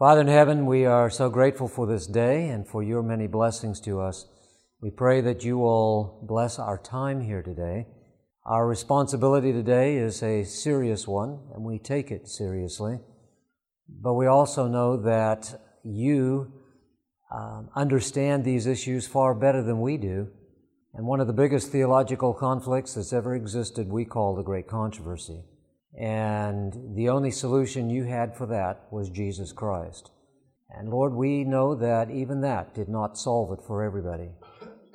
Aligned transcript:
Father 0.00 0.22
in 0.22 0.28
heaven, 0.28 0.64
we 0.64 0.86
are 0.86 1.10
so 1.10 1.28
grateful 1.28 1.68
for 1.68 1.86
this 1.86 2.06
day 2.06 2.48
and 2.48 2.66
for 2.66 2.82
your 2.82 3.02
many 3.02 3.26
blessings 3.26 3.78
to 3.80 4.00
us. 4.00 4.24
We 4.80 4.90
pray 4.90 5.20
that 5.20 5.44
you 5.44 5.58
will 5.58 6.24
bless 6.26 6.58
our 6.58 6.78
time 6.78 7.20
here 7.20 7.42
today. 7.42 7.86
Our 8.46 8.66
responsibility 8.66 9.52
today 9.52 9.98
is 9.98 10.22
a 10.22 10.44
serious 10.44 11.06
one, 11.06 11.40
and 11.52 11.64
we 11.64 11.78
take 11.78 12.10
it 12.10 12.28
seriously. 12.28 12.98
But 13.90 14.14
we 14.14 14.26
also 14.26 14.68
know 14.68 14.96
that 15.02 15.60
you 15.84 16.50
um, 17.30 17.68
understand 17.76 18.42
these 18.42 18.66
issues 18.66 19.06
far 19.06 19.34
better 19.34 19.62
than 19.62 19.82
we 19.82 19.98
do. 19.98 20.28
And 20.94 21.04
one 21.04 21.20
of 21.20 21.26
the 21.26 21.34
biggest 21.34 21.72
theological 21.72 22.32
conflicts 22.32 22.94
that's 22.94 23.12
ever 23.12 23.34
existed, 23.34 23.90
we 23.90 24.06
call 24.06 24.34
the 24.34 24.42
Great 24.42 24.66
Controversy. 24.66 25.42
And 25.98 26.96
the 26.96 27.08
only 27.08 27.30
solution 27.30 27.90
you 27.90 28.04
had 28.04 28.36
for 28.36 28.46
that 28.46 28.86
was 28.90 29.10
Jesus 29.10 29.52
Christ. 29.52 30.10
And 30.70 30.88
Lord, 30.88 31.14
we 31.14 31.44
know 31.44 31.74
that 31.74 32.10
even 32.10 32.40
that 32.42 32.74
did 32.74 32.88
not 32.88 33.18
solve 33.18 33.52
it 33.52 33.64
for 33.66 33.82
everybody. 33.82 34.30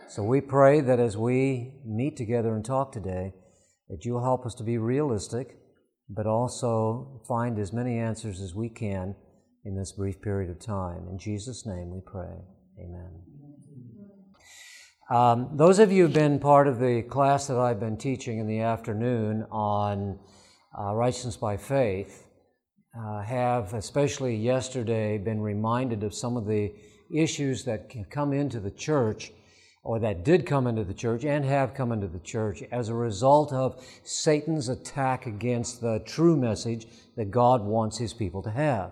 So 0.08 0.23
we 0.23 0.39
pray 0.39 0.81
that 0.81 1.00
as 1.00 1.17
we 1.17 1.73
meet 1.86 2.16
together 2.16 2.55
and 2.55 2.63
talk 2.63 2.91
today, 2.91 3.34
that 3.89 4.05
you'll 4.05 4.23
help 4.23 4.45
us 4.45 4.55
to 4.55 4.63
be 4.63 4.77
realistic, 4.77 5.58
but 6.09 6.26
also 6.26 7.22
find 7.27 7.59
as 7.59 7.73
many 7.73 7.98
answers 7.98 8.39
as 8.39 8.55
we 8.55 8.70
can 8.70 9.16
in 9.66 9.75
this 9.75 9.91
brief 9.91 10.22
period 10.22 10.50
of 10.50 10.59
time. 10.59 11.08
In 11.09 11.17
Jesus' 11.17 11.66
name 11.66 11.91
we 11.91 12.02
pray. 12.05 12.38
Amen. 12.80 13.22
Um, 15.09 15.50
those 15.53 15.80
of 15.80 15.91
you 15.91 16.03
who've 16.03 16.14
been 16.14 16.39
part 16.39 16.67
of 16.67 16.80
the 16.80 17.03
class 17.03 17.48
that 17.48 17.58
I've 17.58 17.80
been 17.80 17.98
teaching 17.98 18.39
in 18.39 18.48
the 18.48 18.62
afternoon 18.62 19.45
on 19.52 20.20
uh, 20.78 20.94
righteousness 20.94 21.38
by 21.38 21.58
faith, 21.58 22.28
uh, 22.98 23.22
have, 23.22 23.74
especially 23.74 24.36
yesterday, 24.36 25.18
been 25.18 25.42
reminded 25.42 26.04
of 26.04 26.14
some 26.14 26.38
of 26.38 26.46
the 26.46 26.74
issues 27.14 27.64
that 27.66 27.90
can 27.90 28.06
come 28.06 28.34
into 28.34 28.59
the 28.59 28.72
church, 28.72 29.32
or 29.84 30.00
that 30.00 30.26
did 30.26 30.45
come 30.45 30.66
into 30.66 30.84
the 30.84 30.94
church 30.94 31.23
and 31.23 31.45
have 31.45 31.73
come 31.73 31.92
into 31.92 32.08
the 32.08 32.20
church 32.20 32.64
as 32.72 32.90
a 32.90 32.94
result 32.94 33.54
of 33.54 33.86
Satan's 34.04 34.70
attack 34.70 35.28
against 35.28 35.82
the 35.82 36.00
true 36.06 36.36
message 36.36 36.88
that 37.16 37.30
God 37.30 37.62
wants 37.62 37.98
his 37.98 38.14
people 38.14 38.42
to 38.44 38.50
have. 38.50 38.92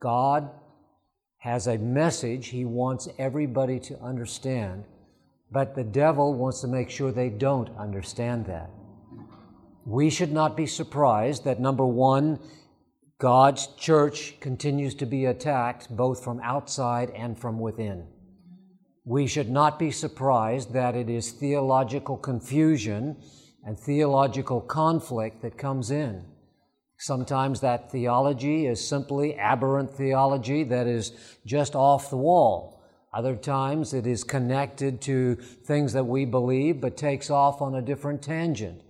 God 0.00 0.50
has 1.38 1.66
a 1.66 1.76
message 1.78 2.48
he 2.48 2.64
wants 2.64 3.08
everybody 3.18 3.78
to 3.80 4.00
understand, 4.00 4.84
but 5.52 5.74
the 5.74 5.84
devil 5.84 6.34
wants 6.34 6.62
to 6.62 6.68
make 6.68 6.90
sure 6.90 7.12
they 7.12 7.30
don't 7.30 7.68
understand 7.76 8.46
that 8.46 8.70
we 9.88 10.10
should 10.10 10.32
not 10.32 10.54
be 10.54 10.66
surprised 10.66 11.44
that 11.44 11.58
number 11.58 11.86
one, 11.86 12.38
God's 13.18 13.68
church 13.78 14.38
continues 14.38 14.94
to 14.96 15.06
be 15.06 15.24
attacked 15.24 15.88
both 15.88 16.22
from 16.22 16.40
outside 16.40 17.08
and 17.16 17.38
from 17.38 17.58
within. 17.58 18.06
We 19.06 19.26
should 19.26 19.48
not 19.48 19.78
be 19.78 19.90
surprised 19.90 20.74
that 20.74 20.94
it 20.94 21.08
is 21.08 21.32
theological 21.32 22.18
confusion 22.18 23.16
and 23.64 23.80
theological 23.80 24.60
conflict 24.60 25.40
that 25.40 25.56
comes 25.56 25.90
in. 25.90 26.22
Sometimes 26.98 27.60
that 27.60 27.90
theology 27.90 28.66
is 28.66 28.86
simply 28.86 29.36
aberrant 29.36 29.90
theology 29.90 30.64
that 30.64 30.86
is 30.86 31.12
just 31.46 31.74
off 31.74 32.10
the 32.10 32.16
wall. 32.18 32.84
Other 33.14 33.36
times 33.36 33.94
it 33.94 34.06
is 34.06 34.22
connected 34.22 35.00
to 35.02 35.36
things 35.36 35.94
that 35.94 36.04
we 36.04 36.26
believe 36.26 36.78
but 36.78 36.98
takes 36.98 37.30
off 37.30 37.62
on 37.62 37.74
a 37.74 37.80
different 37.80 38.20
tangent. 38.20 38.82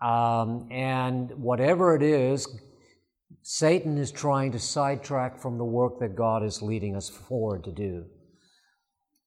Um, 0.00 0.68
and 0.70 1.30
whatever 1.32 1.96
it 1.96 2.02
is, 2.02 2.46
Satan 3.42 3.98
is 3.98 4.12
trying 4.12 4.52
to 4.52 4.58
sidetrack 4.58 5.40
from 5.40 5.58
the 5.58 5.64
work 5.64 5.98
that 6.00 6.14
God 6.14 6.44
is 6.44 6.62
leading 6.62 6.94
us 6.94 7.08
forward 7.08 7.64
to 7.64 7.72
do. 7.72 8.04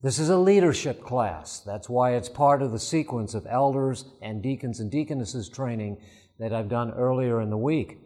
This 0.03 0.17
is 0.17 0.29
a 0.29 0.37
leadership 0.37 1.03
class. 1.03 1.59
That's 1.59 1.89
why 1.89 2.15
it's 2.15 2.29
part 2.29 2.61
of 2.61 2.71
the 2.71 2.79
sequence 2.79 3.33
of 3.33 3.45
elders 3.49 4.05
and 4.21 4.41
deacons 4.41 4.79
and 4.79 4.89
deaconesses 4.89 5.49
training 5.49 5.97
that 6.39 6.53
I've 6.53 6.69
done 6.69 6.91
earlier 6.91 7.41
in 7.41 7.49
the 7.49 7.57
week. 7.57 7.97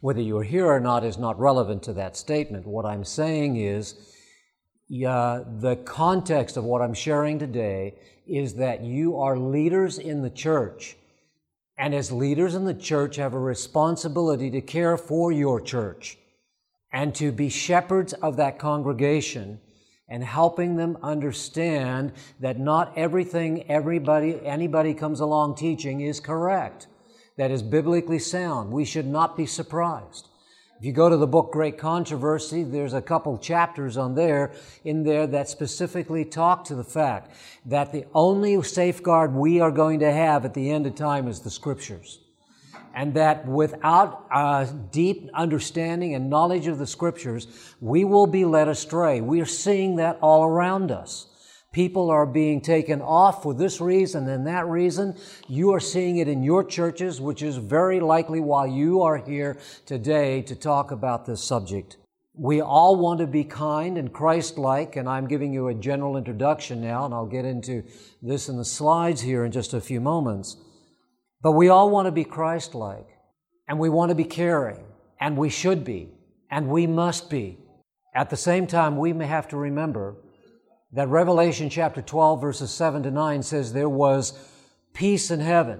Whether 0.00 0.20
you're 0.20 0.42
here 0.42 0.66
or 0.66 0.80
not 0.80 1.04
is 1.04 1.18
not 1.18 1.38
relevant 1.38 1.82
to 1.84 1.92
that 1.94 2.16
statement. 2.16 2.66
What 2.66 2.84
I'm 2.84 3.04
saying 3.04 3.56
is, 3.56 3.94
uh, 5.06 5.40
the 5.58 5.76
context 5.84 6.56
of 6.56 6.64
what 6.64 6.82
I'm 6.82 6.94
sharing 6.94 7.38
today 7.38 7.94
is 8.26 8.54
that 8.54 8.82
you 8.82 9.16
are 9.18 9.38
leaders 9.38 9.98
in 9.98 10.22
the 10.22 10.30
church 10.30 10.96
and 11.78 11.94
as 11.94 12.10
leaders 12.10 12.54
in 12.54 12.64
the 12.64 12.74
church 12.74 13.16
have 13.16 13.34
a 13.34 13.38
responsibility 13.38 14.50
to 14.50 14.60
care 14.60 14.96
for 14.96 15.32
your 15.32 15.60
church 15.60 16.18
and 16.92 17.14
to 17.14 17.32
be 17.32 17.48
shepherds 17.48 18.12
of 18.14 18.36
that 18.36 18.58
congregation 18.58 19.60
and 20.08 20.22
helping 20.22 20.76
them 20.76 20.96
understand 21.02 22.12
that 22.40 22.58
not 22.58 22.92
everything 22.96 23.68
everybody 23.70 24.40
anybody 24.44 24.94
comes 24.94 25.20
along 25.20 25.54
teaching 25.54 26.00
is 26.00 26.20
correct 26.20 26.86
that 27.36 27.50
is 27.50 27.62
biblically 27.62 28.18
sound 28.18 28.70
we 28.70 28.84
should 28.84 29.06
not 29.06 29.36
be 29.36 29.46
surprised 29.46 30.28
if 30.78 30.84
you 30.84 30.92
go 30.92 31.08
to 31.08 31.16
the 31.16 31.26
book 31.26 31.52
Great 31.52 31.78
Controversy, 31.78 32.62
there's 32.62 32.92
a 32.92 33.00
couple 33.00 33.38
chapters 33.38 33.96
on 33.96 34.14
there, 34.14 34.52
in 34.84 35.04
there 35.04 35.26
that 35.26 35.48
specifically 35.48 36.22
talk 36.22 36.64
to 36.64 36.74
the 36.74 36.84
fact 36.84 37.32
that 37.64 37.92
the 37.92 38.04
only 38.14 38.62
safeguard 38.62 39.32
we 39.32 39.58
are 39.58 39.70
going 39.70 40.00
to 40.00 40.12
have 40.12 40.44
at 40.44 40.52
the 40.52 40.70
end 40.70 40.86
of 40.86 40.94
time 40.94 41.28
is 41.28 41.40
the 41.40 41.50
scriptures. 41.50 42.18
And 42.94 43.14
that 43.14 43.46
without 43.46 44.26
a 44.30 44.68
deep 44.90 45.30
understanding 45.32 46.14
and 46.14 46.28
knowledge 46.28 46.66
of 46.66 46.78
the 46.78 46.86
scriptures, 46.86 47.74
we 47.80 48.04
will 48.04 48.26
be 48.26 48.44
led 48.44 48.68
astray. 48.68 49.22
We 49.22 49.40
are 49.40 49.46
seeing 49.46 49.96
that 49.96 50.18
all 50.20 50.44
around 50.44 50.90
us. 50.90 51.26
People 51.76 52.08
are 52.08 52.24
being 52.24 52.62
taken 52.62 53.02
off 53.02 53.42
for 53.42 53.52
this 53.52 53.82
reason 53.82 54.26
and 54.30 54.46
that 54.46 54.66
reason. 54.66 55.14
You 55.46 55.74
are 55.74 55.78
seeing 55.78 56.16
it 56.16 56.26
in 56.26 56.42
your 56.42 56.64
churches, 56.64 57.20
which 57.20 57.42
is 57.42 57.58
very 57.58 58.00
likely 58.00 58.40
why 58.40 58.64
you 58.64 59.02
are 59.02 59.18
here 59.18 59.58
today 59.84 60.40
to 60.40 60.56
talk 60.56 60.90
about 60.90 61.26
this 61.26 61.44
subject. 61.44 61.98
We 62.32 62.62
all 62.62 62.96
want 62.96 63.20
to 63.20 63.26
be 63.26 63.44
kind 63.44 63.98
and 63.98 64.10
Christ 64.10 64.56
like, 64.56 64.96
and 64.96 65.06
I'm 65.06 65.28
giving 65.28 65.52
you 65.52 65.68
a 65.68 65.74
general 65.74 66.16
introduction 66.16 66.80
now, 66.80 67.04
and 67.04 67.12
I'll 67.12 67.26
get 67.26 67.44
into 67.44 67.82
this 68.22 68.48
in 68.48 68.56
the 68.56 68.64
slides 68.64 69.20
here 69.20 69.44
in 69.44 69.52
just 69.52 69.74
a 69.74 69.80
few 69.82 70.00
moments. 70.00 70.56
But 71.42 71.52
we 71.52 71.68
all 71.68 71.90
want 71.90 72.06
to 72.06 72.10
be 72.10 72.24
Christ 72.24 72.74
like, 72.74 73.08
and 73.68 73.78
we 73.78 73.90
want 73.90 74.08
to 74.08 74.14
be 74.14 74.24
caring, 74.24 74.82
and 75.20 75.36
we 75.36 75.50
should 75.50 75.84
be, 75.84 76.08
and 76.50 76.68
we 76.68 76.86
must 76.86 77.28
be. 77.28 77.58
At 78.14 78.30
the 78.30 78.36
same 78.38 78.66
time, 78.66 78.96
we 78.96 79.12
may 79.12 79.26
have 79.26 79.48
to 79.48 79.58
remember 79.58 80.16
that 80.96 81.08
Revelation 81.08 81.68
chapter 81.68 82.00
12, 82.00 82.40
verses 82.40 82.70
7 82.70 83.02
to 83.02 83.10
9 83.10 83.42
says 83.42 83.74
there 83.74 83.86
was 83.86 84.32
peace 84.94 85.30
in 85.30 85.40
heaven. 85.40 85.78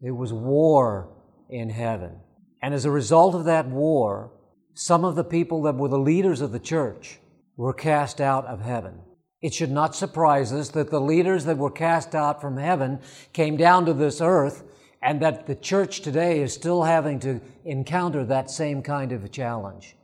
There 0.00 0.14
was 0.14 0.32
war 0.32 1.08
in 1.50 1.68
heaven. 1.68 2.20
And 2.62 2.74
as 2.74 2.84
a 2.84 2.92
result 2.92 3.34
of 3.34 3.44
that 3.46 3.66
war, 3.66 4.30
some 4.72 5.04
of 5.04 5.16
the 5.16 5.24
people 5.24 5.62
that 5.62 5.74
were 5.74 5.88
the 5.88 5.98
leaders 5.98 6.40
of 6.40 6.52
the 6.52 6.60
church 6.60 7.18
were 7.56 7.74
cast 7.74 8.20
out 8.20 8.46
of 8.46 8.60
heaven. 8.60 9.00
It 9.40 9.52
should 9.52 9.72
not 9.72 9.96
surprise 9.96 10.52
us 10.52 10.68
that 10.70 10.90
the 10.90 11.00
leaders 11.00 11.44
that 11.46 11.58
were 11.58 11.72
cast 11.72 12.14
out 12.14 12.40
from 12.40 12.56
heaven 12.56 13.00
came 13.32 13.56
down 13.56 13.84
to 13.86 13.92
this 13.92 14.20
earth 14.20 14.62
and 15.02 15.20
that 15.22 15.48
the 15.48 15.56
church 15.56 16.02
today 16.02 16.40
is 16.40 16.54
still 16.54 16.84
having 16.84 17.18
to 17.18 17.40
encounter 17.64 18.24
that 18.24 18.48
same 18.48 18.80
kind 18.80 19.10
of 19.10 19.24
a 19.24 19.28
challenge. 19.28 19.96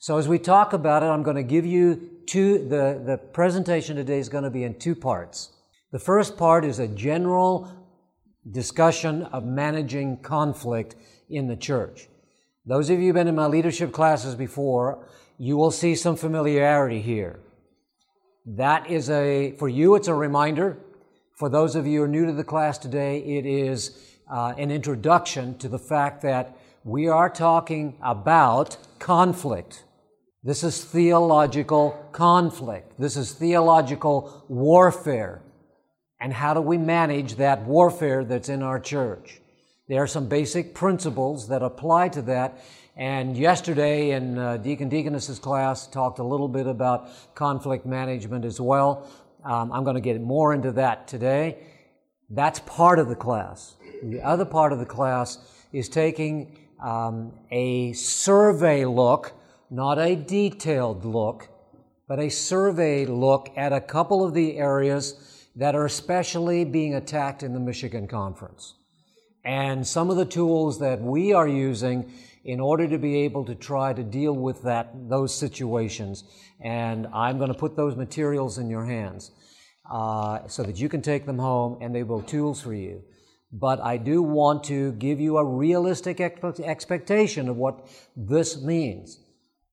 So 0.00 0.16
as 0.16 0.28
we 0.28 0.38
talk 0.38 0.74
about 0.74 1.02
it, 1.02 1.06
I'm 1.06 1.24
going 1.24 1.36
to 1.36 1.42
give 1.42 1.66
you 1.66 2.10
two, 2.24 2.58
the, 2.68 3.02
the 3.04 3.18
presentation 3.18 3.96
today 3.96 4.20
is 4.20 4.28
going 4.28 4.44
to 4.44 4.50
be 4.50 4.62
in 4.62 4.78
two 4.78 4.94
parts. 4.94 5.50
The 5.90 5.98
first 5.98 6.36
part 6.36 6.64
is 6.64 6.78
a 6.78 6.86
general 6.86 7.68
discussion 8.48 9.24
of 9.24 9.44
managing 9.44 10.18
conflict 10.18 10.94
in 11.28 11.48
the 11.48 11.56
church. 11.56 12.06
Those 12.64 12.90
of 12.90 13.00
you 13.00 13.06
who've 13.06 13.14
been 13.14 13.26
in 13.26 13.34
my 13.34 13.46
leadership 13.46 13.92
classes 13.92 14.36
before, 14.36 15.04
you 15.36 15.56
will 15.56 15.72
see 15.72 15.96
some 15.96 16.14
familiarity 16.14 17.02
here. 17.02 17.40
That 18.46 18.88
is 18.88 19.10
a, 19.10 19.56
for 19.58 19.68
you, 19.68 19.96
it's 19.96 20.08
a 20.08 20.14
reminder. 20.14 20.78
For 21.34 21.48
those 21.48 21.74
of 21.74 21.88
you 21.88 21.98
who 21.98 22.04
are 22.04 22.08
new 22.08 22.24
to 22.24 22.32
the 22.32 22.44
class 22.44 22.78
today, 22.78 23.18
it 23.18 23.46
is 23.46 23.98
uh, 24.30 24.54
an 24.56 24.70
introduction 24.70 25.58
to 25.58 25.68
the 25.68 25.78
fact 25.78 26.22
that 26.22 26.56
we 26.84 27.08
are 27.08 27.28
talking 27.28 27.96
about 28.00 28.76
conflict. 29.00 29.82
This 30.44 30.62
is 30.62 30.84
theological 30.84 31.90
conflict. 32.12 32.96
This 32.96 33.16
is 33.16 33.32
theological 33.32 34.44
warfare. 34.48 35.42
And 36.20 36.32
how 36.32 36.54
do 36.54 36.60
we 36.60 36.78
manage 36.78 37.36
that 37.36 37.64
warfare 37.64 38.24
that's 38.24 38.48
in 38.48 38.62
our 38.62 38.78
church? 38.78 39.40
There 39.88 40.00
are 40.00 40.06
some 40.06 40.28
basic 40.28 40.74
principles 40.74 41.48
that 41.48 41.62
apply 41.62 42.10
to 42.10 42.22
that. 42.22 42.62
And 42.96 43.36
yesterday 43.36 44.10
in 44.12 44.38
uh, 44.38 44.58
Deacon 44.58 44.88
Deaconess's 44.88 45.40
class, 45.40 45.88
talked 45.88 46.20
a 46.20 46.24
little 46.24 46.48
bit 46.48 46.66
about 46.66 47.08
conflict 47.34 47.84
management 47.84 48.44
as 48.44 48.60
well. 48.60 49.08
Um, 49.44 49.72
I'm 49.72 49.82
going 49.82 49.94
to 49.94 50.00
get 50.00 50.20
more 50.20 50.54
into 50.54 50.70
that 50.72 51.08
today. 51.08 51.58
That's 52.30 52.60
part 52.60 53.00
of 53.00 53.08
the 53.08 53.16
class. 53.16 53.74
The 54.02 54.20
other 54.20 54.44
part 54.44 54.72
of 54.72 54.78
the 54.78 54.86
class 54.86 55.38
is 55.72 55.88
taking 55.88 56.58
um, 56.80 57.32
a 57.50 57.92
survey 57.94 58.84
look, 58.84 59.32
not 59.70 59.98
a 59.98 60.16
detailed 60.16 61.04
look, 61.04 61.48
but 62.06 62.18
a 62.18 62.30
survey 62.30 63.04
look 63.06 63.50
at 63.56 63.72
a 63.72 63.80
couple 63.80 64.24
of 64.24 64.34
the 64.34 64.56
areas 64.56 65.46
that 65.56 65.74
are 65.74 65.84
especially 65.84 66.64
being 66.64 66.94
attacked 66.94 67.42
in 67.42 67.52
the 67.52 67.60
Michigan 67.60 68.06
Conference. 68.06 68.74
And 69.44 69.86
some 69.86 70.10
of 70.10 70.16
the 70.16 70.24
tools 70.24 70.78
that 70.78 71.00
we 71.00 71.32
are 71.32 71.48
using 71.48 72.12
in 72.44 72.60
order 72.60 72.88
to 72.88 72.98
be 72.98 73.16
able 73.18 73.44
to 73.44 73.54
try 73.54 73.92
to 73.92 74.02
deal 74.02 74.32
with 74.32 74.62
that, 74.62 74.90
those 75.08 75.34
situations. 75.34 76.24
And 76.62 77.06
I'm 77.12 77.38
going 77.38 77.52
to 77.52 77.58
put 77.58 77.76
those 77.76 77.96
materials 77.96 78.58
in 78.58 78.70
your 78.70 78.86
hands 78.86 79.32
uh, 79.90 80.46
so 80.48 80.62
that 80.62 80.78
you 80.78 80.88
can 80.88 81.02
take 81.02 81.26
them 81.26 81.38
home 81.38 81.78
and 81.80 81.94
they 81.94 82.02
will 82.04 82.22
tools 82.22 82.62
for 82.62 82.74
you. 82.74 83.02
But 83.52 83.80
I 83.80 83.96
do 83.96 84.22
want 84.22 84.64
to 84.64 84.92
give 84.92 85.20
you 85.20 85.38
a 85.38 85.44
realistic 85.44 86.20
expectation 86.20 87.48
of 87.48 87.56
what 87.56 87.88
this 88.16 88.62
means. 88.62 89.18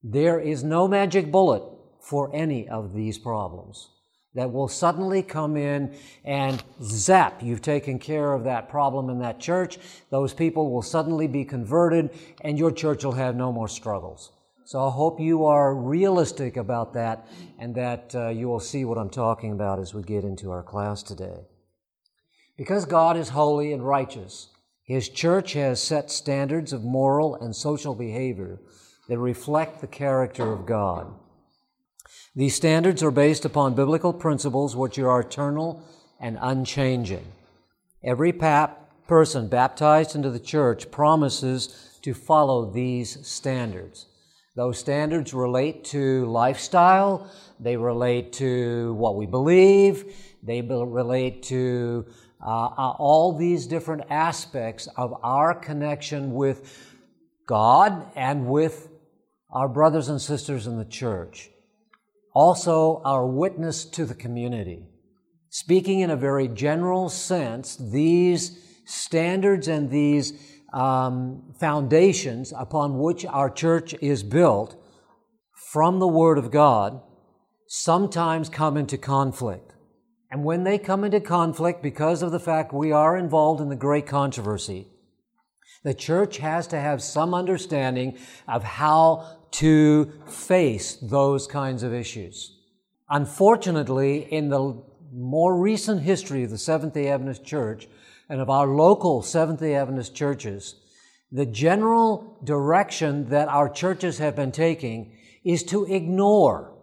There 0.07 0.39
is 0.39 0.63
no 0.63 0.87
magic 0.87 1.31
bullet 1.31 1.63
for 1.99 2.29
any 2.31 2.69
of 2.69 2.93
these 2.93 3.17
problems 3.17 3.89
that 4.35 4.53
will 4.53 4.67
suddenly 4.67 5.23
come 5.23 5.57
in 5.57 5.97
and 6.23 6.63
zap, 6.79 7.41
you've 7.41 7.63
taken 7.63 7.97
care 7.97 8.33
of 8.33 8.43
that 8.43 8.69
problem 8.69 9.09
in 9.09 9.17
that 9.17 9.39
church. 9.39 9.79
Those 10.11 10.31
people 10.31 10.69
will 10.69 10.83
suddenly 10.83 11.25
be 11.25 11.43
converted 11.43 12.11
and 12.41 12.59
your 12.59 12.69
church 12.69 13.03
will 13.03 13.13
have 13.13 13.35
no 13.35 13.51
more 13.51 13.67
struggles. 13.67 14.31
So 14.65 14.85
I 14.85 14.91
hope 14.91 15.19
you 15.19 15.45
are 15.45 15.73
realistic 15.73 16.55
about 16.55 16.93
that 16.93 17.25
and 17.57 17.73
that 17.73 18.13
uh, 18.13 18.29
you 18.29 18.47
will 18.47 18.59
see 18.59 18.85
what 18.85 18.99
I'm 18.99 19.09
talking 19.09 19.53
about 19.53 19.79
as 19.79 19.95
we 19.95 20.03
get 20.03 20.23
into 20.23 20.51
our 20.51 20.61
class 20.61 21.01
today. 21.01 21.47
Because 22.57 22.85
God 22.85 23.17
is 23.17 23.29
holy 23.29 23.73
and 23.73 23.83
righteous, 23.83 24.49
His 24.83 25.09
church 25.09 25.53
has 25.53 25.81
set 25.81 26.11
standards 26.11 26.73
of 26.73 26.83
moral 26.83 27.33
and 27.33 27.55
social 27.55 27.95
behavior 27.95 28.59
that 29.07 29.17
reflect 29.17 29.81
the 29.81 29.87
character 29.87 30.51
of 30.51 30.65
God. 30.65 31.13
These 32.35 32.55
standards 32.55 33.01
are 33.01 33.11
based 33.11 33.45
upon 33.45 33.75
biblical 33.75 34.13
principles 34.13 34.75
which 34.75 34.99
are 34.99 35.19
eternal 35.19 35.81
and 36.19 36.37
unchanging. 36.41 37.25
Every 38.03 38.33
pap- 38.33 39.07
person 39.07 39.47
baptized 39.47 40.15
into 40.15 40.29
the 40.29 40.39
church 40.39 40.91
promises 40.91 41.97
to 42.01 42.13
follow 42.13 42.71
these 42.71 43.25
standards. 43.25 44.07
Those 44.55 44.79
standards 44.79 45.33
relate 45.33 45.83
to 45.85 46.25
lifestyle, 46.25 47.29
they 47.59 47.77
relate 47.77 48.33
to 48.33 48.93
what 48.93 49.15
we 49.15 49.25
believe, 49.25 50.13
they 50.43 50.61
relate 50.61 51.43
to 51.43 52.05
uh, 52.45 52.49
uh, 52.49 52.95
all 52.97 53.37
these 53.37 53.67
different 53.67 54.03
aspects 54.09 54.87
of 54.97 55.13
our 55.23 55.53
connection 55.53 56.33
with 56.33 56.93
God 57.45 58.05
and 58.15 58.47
with 58.47 58.89
our 59.55 59.67
brothers 59.67 60.09
and 60.09 60.21
sisters 60.21 60.67
in 60.67 60.77
the 60.77 60.85
church 60.85 61.49
also 62.35 63.01
our 63.05 63.25
witness 63.25 63.85
to 63.85 64.05
the 64.05 64.13
community. 64.13 64.85
Speaking 65.49 66.01
in 66.01 66.11
a 66.11 66.17
very 66.17 66.49
general 66.49 67.07
sense, 67.07 67.77
these 67.77 68.59
standards 68.83 69.69
and 69.69 69.89
these 69.89 70.33
um, 70.73 71.53
foundations 71.59 72.53
upon 72.55 72.99
which 72.99 73.25
our 73.25 73.49
church 73.49 73.95
is 74.01 74.21
built 74.21 74.75
from 75.71 75.99
the 75.99 76.07
Word 76.07 76.37
of 76.37 76.51
God 76.51 77.01
sometimes 77.67 78.49
come 78.49 78.75
into 78.75 78.97
conflict. 78.97 79.73
And 80.29 80.43
when 80.43 80.65
they 80.65 80.77
come 80.77 81.05
into 81.05 81.21
conflict 81.21 81.81
because 81.81 82.21
of 82.21 82.33
the 82.33 82.39
fact 82.39 82.73
we 82.73 82.91
are 82.91 83.15
involved 83.15 83.61
in 83.61 83.69
the 83.69 83.75
great 83.77 84.05
controversy, 84.05 84.87
the 85.85 85.93
church 85.93 86.39
has 86.39 86.67
to 86.67 86.79
have 86.79 87.01
some 87.01 87.33
understanding 87.33 88.17
of 88.47 88.63
how 88.63 89.37
to 89.55 90.11
face 90.27 90.97
those 90.97 91.47
kinds 91.47 91.81
of 91.81 91.93
issues. 91.93 92.57
Unfortunately, 93.09 94.27
in 94.33 94.49
the 94.49 94.83
more 95.13 95.57
recent 95.57 96.01
history 96.01 96.43
of 96.43 96.49
the 96.49 96.57
Seventh 96.57 96.93
day 96.93 97.07
Adventist 97.07 97.45
Church 97.45 97.87
and 98.27 98.41
of 98.41 98.49
our 98.49 98.67
local 98.67 99.21
Seventh 99.21 99.61
day 99.61 99.75
Adventist 99.75 100.13
churches, 100.13 100.75
the 101.31 101.45
general 101.45 102.37
direction 102.43 103.29
that 103.29 103.47
our 103.47 103.69
churches 103.69 104.17
have 104.17 104.35
been 104.35 104.51
taking 104.51 105.17
is 105.45 105.63
to 105.63 105.85
ignore 105.85 106.73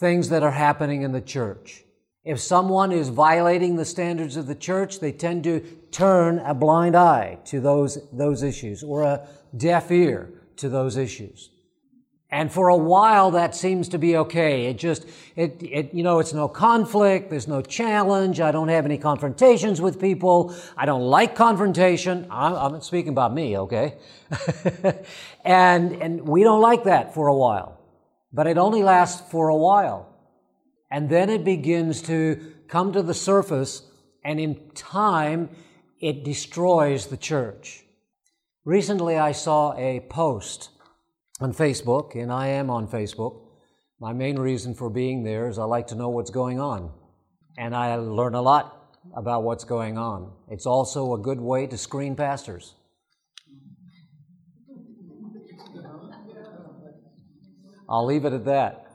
things 0.00 0.30
that 0.30 0.42
are 0.42 0.52
happening 0.52 1.02
in 1.02 1.12
the 1.12 1.20
church. 1.20 1.84
If 2.24 2.40
someone 2.40 2.90
is 2.92 3.10
violating 3.10 3.76
the 3.76 3.84
standards 3.84 4.36
of 4.36 4.46
the 4.46 4.54
church, 4.54 5.00
they 5.00 5.12
tend 5.12 5.44
to 5.44 5.60
turn 5.90 6.38
a 6.38 6.54
blind 6.54 6.96
eye 6.96 7.40
to 7.46 7.60
those, 7.60 7.98
those 8.12 8.42
issues 8.42 8.82
or 8.82 9.02
a 9.02 9.28
deaf 9.54 9.90
ear 9.90 10.32
to 10.56 10.70
those 10.70 10.96
issues. 10.96 11.50
And 12.32 12.50
for 12.50 12.68
a 12.68 12.76
while, 12.76 13.32
that 13.32 13.54
seems 13.54 13.90
to 13.90 13.98
be 13.98 14.16
okay. 14.16 14.64
It 14.64 14.78
just, 14.78 15.06
it, 15.36 15.62
it, 15.62 15.92
you 15.92 16.02
know, 16.02 16.18
it's 16.18 16.32
no 16.32 16.48
conflict. 16.48 17.28
There's 17.28 17.46
no 17.46 17.60
challenge. 17.60 18.40
I 18.40 18.50
don't 18.50 18.68
have 18.68 18.86
any 18.86 18.96
confrontations 18.96 19.82
with 19.82 20.00
people. 20.00 20.56
I 20.74 20.86
don't 20.86 21.02
like 21.02 21.36
confrontation. 21.36 22.26
I'm, 22.30 22.54
I'm 22.54 22.80
speaking 22.80 23.10
about 23.10 23.34
me, 23.34 23.58
okay? 23.58 23.98
and, 25.44 25.92
and 25.92 26.26
we 26.26 26.42
don't 26.42 26.62
like 26.62 26.84
that 26.84 27.12
for 27.12 27.28
a 27.28 27.34
while. 27.36 27.78
But 28.32 28.46
it 28.46 28.56
only 28.56 28.82
lasts 28.82 29.30
for 29.30 29.48
a 29.48 29.56
while. 29.56 30.08
And 30.90 31.10
then 31.10 31.28
it 31.28 31.44
begins 31.44 32.00
to 32.02 32.54
come 32.66 32.94
to 32.94 33.02
the 33.02 33.12
surface, 33.12 33.82
and 34.24 34.40
in 34.40 34.70
time, 34.70 35.50
it 36.00 36.24
destroys 36.24 37.08
the 37.08 37.18
church. 37.18 37.84
Recently, 38.64 39.18
I 39.18 39.32
saw 39.32 39.76
a 39.76 40.00
post 40.08 40.70
on 41.42 41.52
Facebook, 41.52 42.14
and 42.14 42.32
I 42.32 42.48
am 42.48 42.70
on 42.70 42.86
Facebook. 42.86 43.42
My 44.00 44.12
main 44.12 44.38
reason 44.38 44.74
for 44.74 44.88
being 44.90 45.24
there 45.24 45.48
is 45.48 45.58
I 45.58 45.64
like 45.64 45.88
to 45.88 45.94
know 45.94 46.08
what's 46.08 46.30
going 46.30 46.60
on. 46.60 46.92
And 47.58 47.74
I 47.74 47.96
learn 47.96 48.34
a 48.34 48.42
lot 48.42 48.96
about 49.16 49.42
what's 49.42 49.64
going 49.64 49.98
on. 49.98 50.32
It's 50.48 50.66
also 50.66 51.14
a 51.14 51.18
good 51.18 51.40
way 51.40 51.66
to 51.66 51.76
screen 51.76 52.16
pastors. 52.16 52.74
I'll 57.88 58.06
leave 58.06 58.24
it 58.24 58.32
at 58.32 58.44
that. 58.46 58.86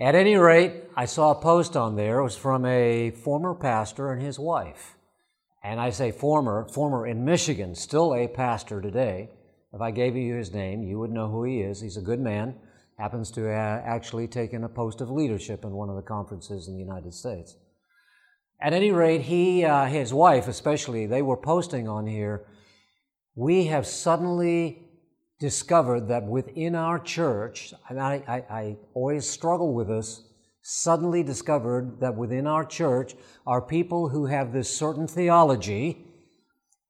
At 0.00 0.14
any 0.14 0.36
rate, 0.36 0.84
I 0.96 1.06
saw 1.06 1.32
a 1.32 1.40
post 1.40 1.76
on 1.76 1.96
there. 1.96 2.20
It 2.20 2.22
was 2.22 2.36
from 2.36 2.64
a 2.64 3.10
former 3.10 3.54
pastor 3.54 4.12
and 4.12 4.22
his 4.22 4.38
wife. 4.38 4.94
And 5.64 5.80
I 5.80 5.90
say 5.90 6.12
former, 6.12 6.68
former 6.68 7.06
in 7.06 7.24
Michigan, 7.24 7.74
still 7.74 8.14
a 8.14 8.28
pastor 8.28 8.80
today. 8.80 9.30
If 9.72 9.80
I 9.80 9.90
gave 9.90 10.16
you 10.16 10.34
his 10.34 10.52
name, 10.52 10.82
you 10.82 10.98
would 10.98 11.10
know 11.10 11.28
who 11.28 11.44
he 11.44 11.60
is. 11.60 11.80
He's 11.80 11.98
a 11.98 12.02
good 12.02 12.20
man, 12.20 12.54
happens 12.98 13.30
to 13.32 13.42
have 13.42 13.82
actually 13.84 14.26
taken 14.26 14.64
a 14.64 14.68
post 14.68 15.00
of 15.00 15.10
leadership 15.10 15.64
in 15.64 15.72
one 15.72 15.90
of 15.90 15.96
the 15.96 16.02
conferences 16.02 16.68
in 16.68 16.74
the 16.74 16.80
United 16.80 17.12
States. 17.12 17.56
At 18.60 18.72
any 18.72 18.90
rate, 18.90 19.22
he, 19.22 19.64
uh, 19.64 19.84
his 19.84 20.12
wife 20.12 20.48
especially, 20.48 21.06
they 21.06 21.22
were 21.22 21.36
posting 21.36 21.86
on 21.86 22.06
here. 22.06 22.46
We 23.34 23.66
have 23.66 23.86
suddenly 23.86 24.88
discovered 25.38 26.08
that 26.08 26.24
within 26.24 26.74
our 26.74 26.98
church, 26.98 27.72
and 27.88 28.00
I, 28.00 28.22
I, 28.26 28.54
I 28.54 28.76
always 28.94 29.28
struggle 29.28 29.74
with 29.74 29.88
this, 29.88 30.22
suddenly 30.62 31.22
discovered 31.22 32.00
that 32.00 32.16
within 32.16 32.46
our 32.46 32.64
church 32.64 33.14
are 33.46 33.62
people 33.62 34.08
who 34.08 34.26
have 34.26 34.52
this 34.52 34.74
certain 34.74 35.06
theology 35.06 36.06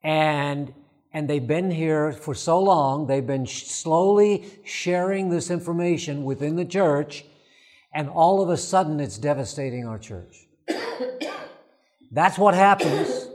and 0.02 0.72
and 1.12 1.28
they've 1.28 1.46
been 1.46 1.70
here 1.70 2.12
for 2.12 2.34
so 2.34 2.60
long, 2.62 3.06
they've 3.06 3.26
been 3.26 3.46
slowly 3.46 4.50
sharing 4.64 5.30
this 5.30 5.50
information 5.50 6.24
within 6.24 6.56
the 6.56 6.64
church, 6.64 7.24
and 7.94 8.08
all 8.08 8.42
of 8.42 8.50
a 8.50 8.56
sudden 8.56 9.00
it's 9.00 9.18
devastating 9.18 9.86
our 9.86 9.98
church. 9.98 10.46
That's 12.12 12.38
what 12.38 12.54
happens 12.54 13.28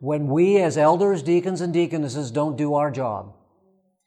when 0.00 0.28
we, 0.28 0.58
as 0.58 0.78
elders, 0.78 1.22
deacons, 1.22 1.60
and 1.60 1.72
deaconesses, 1.72 2.30
don't 2.30 2.56
do 2.56 2.74
our 2.74 2.90
job. 2.90 3.34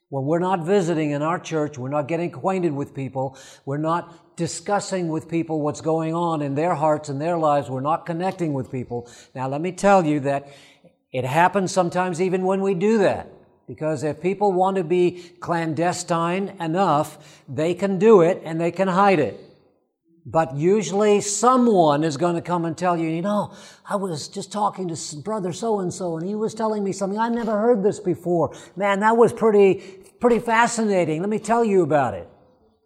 When 0.09 0.25
we're 0.25 0.39
not 0.39 0.65
visiting 0.65 1.11
in 1.11 1.21
our 1.21 1.39
church, 1.39 1.77
we're 1.77 1.89
not 1.89 2.07
getting 2.07 2.33
acquainted 2.33 2.73
with 2.73 2.93
people, 2.93 3.37
we're 3.65 3.77
not 3.77 4.35
discussing 4.35 5.07
with 5.07 5.29
people 5.29 5.61
what's 5.61 5.81
going 5.81 6.13
on 6.13 6.41
in 6.41 6.55
their 6.55 6.73
hearts 6.73 7.09
and 7.09 7.21
their 7.21 7.37
lives, 7.37 7.69
we're 7.69 7.79
not 7.79 8.05
connecting 8.05 8.53
with 8.53 8.71
people. 8.71 9.09
Now, 9.35 9.47
let 9.47 9.61
me 9.61 9.71
tell 9.71 10.05
you 10.05 10.19
that 10.21 10.49
it 11.11 11.25
happens 11.25 11.71
sometimes 11.71 12.21
even 12.21 12.45
when 12.45 12.61
we 12.61 12.73
do 12.73 12.99
that. 12.99 13.27
Because 13.67 14.03
if 14.03 14.21
people 14.21 14.51
want 14.51 14.77
to 14.77 14.83
be 14.83 15.31
clandestine 15.39 16.49
enough, 16.59 17.43
they 17.47 17.73
can 17.73 17.99
do 17.99 18.21
it 18.21 18.41
and 18.43 18.59
they 18.59 18.71
can 18.71 18.87
hide 18.87 19.19
it. 19.19 19.39
But 20.25 20.55
usually 20.55 21.21
someone 21.21 22.03
is 22.03 22.15
going 22.17 22.35
to 22.35 22.41
come 22.41 22.65
and 22.65 22.77
tell 22.77 22.97
you, 22.97 23.09
you 23.09 23.21
know, 23.21 23.53
I 23.89 23.95
was 23.95 24.27
just 24.27 24.51
talking 24.51 24.87
to 24.87 25.17
brother 25.17 25.51
so 25.51 25.79
and 25.79 25.91
so 25.91 26.17
and 26.17 26.27
he 26.27 26.35
was 26.35 26.53
telling 26.53 26.83
me 26.83 26.91
something. 26.91 27.17
I 27.17 27.29
never 27.29 27.59
heard 27.59 27.81
this 27.81 27.99
before. 27.99 28.55
Man, 28.75 28.99
that 28.99 29.17
was 29.17 29.33
pretty, 29.33 29.75
pretty 30.19 30.39
fascinating. 30.39 31.21
Let 31.21 31.29
me 31.29 31.39
tell 31.39 31.65
you 31.65 31.81
about 31.81 32.13
it. 32.13 32.29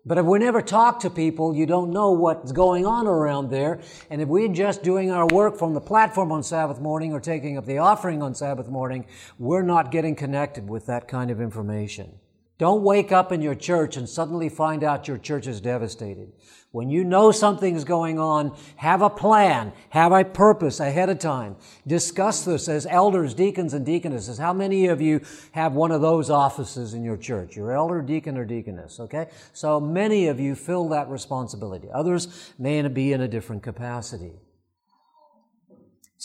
But 0.07 0.19
if 0.19 0.25
we 0.25 0.37
never 0.37 0.61
talk 0.61 0.99
to 0.99 1.09
people, 1.09 1.55
you 1.55 1.65
don't 1.65 1.89
know 1.89 2.11
what's 2.11 2.51
going 2.51 2.85
on 2.85 3.07
around 3.07 3.49
there. 3.49 3.79
And 4.11 4.21
if 4.21 4.27
we're 4.27 4.49
just 4.49 4.83
doing 4.83 5.09
our 5.09 5.25
work 5.25 5.57
from 5.57 5.73
the 5.73 5.81
platform 5.81 6.31
on 6.31 6.43
Sabbath 6.43 6.79
morning 6.79 7.11
or 7.11 7.19
taking 7.19 7.57
up 7.57 7.65
the 7.65 7.79
offering 7.79 8.21
on 8.21 8.35
Sabbath 8.35 8.67
morning, 8.67 9.07
we're 9.39 9.63
not 9.63 9.91
getting 9.91 10.15
connected 10.15 10.69
with 10.69 10.85
that 10.85 11.07
kind 11.07 11.31
of 11.31 11.41
information. 11.41 12.19
Don't 12.59 12.83
wake 12.83 13.11
up 13.11 13.31
in 13.31 13.41
your 13.41 13.55
church 13.55 13.97
and 13.97 14.07
suddenly 14.07 14.47
find 14.47 14.83
out 14.83 15.07
your 15.07 15.17
church 15.17 15.47
is 15.47 15.59
devastated. 15.59 16.31
When 16.75 16.89
you 16.89 17.05
know 17.05 17.31
something's 17.31 17.85
going 17.85 18.19
on, 18.19 18.53
have 18.75 19.01
a 19.01 19.09
plan, 19.09 19.71
have 19.91 20.11
a 20.11 20.25
purpose 20.25 20.81
ahead 20.81 21.09
of 21.09 21.19
time. 21.19 21.55
Discuss 21.87 22.43
this 22.43 22.67
as 22.67 22.85
elders, 22.85 23.33
deacons, 23.33 23.73
and 23.73 23.85
deaconesses. 23.85 24.37
How 24.37 24.51
many 24.51 24.87
of 24.87 24.99
you 24.99 25.21
have 25.53 25.71
one 25.71 25.91
of 25.91 26.01
those 26.01 26.29
offices 26.29 26.93
in 26.93 27.01
your 27.01 27.15
church? 27.15 27.55
Your 27.55 27.71
elder, 27.71 28.01
deacon, 28.01 28.37
or 28.37 28.43
deaconess, 28.43 28.99
okay? 28.99 29.27
So 29.53 29.79
many 29.79 30.27
of 30.27 30.37
you 30.37 30.53
fill 30.53 30.89
that 30.89 31.07
responsibility. 31.07 31.87
Others 31.93 32.51
may 32.59 32.85
be 32.89 33.13
in 33.13 33.21
a 33.21 33.27
different 33.29 33.63
capacity. 33.63 34.33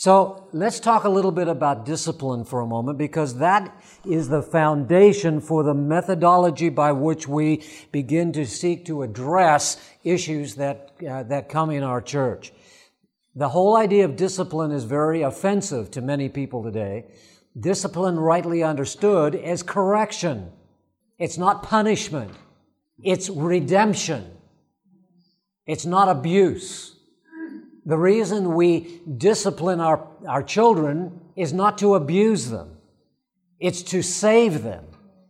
So 0.01 0.47
let's 0.51 0.79
talk 0.79 1.03
a 1.03 1.09
little 1.09 1.31
bit 1.31 1.47
about 1.47 1.85
discipline 1.85 2.43
for 2.43 2.61
a 2.61 2.65
moment 2.65 2.97
because 2.97 3.37
that 3.37 3.79
is 4.03 4.29
the 4.29 4.41
foundation 4.41 5.39
for 5.39 5.61
the 5.61 5.75
methodology 5.75 6.69
by 6.69 6.91
which 6.91 7.27
we 7.27 7.63
begin 7.91 8.33
to 8.33 8.47
seek 8.47 8.83
to 8.87 9.03
address 9.03 9.79
issues 10.03 10.55
that, 10.55 10.93
uh, 11.07 11.21
that 11.21 11.49
come 11.49 11.69
in 11.69 11.83
our 11.83 12.01
church. 12.01 12.51
The 13.35 13.49
whole 13.49 13.77
idea 13.77 14.05
of 14.05 14.15
discipline 14.15 14.71
is 14.71 14.85
very 14.85 15.21
offensive 15.21 15.91
to 15.91 16.01
many 16.01 16.29
people 16.29 16.63
today. 16.63 17.05
Discipline, 17.59 18.19
rightly 18.19 18.63
understood, 18.63 19.35
is 19.35 19.61
correction. 19.61 20.51
It's 21.19 21.37
not 21.37 21.61
punishment. 21.61 22.31
It's 23.03 23.29
redemption. 23.29 24.31
It's 25.67 25.85
not 25.85 26.09
abuse. 26.09 26.90
The 27.85 27.97
reason 27.97 28.53
we 28.53 29.01
discipline 29.17 29.79
our, 29.79 30.07
our 30.27 30.43
children 30.43 31.19
is 31.35 31.51
not 31.51 31.77
to 31.79 31.95
abuse 31.95 32.49
them. 32.49 32.77
It's 33.59 33.81
to 33.83 34.01
save 34.01 34.63
them. 34.63 34.85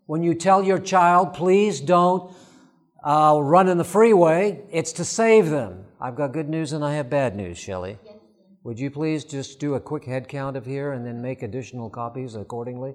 When 0.05 0.24
you 0.24 0.34
tell 0.34 0.63
your 0.63 0.79
child, 0.79 1.34
please 1.34 1.79
don't 1.79 2.34
uh, 3.03 3.39
run 3.41 3.67
in 3.67 3.77
the 3.77 3.84
freeway, 3.84 4.62
it's 4.72 4.93
to 4.93 5.05
save 5.05 5.50
them. 5.50 5.86
I've 6.00 6.15
got 6.15 6.34
good 6.34 6.50
news 6.50 6.74
and 6.74 6.84
I 6.84 6.96
have 6.96 7.10
bad 7.10 7.36
news, 7.36 7.58
Shelley. 7.58 7.98
Would 8.63 8.79
you 8.79 8.91
please 8.91 9.25
just 9.25 9.60
do 9.60 9.74
a 9.74 9.79
quick 9.79 10.05
head 10.05 10.27
count 10.27 10.55
of 10.55 10.65
here 10.65 10.91
and 10.91 11.05
then 11.05 11.22
make 11.22 11.41
additional 11.41 11.89
copies 11.89 12.36
accordingly? 12.36 12.93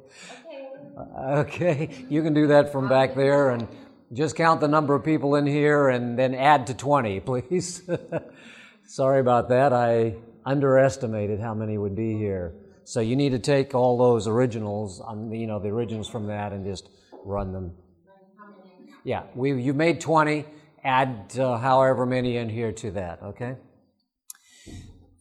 Okay, 0.96 1.08
okay. 1.18 1.90
you 2.08 2.22
can 2.22 2.34
do 2.34 2.46
that 2.48 2.70
from 2.70 2.88
back 2.88 3.16
there 3.16 3.50
and 3.50 3.66
just 4.12 4.36
count 4.36 4.60
the 4.60 4.68
number 4.68 4.94
of 4.94 5.04
people 5.04 5.34
in 5.34 5.46
here 5.46 5.88
and 5.88 6.16
then 6.16 6.34
add 6.34 6.68
to 6.68 6.75
20, 6.75 7.20
please. 7.20 7.82
Sorry 8.87 9.19
about 9.19 9.49
that. 9.49 9.73
I 9.73 10.14
underestimated 10.45 11.40
how 11.40 11.55
many 11.55 11.76
would 11.76 11.97
be 11.97 12.16
here. 12.16 12.55
So 12.85 13.00
you 13.00 13.16
need 13.16 13.31
to 13.31 13.38
take 13.40 13.75
all 13.75 13.99
those 13.99 14.28
originals, 14.28 15.02
um, 15.05 15.33
you 15.33 15.49
know, 15.49 15.59
the 15.59 15.69
originals 15.69 16.09
from 16.09 16.28
that 16.28 16.52
and 16.52 16.64
just 16.64 16.88
run 17.25 17.52
them. 17.52 17.73
Yeah, 19.02 19.25
we, 19.35 19.61
you 19.61 19.75
made 19.75 20.00
20. 20.00 20.45
Add 20.85 21.37
uh, 21.37 21.59
however 21.59 22.07
many 22.07 22.37
in 22.37 22.49
here 22.49 22.71
to 22.71 22.93
that, 22.93 23.21
okay? 23.21 23.57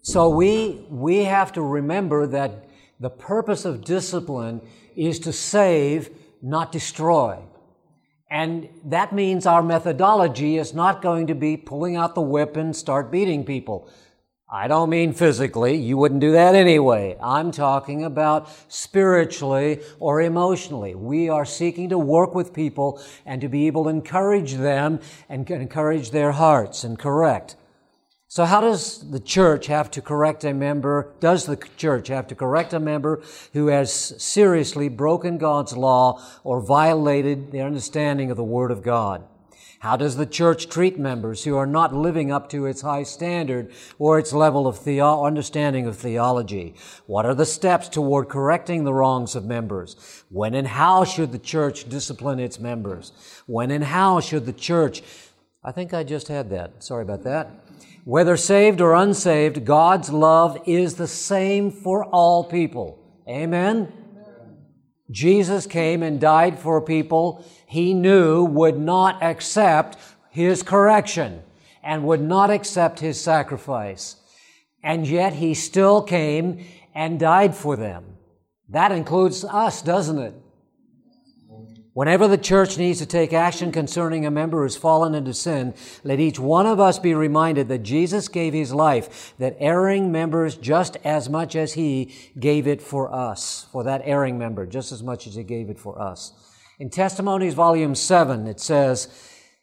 So 0.03 0.29
we, 0.29 0.85
we 0.91 1.23
have 1.23 1.51
to 1.53 1.61
remember 1.63 2.27
that 2.27 2.69
the 2.99 3.09
purpose 3.09 3.65
of 3.65 3.83
discipline 3.83 4.61
is 4.95 5.17
to 5.21 5.33
save, 5.33 6.11
not 6.43 6.71
destroy. 6.71 7.39
And 8.35 8.67
that 8.83 9.13
means 9.13 9.45
our 9.45 9.63
methodology 9.63 10.57
is 10.57 10.73
not 10.73 11.01
going 11.01 11.27
to 11.27 11.33
be 11.33 11.55
pulling 11.55 11.95
out 11.95 12.15
the 12.15 12.21
whip 12.21 12.57
and 12.57 12.75
start 12.75 13.09
beating 13.09 13.45
people. 13.45 13.89
I 14.49 14.67
don't 14.67 14.89
mean 14.89 15.13
physically. 15.13 15.77
You 15.77 15.95
wouldn't 15.95 16.19
do 16.19 16.33
that 16.33 16.53
anyway. 16.53 17.15
I'm 17.23 17.53
talking 17.53 18.03
about 18.03 18.49
spiritually 18.67 19.79
or 20.01 20.21
emotionally. 20.21 20.95
We 20.95 21.29
are 21.29 21.45
seeking 21.45 21.87
to 21.91 21.97
work 21.97 22.35
with 22.35 22.51
people 22.51 23.01
and 23.25 23.39
to 23.39 23.47
be 23.47 23.67
able 23.67 23.85
to 23.85 23.89
encourage 23.89 24.55
them 24.55 24.99
and 25.29 25.49
encourage 25.49 26.11
their 26.11 26.33
hearts 26.33 26.83
and 26.83 26.99
correct. 26.99 27.55
So 28.35 28.43
how 28.43 28.59
does 28.59 29.09
the 29.11 29.21
church 29.21 29.67
have 29.67 29.89
to 29.91 30.01
correct 30.01 30.43
a 30.43 30.53
member? 30.53 31.13
Does 31.21 31.45
the 31.45 31.55
church 31.55 32.09
have 32.09 32.27
to 32.27 32.35
correct 32.35 32.73
a 32.73 32.81
member 32.81 33.21
who 33.53 33.67
has 33.67 33.93
seriously 34.21 34.89
broken 34.89 35.37
God's 35.37 35.77
law 35.77 36.21
or 36.43 36.59
violated 36.59 37.53
the 37.53 37.61
understanding 37.61 38.29
of 38.29 38.35
the 38.35 38.43
Word 38.43 38.71
of 38.71 38.83
God? 38.83 39.23
How 39.79 39.95
does 39.95 40.17
the 40.17 40.25
church 40.25 40.67
treat 40.67 40.99
members 40.99 41.45
who 41.45 41.55
are 41.55 41.65
not 41.65 41.95
living 41.95 42.29
up 42.29 42.49
to 42.49 42.65
its 42.65 42.81
high 42.81 43.03
standard 43.03 43.71
or 43.99 44.19
its 44.19 44.33
level 44.33 44.67
of 44.67 44.85
understanding 44.85 45.87
of 45.87 45.95
theology? 45.95 46.75
What 47.05 47.25
are 47.25 47.35
the 47.35 47.45
steps 47.45 47.87
toward 47.87 48.27
correcting 48.27 48.83
the 48.83 48.93
wrongs 48.93 49.37
of 49.37 49.45
members? 49.45 50.25
When 50.29 50.55
and 50.55 50.67
how 50.67 51.05
should 51.05 51.31
the 51.31 51.39
church 51.39 51.87
discipline 51.87 52.41
its 52.41 52.59
members? 52.59 53.13
When 53.45 53.71
and 53.71 53.85
how 53.85 54.19
should 54.19 54.45
the 54.45 54.51
church 54.51 55.03
I 55.67 55.71
think 55.71 55.95
I 55.95 56.03
just 56.03 56.27
had 56.27 56.51
that. 56.51 56.83
Sorry 56.83 57.01
about 57.01 57.23
that. 57.23 57.64
Whether 58.05 58.37
saved 58.37 58.81
or 58.81 58.93
unsaved, 58.93 59.65
God's 59.65 60.11
love 60.11 60.59
is 60.67 60.93
the 60.93 61.07
same 61.07 61.71
for 61.71 62.05
all 62.05 62.43
people. 62.43 62.99
Amen? 63.27 63.91
Jesus 65.09 65.65
came 65.65 66.03
and 66.03 66.21
died 66.21 66.59
for 66.59 66.81
people 66.81 67.43
he 67.65 67.95
knew 67.95 68.43
would 68.43 68.77
not 68.77 69.23
accept 69.23 69.97
his 70.29 70.61
correction 70.61 71.41
and 71.83 72.05
would 72.05 72.21
not 72.21 72.51
accept 72.51 72.99
his 72.99 73.19
sacrifice. 73.19 74.17
And 74.83 75.07
yet 75.07 75.33
he 75.33 75.55
still 75.55 76.03
came 76.03 76.63
and 76.93 77.19
died 77.19 77.55
for 77.55 77.75
them. 77.75 78.17
That 78.69 78.91
includes 78.91 79.43
us, 79.43 79.81
doesn't 79.81 80.19
it? 80.19 80.35
Whenever 81.95 82.27
the 82.27 82.37
church 82.37 82.77
needs 82.77 82.99
to 82.99 83.05
take 83.05 83.31
action 83.31 83.71
concerning 83.71 84.25
a 84.25 84.29
member 84.29 84.63
who's 84.63 84.75
fallen 84.75 85.15
into 85.15 85.33
sin, 85.33 85.73
let 86.03 86.19
each 86.19 86.37
one 86.37 86.65
of 86.65 86.77
us 86.77 86.99
be 86.99 87.13
reminded 87.13 87.69
that 87.69 87.83
Jesus 87.83 88.27
gave 88.27 88.51
his 88.51 88.73
life, 88.73 89.33
that 89.39 89.55
erring 89.61 90.11
members 90.11 90.57
just 90.57 90.97
as 91.05 91.29
much 91.29 91.55
as 91.55 91.71
he 91.71 92.13
gave 92.37 92.67
it 92.67 92.81
for 92.81 93.09
us, 93.13 93.67
for 93.71 93.85
that 93.85 94.01
erring 94.03 94.37
member, 94.37 94.65
just 94.65 94.91
as 94.91 95.01
much 95.01 95.25
as 95.25 95.35
he 95.35 95.43
gave 95.43 95.69
it 95.69 95.79
for 95.79 95.97
us. 95.97 96.33
In 96.79 96.89
Testimonies, 96.89 97.53
volume 97.53 97.95
7, 97.95 98.45
it 98.45 98.59
says, 98.59 99.07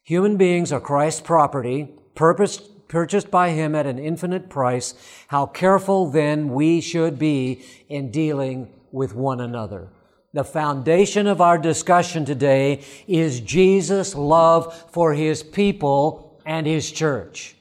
Human 0.03 0.39
beings 0.39 0.73
are 0.73 0.81
Christ's 0.81 1.21
property, 1.21 1.93
purposed, 2.15 2.89
purchased 2.89 3.31
by 3.31 3.51
him 3.51 3.75
at 3.75 3.85
an 3.85 3.99
infinite 3.99 4.49
price. 4.49 4.95
How 5.29 5.45
careful 5.45 6.11
then 6.11 6.49
we 6.49 6.81
should 6.81 7.19
be 7.19 7.63
in 7.91 8.11
dealing 8.11 8.73
with 8.91 9.15
one 9.15 9.39
another. 9.39 9.91
The 10.35 10.45
foundation 10.45 11.27
of 11.27 11.43
our 11.43 11.59
discussion 11.59 12.25
today 12.25 12.83
is 13.07 13.41
Jesus' 13.41 14.15
love 14.15 14.91
for 14.91 15.13
his 15.13 15.43
people 15.43 16.41
and 16.47 16.67
his 16.67 16.91
church. 16.91 17.55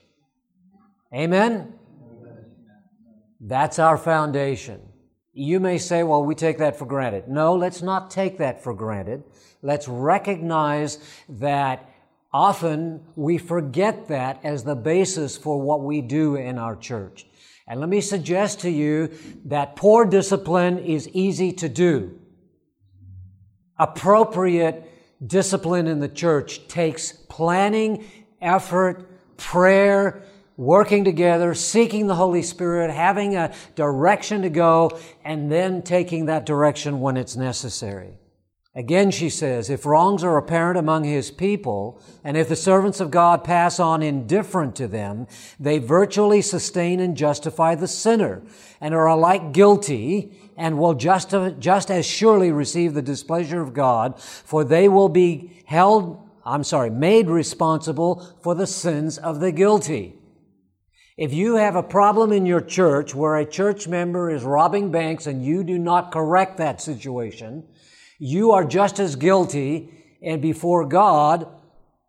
Amen? 1.13 1.74
That's 3.42 3.78
our 3.78 3.98
foundation. 3.98 4.80
You 5.34 5.60
may 5.60 5.80
say, 5.80 6.04
well, 6.04 6.24
we 6.24 6.34
take 6.34 6.60
that 6.60 6.80
for 6.80 6.86
granted. 6.86 7.28
No, 7.28 7.56
let's 7.56 7.82
not 7.82 8.10
take 8.10 8.38
that 8.38 8.63
for 8.63 8.74
granted. 8.74 9.24
Let's 9.62 9.90
recognize 9.90 10.98
that 11.28 11.90
often 12.32 13.01
we 13.18 13.38
forget 13.38 14.08
that 14.08 14.40
as 14.46 14.63
the 14.63 14.75
basis 14.75 15.36
for 15.36 15.60
what 15.60 15.82
we 15.82 16.00
do 16.00 16.38
in 16.38 16.58
our 16.58 16.78
church. 16.78 17.25
And 17.68 17.82
let 17.82 17.90
me 17.90 18.00
suggest 18.00 18.62
to 18.62 18.70
you 18.70 19.12
that 19.46 19.75
poor 19.75 20.06
discipline 20.06 20.80
is 20.80 21.10
easy 21.10 21.51
to 21.54 21.68
do 21.68 22.18
appropriate 23.82 24.88
discipline 25.26 25.88
in 25.88 26.00
the 26.00 26.08
church 26.08 26.68
takes 26.68 27.12
planning, 27.12 28.06
effort, 28.40 29.38
prayer, 29.38 30.22
working 30.56 31.04
together, 31.04 31.56
seeking 31.56 32.06
the 32.06 32.16
Holy 32.16 32.44
Spirit, 32.44 32.92
having 32.92 33.36
a 33.36 33.52
direction 33.76 34.44
to 34.44 34.50
go, 34.50 35.00
and 35.26 35.52
then 35.52 35.82
taking 35.82 36.28
that 36.28 36.46
direction 36.46 37.00
when 37.00 37.18
it's 37.18 37.36
necessary. 37.36 38.20
Again, 38.74 39.12
she 39.12 39.30
says, 39.30 39.70
if 39.70 39.86
wrongs 39.86 40.24
are 40.24 40.38
apparent 40.38 40.78
among 40.78 41.04
his 41.04 41.30
people, 41.30 42.02
and 42.24 42.38
if 42.38 42.48
the 42.48 42.56
servants 42.56 43.02
of 43.02 43.12
God 43.12 43.44
pass 43.44 43.82
on 43.82 44.02
indifferent 44.02 44.78
to 44.78 44.88
them, 44.88 45.28
they 45.60 45.78
virtually 45.78 46.42
sustain 46.42 47.02
and 47.02 47.18
justify 47.18 47.76
the 47.76 47.88
sinner, 47.88 48.44
and 48.80 48.94
are 48.94 49.08
alike 49.08 49.52
guilty, 49.52 50.32
and 50.58 50.77
will 50.77 50.93
just, 50.93 51.34
just 51.60 51.91
as 51.91 52.05
surely 52.05 52.51
receive 52.51 52.93
the 52.93 53.01
displeasure 53.01 53.62
of 53.62 53.74
God, 53.74 54.20
for 54.20 54.63
they 54.63 54.88
will 54.89 55.10
be 55.10 55.63
held, 55.65 56.29
I'm 56.46 56.63
sorry, 56.63 56.89
made 56.89 57.29
responsible 57.29 58.38
for 58.41 58.55
the 58.55 58.67
sins 58.67 59.17
of 59.17 59.39
the 59.39 59.51
guilty. 59.51 60.15
If 61.17 61.34
you 61.34 61.55
have 61.55 61.75
a 61.75 61.84
problem 61.84 62.31
in 62.31 62.46
your 62.46 62.62
church 62.62 63.13
where 63.13 63.36
a 63.36 63.46
church 63.46 63.88
member 63.88 64.31
is 64.31 64.43
robbing 64.43 64.91
banks 64.91 65.27
and 65.27 65.46
you 65.46 65.63
do 65.63 65.77
not 65.77 66.12
correct 66.12 66.58
that 66.58 66.81
situation, 66.81 67.67
you 68.17 68.51
are 68.51 68.63
just 68.63 69.00
as 69.00 69.15
guilty 69.15 69.89
and 70.22 70.41
before 70.41 70.86
God 70.86 71.48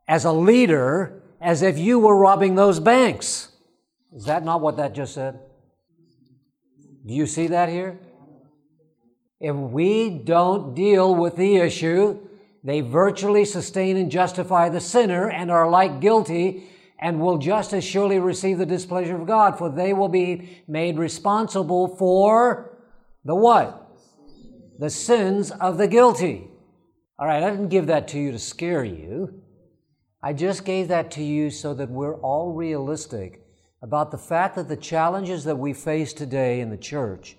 as 0.07 0.25
a 0.25 0.33
leader 0.33 1.23
as 1.41 1.63
if 1.63 1.79
you 1.79 1.99
were 1.99 2.17
robbing 2.17 2.55
those 2.55 2.81
banks. 2.81 3.49
Is 4.15 4.25
that 4.27 4.45
not 4.45 4.61
what 4.61 4.77
that 4.77 4.95
just 4.95 5.15
said? 5.15 5.41
Do 7.05 7.15
you 7.15 7.27
see 7.27 7.49
that 7.49 7.69
here? 7.69 7.99
If 9.43 9.57
we 9.57 10.09
don't 10.09 10.73
deal 10.73 11.17
with 11.17 11.35
the 11.35 11.57
issue, 11.57 12.21
they 12.63 12.81
virtually 12.81 13.45
sustain 13.45 13.97
and 13.97 14.09
justify 14.09 14.69
the 14.69 14.81
sinner 14.81 15.29
and 15.29 15.51
are 15.51 15.69
like 15.69 16.01
guilty 16.01 16.69
and 17.01 17.21
will 17.21 17.39
just 17.39 17.73
as 17.73 17.83
surely 17.83 18.21
receive 18.21 18.59
the 18.59 18.67
displeasure 18.67 19.17
of 19.17 19.27
God, 19.27 19.59
for 19.59 19.69
they 19.69 19.93
will 19.93 20.09
be 20.09 20.63
made 20.69 20.97
responsible 20.97 21.89
for 21.97 22.79
the 23.25 23.35
what? 23.35 23.99
The 24.79 24.91
sins 24.91 25.51
of 25.51 25.77
the 25.77 25.89
guilty. 25.89 26.49
All 27.19 27.27
right, 27.27 27.43
I 27.43 27.51
didn't 27.51 27.69
give 27.69 27.89
that 27.89 28.07
to 28.09 28.21
you 28.21 28.31
to 28.31 28.39
scare 28.39 28.85
you. 28.85 29.43
I 30.23 30.35
just 30.35 30.65
gave 30.65 30.87
that 30.87 31.11
to 31.13 31.25
you 31.25 31.51
so 31.51 31.75
that 31.75 31.91
we're 31.91 32.21
all 32.21 32.53
realistic 32.53 33.45
about 33.83 34.13
the 34.13 34.19
fact 34.19 34.55
that 34.55 34.69
the 34.69 34.77
challenges 34.77 35.43
that 35.43 35.59
we 35.59 35.73
face 35.73 36.13
today 36.13 36.61
in 36.61 36.71
the 36.71 36.77
church, 36.77 37.37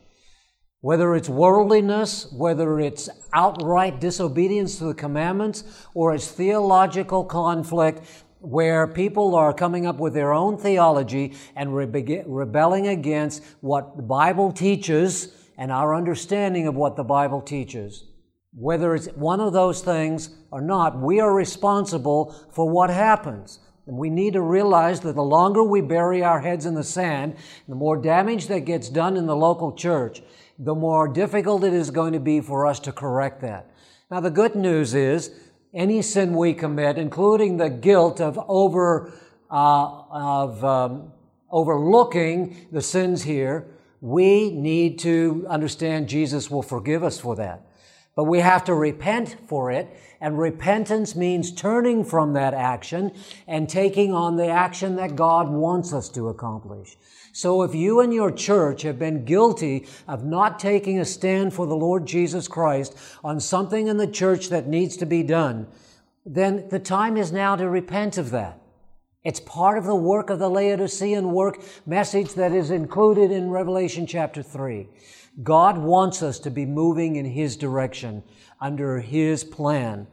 whether 0.83 1.15
it's 1.15 1.29
worldliness, 1.29 2.29
whether 2.33 2.77
it's 2.77 3.07
outright 3.31 4.01
disobedience 4.01 4.77
to 4.77 4.83
the 4.83 4.93
commandments, 4.93 5.63
or 5.93 6.13
it's 6.13 6.27
theological 6.27 7.23
conflict, 7.23 8.01
where 8.41 8.85
people 8.85 9.33
are 9.33 9.53
coming 9.53 9.85
up 9.85 9.95
with 9.95 10.13
their 10.13 10.33
own 10.33 10.57
theology 10.57 11.37
and 11.55 11.73
rebelling 11.73 12.87
against 12.87 13.41
what 13.61 13.95
the 13.95 14.03
Bible 14.03 14.51
teaches 14.51 15.33
and 15.57 15.71
our 15.71 15.95
understanding 15.95 16.67
of 16.67 16.75
what 16.75 16.97
the 16.97 17.03
Bible 17.05 17.39
teaches. 17.39 18.03
Whether 18.53 18.93
it's 18.93 19.07
one 19.15 19.39
of 19.39 19.53
those 19.53 19.81
things 19.81 20.31
or 20.51 20.59
not, 20.59 20.99
we 20.99 21.21
are 21.21 21.33
responsible 21.33 22.35
for 22.51 22.69
what 22.69 22.89
happens. 22.89 23.59
And 23.87 23.97
we 23.97 24.09
need 24.09 24.33
to 24.33 24.41
realize 24.41 24.99
that 25.01 25.15
the 25.15 25.23
longer 25.23 25.63
we 25.63 25.79
bury 25.79 26.23
our 26.23 26.41
heads 26.41 26.65
in 26.65 26.73
the 26.73 26.83
sand, 26.83 27.37
the 27.69 27.75
more 27.75 27.95
damage 27.95 28.47
that 28.47 28.65
gets 28.65 28.89
done 28.89 29.15
in 29.15 29.27
the 29.27 29.35
local 29.35 29.71
church, 29.71 30.21
the 30.63 30.75
more 30.75 31.07
difficult 31.07 31.63
it 31.63 31.73
is 31.73 31.91
going 31.91 32.13
to 32.13 32.19
be 32.19 32.39
for 32.41 32.65
us 32.65 32.79
to 32.81 32.91
correct 32.91 33.41
that. 33.41 33.69
Now, 34.09 34.19
the 34.19 34.31
good 34.31 34.55
news 34.55 34.93
is 34.93 35.31
any 35.73 36.01
sin 36.01 36.35
we 36.35 36.53
commit, 36.53 36.97
including 36.97 37.57
the 37.57 37.69
guilt 37.69 38.21
of 38.21 38.39
over 38.47 39.11
uh, 39.49 40.01
of 40.09 40.63
um, 40.63 41.11
overlooking 41.51 42.67
the 42.71 42.81
sins 42.81 43.23
here, 43.23 43.67
we 44.01 44.49
need 44.51 44.97
to 44.99 45.45
understand 45.47 46.09
Jesus 46.09 46.49
will 46.49 46.63
forgive 46.63 47.03
us 47.03 47.19
for 47.19 47.35
that. 47.35 47.61
But 48.15 48.23
we 48.25 48.39
have 48.39 48.63
to 48.65 48.73
repent 48.73 49.37
for 49.47 49.71
it, 49.71 49.87
and 50.19 50.39
repentance 50.39 51.15
means 51.15 51.51
turning 51.51 52.03
from 52.03 52.33
that 52.33 52.53
action 52.53 53.11
and 53.47 53.69
taking 53.69 54.11
on 54.11 54.35
the 54.35 54.47
action 54.47 54.95
that 54.95 55.15
God 55.15 55.49
wants 55.49 55.93
us 55.93 56.09
to 56.09 56.29
accomplish. 56.29 56.97
So 57.35 57.63
if 57.63 57.73
you 57.73 57.99
and 57.99 58.13
your 58.13 58.31
church 58.31 58.83
have 58.83 58.99
been 58.99 59.25
guilty 59.25 59.87
of 60.07 60.23
not 60.23 60.59
taking 60.59 60.99
a 60.99 61.05
stand 61.05 61.51
for 61.51 61.65
the 61.65 61.75
Lord 61.75 62.05
Jesus 62.05 62.47
Christ 62.47 62.95
on 63.23 63.39
something 63.39 63.87
in 63.87 63.97
the 63.97 64.05
church 64.05 64.49
that 64.49 64.67
needs 64.67 64.95
to 64.97 65.07
be 65.07 65.23
done, 65.23 65.65
then 66.27 66.69
the 66.69 66.77
time 66.77 67.17
is 67.17 67.31
now 67.31 67.55
to 67.55 67.67
repent 67.67 68.19
of 68.19 68.29
that. 68.29 68.59
It's 69.23 69.39
part 69.39 69.79
of 69.79 69.85
the 69.85 69.95
work 69.95 70.29
of 70.29 70.37
the 70.37 70.49
Laodicean 70.49 71.31
work 71.31 71.59
message 71.87 72.35
that 72.35 72.51
is 72.51 72.69
included 72.69 73.31
in 73.31 73.49
Revelation 73.49 74.05
chapter 74.05 74.43
3. 74.43 74.87
God 75.41 75.79
wants 75.79 76.21
us 76.21 76.37
to 76.39 76.51
be 76.51 76.67
moving 76.67 77.15
in 77.15 77.25
His 77.25 77.57
direction 77.57 78.21
under 78.61 78.99
His 78.99 79.43
plan, 79.43 80.05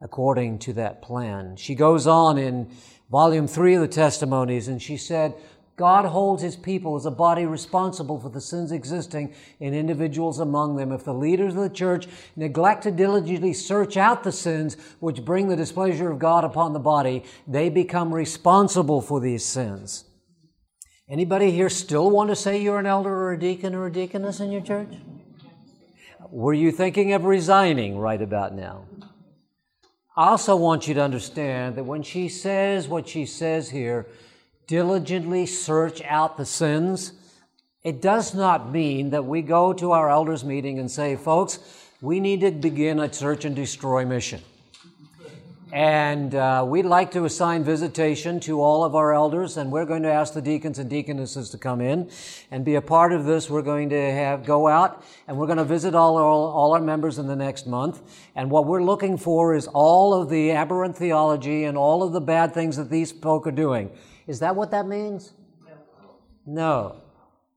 according 0.00 0.60
to 0.60 0.72
that 0.72 1.02
plan. 1.02 1.56
She 1.56 1.74
goes 1.74 2.06
on 2.06 2.38
in 2.38 2.70
volume 3.10 3.46
3 3.46 3.74
of 3.74 3.82
the 3.82 3.88
testimonies 3.88 4.68
and 4.68 4.80
she 4.80 4.96
said, 4.96 5.34
God 5.76 6.06
holds 6.06 6.42
his 6.42 6.56
people 6.56 6.96
as 6.96 7.04
a 7.04 7.10
body 7.10 7.44
responsible 7.44 8.18
for 8.18 8.30
the 8.30 8.40
sins 8.40 8.72
existing 8.72 9.34
in 9.60 9.74
individuals 9.74 10.40
among 10.40 10.76
them. 10.76 10.90
If 10.90 11.04
the 11.04 11.12
leaders 11.12 11.54
of 11.54 11.60
the 11.60 11.68
church 11.68 12.08
neglect 12.34 12.84
to 12.84 12.90
diligently 12.90 13.52
search 13.52 13.98
out 13.98 14.24
the 14.24 14.32
sins 14.32 14.78
which 15.00 15.24
bring 15.24 15.48
the 15.48 15.56
displeasure 15.56 16.10
of 16.10 16.18
God 16.18 16.44
upon 16.44 16.72
the 16.72 16.78
body, 16.78 17.24
they 17.46 17.68
become 17.68 18.14
responsible 18.14 19.02
for 19.02 19.20
these 19.20 19.44
sins. 19.44 20.04
Anybody 21.10 21.50
here 21.50 21.68
still 21.68 22.10
want 22.10 22.30
to 22.30 22.36
say 22.36 22.60
you're 22.60 22.78
an 22.78 22.86
elder 22.86 23.14
or 23.14 23.32
a 23.34 23.38
deacon 23.38 23.74
or 23.74 23.86
a 23.86 23.92
deaconess 23.92 24.40
in 24.40 24.50
your 24.50 24.62
church? 24.62 24.94
Were 26.30 26.54
you 26.54 26.72
thinking 26.72 27.12
of 27.12 27.24
resigning 27.24 27.98
right 27.98 28.20
about 28.20 28.54
now? 28.54 28.86
I 30.16 30.28
also 30.28 30.56
want 30.56 30.88
you 30.88 30.94
to 30.94 31.02
understand 31.02 31.76
that 31.76 31.84
when 31.84 32.02
she 32.02 32.30
says 32.30 32.88
what 32.88 33.06
she 33.06 33.26
says 33.26 33.68
here, 33.68 34.06
diligently 34.66 35.46
search 35.46 36.02
out 36.02 36.36
the 36.36 36.46
sins, 36.46 37.12
it 37.82 38.02
does 38.02 38.34
not 38.34 38.72
mean 38.72 39.10
that 39.10 39.24
we 39.24 39.42
go 39.42 39.72
to 39.72 39.92
our 39.92 40.10
elders' 40.10 40.44
meeting 40.44 40.78
and 40.78 40.90
say, 40.90 41.14
folks, 41.14 41.60
we 42.00 42.20
need 42.20 42.40
to 42.40 42.50
begin 42.50 42.98
a 42.98 43.12
search 43.12 43.44
and 43.44 43.54
destroy 43.54 44.04
mission. 44.04 44.42
And 45.72 46.34
uh, 46.34 46.64
we'd 46.66 46.86
like 46.86 47.10
to 47.12 47.24
assign 47.24 47.64
visitation 47.64 48.40
to 48.40 48.60
all 48.62 48.84
of 48.84 48.94
our 48.94 49.12
elders, 49.12 49.56
and 49.56 49.70
we're 49.70 49.84
going 49.84 50.04
to 50.04 50.12
ask 50.12 50.32
the 50.32 50.40
deacons 50.40 50.78
and 50.78 50.88
deaconesses 50.88 51.50
to 51.50 51.58
come 51.58 51.80
in 51.80 52.10
and 52.50 52.64
be 52.64 52.76
a 52.76 52.80
part 52.80 53.12
of 53.12 53.24
this. 53.24 53.50
We're 53.50 53.62
going 53.62 53.90
to 53.90 54.12
have 54.12 54.44
go 54.46 54.68
out 54.68 55.04
and 55.26 55.36
we're 55.36 55.46
going 55.46 55.58
to 55.58 55.64
visit 55.64 55.94
all, 55.94 56.16
all, 56.18 56.50
all 56.50 56.72
our 56.72 56.80
members 56.80 57.18
in 57.18 57.26
the 57.26 57.36
next 57.36 57.66
month. 57.66 58.00
And 58.36 58.50
what 58.50 58.66
we're 58.66 58.82
looking 58.82 59.18
for 59.18 59.54
is 59.54 59.66
all 59.66 60.14
of 60.14 60.30
the 60.30 60.52
aberrant 60.52 60.96
theology 60.96 61.64
and 61.64 61.76
all 61.76 62.02
of 62.02 62.12
the 62.12 62.20
bad 62.20 62.54
things 62.54 62.76
that 62.76 62.88
these 62.88 63.10
folk 63.10 63.46
are 63.46 63.52
doing. 63.52 63.90
Is 64.26 64.40
that 64.40 64.56
what 64.56 64.70
that 64.72 64.86
means? 64.86 65.32
No. 66.44 67.02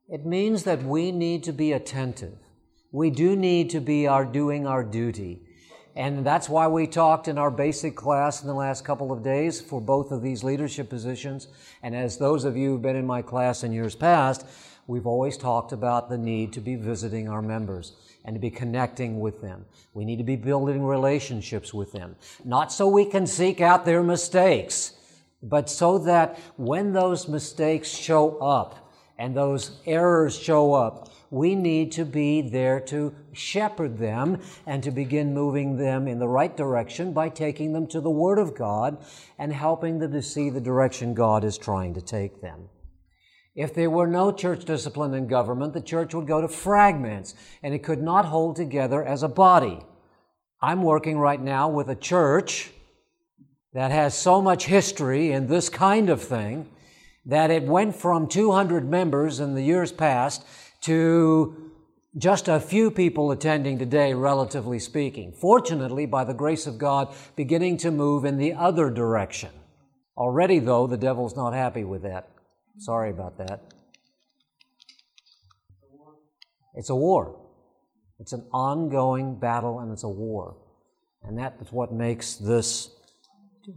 It 0.07 0.25
means 0.25 0.63
that 0.63 0.83
we 0.83 1.11
need 1.11 1.43
to 1.43 1.51
be 1.51 1.71
attentive. 1.71 2.37
We 2.91 3.11
do 3.11 3.35
need 3.35 3.69
to 3.71 3.79
be 3.79 4.07
our 4.07 4.25
doing 4.25 4.65
our 4.65 4.83
duty. 4.83 5.41
And 5.95 6.25
that's 6.25 6.47
why 6.47 6.67
we 6.67 6.87
talked 6.87 7.27
in 7.27 7.37
our 7.37 7.51
basic 7.51 7.95
class 7.95 8.41
in 8.41 8.47
the 8.47 8.53
last 8.53 8.85
couple 8.85 9.11
of 9.11 9.23
days 9.23 9.59
for 9.59 9.81
both 9.81 10.11
of 10.11 10.21
these 10.21 10.43
leadership 10.43 10.89
positions. 10.89 11.47
And 11.83 11.95
as 11.95 12.17
those 12.17 12.45
of 12.45 12.55
you 12.55 12.71
who've 12.71 12.81
been 12.81 12.95
in 12.95 13.05
my 13.05 13.21
class 13.21 13.63
in 13.63 13.71
years 13.71 13.95
past, 13.95 14.45
we've 14.87 15.05
always 15.05 15.37
talked 15.37 15.71
about 15.71 16.09
the 16.09 16.17
need 16.17 16.53
to 16.53 16.61
be 16.61 16.75
visiting 16.75 17.27
our 17.27 17.41
members 17.41 17.95
and 18.25 18.35
to 18.35 18.39
be 18.39 18.49
connecting 18.49 19.19
with 19.19 19.41
them. 19.41 19.65
We 19.93 20.05
need 20.05 20.17
to 20.17 20.23
be 20.23 20.35
building 20.35 20.83
relationships 20.83 21.73
with 21.73 21.91
them, 21.91 22.15
not 22.43 22.71
so 22.71 22.87
we 22.87 23.05
can 23.05 23.27
seek 23.27 23.61
out 23.61 23.85
their 23.85 24.03
mistakes, 24.03 24.93
but 25.41 25.69
so 25.69 25.97
that 25.99 26.37
when 26.57 26.93
those 26.93 27.27
mistakes 27.27 27.89
show 27.89 28.37
up 28.39 28.91
and 29.17 29.35
those 29.35 29.79
errors 29.85 30.37
show 30.37 30.73
up, 30.73 31.09
we 31.31 31.53
need 31.53 31.91
to 31.91 32.05
be 32.05 32.41
there 32.41 32.79
to 32.79 33.13
shepherd 33.33 33.97
them 33.97 34.41
and 34.65 34.81
to 34.83 34.91
begin 34.91 35.33
moving 35.33 35.77
them 35.77 36.07
in 36.07 36.19
the 36.19 36.27
right 36.27 36.55
direction 36.57 37.13
by 37.13 37.29
taking 37.29 37.73
them 37.73 37.85
to 37.87 38.01
the 38.01 38.09
Word 38.09 38.39
of 38.39 38.55
God 38.55 38.97
and 39.37 39.53
helping 39.53 39.99
them 39.99 40.11
to 40.11 40.21
see 40.21 40.49
the 40.49 40.61
direction 40.61 41.13
God 41.13 41.43
is 41.43 41.57
trying 41.57 41.93
to 41.93 42.01
take 42.01 42.41
them. 42.41 42.69
If 43.55 43.73
there 43.73 43.89
were 43.89 44.07
no 44.07 44.31
church 44.31 44.65
discipline 44.65 45.13
and 45.13 45.29
government, 45.29 45.73
the 45.73 45.81
church 45.81 46.13
would 46.13 46.27
go 46.27 46.41
to 46.41 46.47
fragments 46.47 47.35
and 47.61 47.73
it 47.73 47.83
could 47.83 48.01
not 48.01 48.25
hold 48.25 48.55
together 48.55 49.03
as 49.03 49.21
a 49.21 49.27
body. 49.27 49.79
I'm 50.61 50.81
working 50.81 51.17
right 51.17 51.41
now 51.41 51.69
with 51.69 51.89
a 51.89 51.95
church 51.95 52.71
that 53.73 53.91
has 53.91 54.17
so 54.17 54.41
much 54.41 54.65
history 54.65 55.31
in 55.31 55.47
this 55.47 55.69
kind 55.69 56.09
of 56.09 56.21
thing 56.21 56.69
that 57.25 57.51
it 57.51 57.63
went 57.63 57.95
from 57.95 58.27
200 58.27 58.89
members 58.89 59.39
in 59.39 59.53
the 59.53 59.61
years 59.61 59.91
past 59.91 60.45
to 60.81 61.71
just 62.17 62.47
a 62.47 62.59
few 62.59 62.89
people 62.89 63.31
attending 63.31 63.77
today, 63.77 64.13
relatively 64.13 64.79
speaking. 64.79 65.31
Fortunately, 65.31 66.05
by 66.05 66.23
the 66.23 66.33
grace 66.33 66.65
of 66.65 66.79
God, 66.79 67.13
beginning 67.35 67.77
to 67.77 67.91
move 67.91 68.25
in 68.25 68.37
the 68.37 68.53
other 68.53 68.89
direction. 68.89 69.51
Already, 70.17 70.59
though, 70.59 70.87
the 70.87 70.97
devil's 70.97 71.35
not 71.35 71.53
happy 71.53 71.83
with 71.83 72.01
that. 72.01 72.29
Sorry 72.79 73.11
about 73.11 73.37
that. 73.37 73.61
It's 76.75 76.89
a 76.89 76.95
war. 76.95 77.39
It's 78.19 78.33
an 78.33 78.45
ongoing 78.51 79.39
battle 79.39 79.79
and 79.79 79.91
it's 79.91 80.03
a 80.03 80.09
war. 80.09 80.57
And 81.23 81.37
that 81.37 81.57
is 81.61 81.71
what 81.71 81.93
makes 81.93 82.35
this 82.35 82.89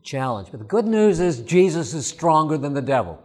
challenge. 0.02 0.48
But 0.50 0.59
the 0.59 0.66
good 0.66 0.87
news 0.87 1.20
is 1.20 1.40
Jesus 1.40 1.94
is 1.94 2.07
stronger 2.07 2.57
than 2.59 2.74
the 2.74 2.83
devil. 2.83 3.22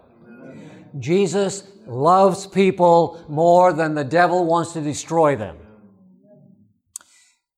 Jesus 1.00 1.64
loves 1.86 2.48
people 2.48 3.24
more 3.28 3.74
than 3.74 3.96
the 3.96 4.04
devil 4.04 4.46
wants 4.46 4.74
to 4.74 4.82
destroy 4.82 5.36
them. 5.36 5.58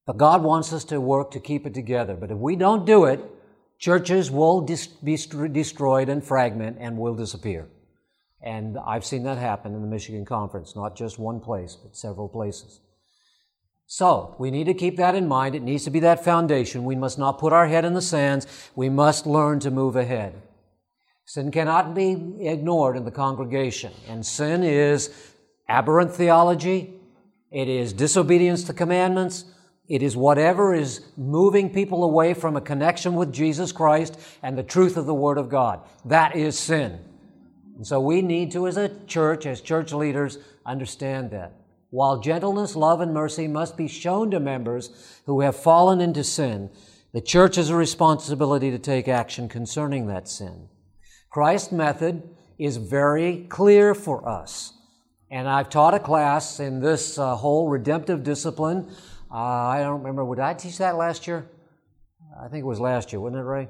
But 0.06 0.18
God 0.18 0.44
wants 0.44 0.74
us 0.74 0.84
to 0.86 1.00
work 1.00 1.32
to 1.32 1.40
keep 1.40 1.66
it 1.68 1.74
together. 1.74 2.16
But 2.16 2.32
if 2.32 2.38
we 2.38 2.56
don't 2.56 2.86
do 2.86 3.06
it, 3.06 3.20
churches 3.78 4.32
will 4.32 4.62
dis- 4.62 4.88
be 4.88 5.16
destroyed 5.16 6.10
and 6.10 6.24
fragment 6.24 6.78
and 6.80 6.98
will 6.98 7.16
disappear. 7.16 7.68
And 8.42 8.78
I've 8.80 9.06
seen 9.06 9.24
that 9.24 9.38
happen 9.38 9.76
in 9.76 9.82
the 9.82 9.88
Michigan 9.88 10.26
Conference, 10.26 10.76
not 10.76 10.96
just 10.96 11.20
one 11.20 11.40
place, 11.40 11.76
but 11.76 11.96
several 11.96 12.28
places. 12.28 12.80
So, 13.92 14.36
we 14.38 14.52
need 14.52 14.66
to 14.66 14.76
keep 14.76 14.98
that 14.98 15.16
in 15.16 15.28
mind. 15.28 15.56
It 15.56 15.64
needs 15.64 15.84
to 15.86 15.90
be 15.90 16.00
that 16.02 16.24
foundation. 16.24 16.86
We 16.86 16.96
must 16.96 17.18
not 17.18 17.40
put 17.40 17.52
our 17.52 17.68
head 17.68 17.86
in 17.86 17.96
the 17.96 18.04
sands. 18.04 18.46
We 18.76 18.88
must 18.88 19.26
learn 19.26 19.60
to 19.62 19.72
move 19.72 19.96
ahead. 19.96 20.44
Sin 21.26 21.50
cannot 21.50 21.96
be 21.96 22.36
ignored 22.40 22.98
in 22.98 23.04
the 23.04 23.10
congregation. 23.10 23.92
And 24.08 24.24
sin 24.24 24.62
is 24.62 25.10
aberrant 25.68 26.14
theology, 26.14 27.00
it 27.50 27.68
is 27.68 27.92
disobedience 27.92 28.64
to 28.66 28.74
commandments, 28.74 29.46
it 29.88 30.04
is 30.04 30.16
whatever 30.16 30.72
is 30.72 31.02
moving 31.18 31.74
people 31.74 32.04
away 32.04 32.36
from 32.36 32.56
a 32.56 32.62
connection 32.62 33.16
with 33.16 33.34
Jesus 33.34 33.72
Christ 33.72 34.20
and 34.44 34.56
the 34.56 34.62
truth 34.62 34.98
of 34.98 35.08
the 35.08 35.16
Word 35.16 35.40
of 35.40 35.50
God. 35.50 35.82
That 36.06 36.36
is 36.36 36.60
sin. 36.60 37.00
And 37.76 37.88
so 37.88 38.00
we 38.00 38.22
need 38.22 38.52
to, 38.52 38.68
as 38.68 38.78
a 38.78 39.04
church, 39.06 39.48
as 39.48 39.62
church 39.62 39.94
leaders, 39.94 40.38
understand 40.64 41.32
that. 41.32 41.59
While 41.92 42.20
gentleness, 42.20 42.76
love, 42.76 43.02
and 43.02 43.14
mercy 43.14 43.48
must 43.48 43.76
be 43.76 43.88
shown 43.88 44.30
to 44.32 44.40
members 44.40 45.22
who 45.26 45.42
have 45.42 45.56
fallen 45.56 46.02
into 46.02 46.24
sin, 46.24 46.70
the 47.14 47.22
church 47.22 47.56
has 47.56 47.70
a 47.70 47.76
responsibility 47.76 48.70
to 48.70 48.78
take 48.78 49.08
action 49.08 49.50
concerning 49.50 50.08
that 50.08 50.28
sin. 50.28 50.70
Christ's 51.32 51.72
method 51.72 52.24
is 52.60 52.78
very 52.78 53.46
clear 53.50 53.96
for 53.96 54.28
us. 54.28 54.74
And 55.32 55.48
I've 55.48 55.70
taught 55.70 55.94
a 55.94 56.00
class 56.00 56.60
in 56.60 56.80
this 56.80 57.18
uh, 57.18 57.36
whole 57.36 57.70
redemptive 57.70 58.24
discipline. 58.24 58.90
Uh, 59.32 59.36
I 59.36 59.80
don't 59.82 60.00
remember, 60.00 60.26
would 60.26 60.40
I 60.40 60.54
teach 60.54 60.78
that 60.80 60.96
last 60.96 61.28
year? 61.28 61.50
I 62.40 62.48
think 62.48 62.64
it 62.64 62.68
was 62.68 62.80
last 62.80 63.12
year, 63.12 63.20
wasn't 63.20 63.42
it, 63.42 63.46
Ray? 63.46 63.70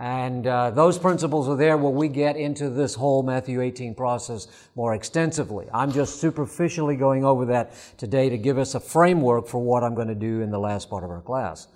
And 0.00 0.46
uh, 0.46 0.70
those 0.70 0.98
principles 0.98 1.46
are 1.46 1.56
there 1.56 1.76
where 1.76 1.92
we 1.92 2.08
get 2.08 2.34
into 2.34 2.70
this 2.70 2.94
whole 2.94 3.22
Matthew 3.22 3.60
18 3.60 3.94
process 3.94 4.48
more 4.74 4.94
extensively. 4.94 5.66
I'm 5.74 5.92
just 5.92 6.22
superficially 6.22 6.96
going 6.96 7.22
over 7.22 7.44
that 7.46 7.74
today 7.98 8.30
to 8.30 8.38
give 8.38 8.56
us 8.56 8.74
a 8.74 8.80
framework 8.80 9.46
for 9.46 9.58
what 9.62 9.84
I'm 9.84 9.94
going 9.94 10.08
to 10.08 10.14
do 10.14 10.40
in 10.40 10.50
the 10.50 10.58
last 10.58 10.88
part 10.88 11.04
of 11.04 11.10
our 11.10 11.20
class. 11.20 11.68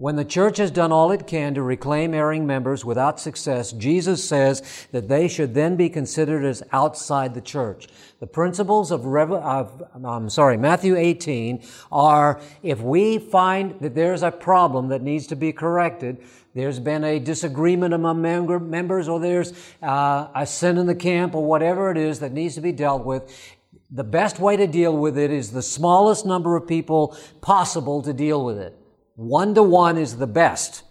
When 0.00 0.16
the 0.16 0.24
church 0.24 0.56
has 0.56 0.70
done 0.70 0.92
all 0.92 1.10
it 1.10 1.26
can 1.26 1.52
to 1.52 1.62
reclaim 1.62 2.14
erring 2.14 2.46
members 2.46 2.86
without 2.86 3.20
success, 3.20 3.70
Jesus 3.72 4.26
says 4.26 4.86
that 4.92 5.08
they 5.08 5.28
should 5.28 5.52
then 5.52 5.76
be 5.76 5.90
considered 5.90 6.42
as 6.42 6.62
outside 6.72 7.34
the 7.34 7.42
church. 7.42 7.86
The 8.18 8.26
principles 8.26 8.92
of, 8.92 9.04
of 9.04 9.82
I'm 10.02 10.30
sorry, 10.30 10.56
Matthew 10.56 10.96
18 10.96 11.62
are 11.92 12.40
if 12.62 12.80
we 12.80 13.18
find 13.18 13.78
that 13.80 13.94
there's 13.94 14.22
a 14.22 14.30
problem 14.30 14.88
that 14.88 15.02
needs 15.02 15.26
to 15.26 15.36
be 15.36 15.52
corrected, 15.52 16.24
there's 16.54 16.80
been 16.80 17.04
a 17.04 17.18
disagreement 17.18 17.94
among 17.94 18.20
member, 18.22 18.58
members, 18.58 19.08
or 19.08 19.20
there's 19.20 19.52
uh, 19.82 20.28
a 20.34 20.46
sin 20.46 20.78
in 20.78 20.86
the 20.86 20.94
camp, 20.94 21.34
or 21.34 21.44
whatever 21.44 21.90
it 21.90 21.96
is 21.96 22.18
that 22.20 22.32
needs 22.32 22.56
to 22.56 22.60
be 22.60 22.72
dealt 22.72 23.04
with, 23.04 23.56
the 23.90 24.04
best 24.04 24.38
way 24.38 24.56
to 24.56 24.66
deal 24.66 24.96
with 24.96 25.18
it 25.18 25.30
is 25.30 25.50
the 25.50 25.62
smallest 25.62 26.24
number 26.24 26.56
of 26.56 26.66
people 26.66 27.16
possible 27.40 28.02
to 28.02 28.12
deal 28.12 28.44
with 28.44 28.58
it. 28.58 28.76
One 29.16 29.54
to 29.54 29.62
one 29.62 29.98
is 29.98 30.16
the 30.16 30.26
best. 30.26 30.84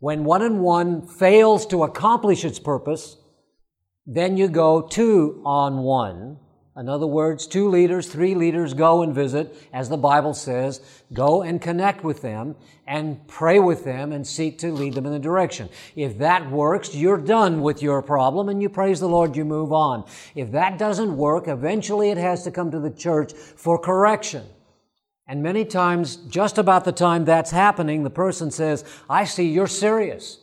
When 0.00 0.24
one 0.24 0.42
and 0.42 0.60
one 0.60 1.06
fails 1.06 1.66
to 1.66 1.84
accomplish 1.84 2.44
its 2.44 2.58
purpose, 2.58 3.16
then 4.06 4.36
you 4.36 4.48
go 4.48 4.82
two 4.82 5.42
on 5.44 5.78
one. 5.78 6.38
In 6.76 6.88
other 6.88 7.06
words, 7.06 7.48
two 7.48 7.68
leaders, 7.68 8.06
three 8.06 8.34
leaders 8.34 8.74
go 8.74 9.02
and 9.02 9.12
visit, 9.12 9.56
as 9.72 9.88
the 9.88 9.96
Bible 9.96 10.32
says, 10.32 10.80
go 11.12 11.42
and 11.42 11.60
connect 11.60 12.04
with 12.04 12.22
them 12.22 12.54
and 12.86 13.26
pray 13.26 13.58
with 13.58 13.84
them 13.84 14.12
and 14.12 14.24
seek 14.24 14.58
to 14.58 14.72
lead 14.72 14.94
them 14.94 15.04
in 15.04 15.12
the 15.12 15.18
direction. 15.18 15.68
If 15.96 16.18
that 16.18 16.48
works, 16.48 16.94
you're 16.94 17.18
done 17.18 17.60
with 17.60 17.82
your 17.82 18.00
problem 18.02 18.48
and 18.48 18.62
you 18.62 18.68
praise 18.68 19.00
the 19.00 19.08
Lord, 19.08 19.36
you 19.36 19.44
move 19.44 19.72
on. 19.72 20.04
If 20.36 20.52
that 20.52 20.78
doesn't 20.78 21.16
work, 21.16 21.48
eventually 21.48 22.10
it 22.10 22.18
has 22.18 22.44
to 22.44 22.52
come 22.52 22.70
to 22.70 22.78
the 22.78 22.90
church 22.90 23.32
for 23.32 23.76
correction. 23.76 24.46
And 25.26 25.42
many 25.42 25.64
times, 25.64 26.16
just 26.16 26.56
about 26.56 26.84
the 26.84 26.92
time 26.92 27.24
that's 27.24 27.50
happening, 27.50 28.04
the 28.04 28.10
person 28.10 28.50
says, 28.50 28.84
I 29.08 29.24
see 29.24 29.48
you're 29.48 29.66
serious. 29.66 30.38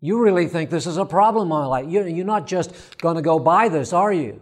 You 0.00 0.20
really 0.20 0.48
think 0.48 0.70
this 0.70 0.86
is 0.86 0.96
a 0.96 1.04
problem 1.04 1.44
in 1.44 1.48
my 1.48 1.66
life. 1.66 1.86
You're 1.88 2.24
not 2.24 2.46
just 2.46 2.98
going 2.98 3.16
to 3.16 3.22
go 3.22 3.38
by 3.38 3.68
this, 3.68 3.92
are 3.92 4.12
you? 4.12 4.40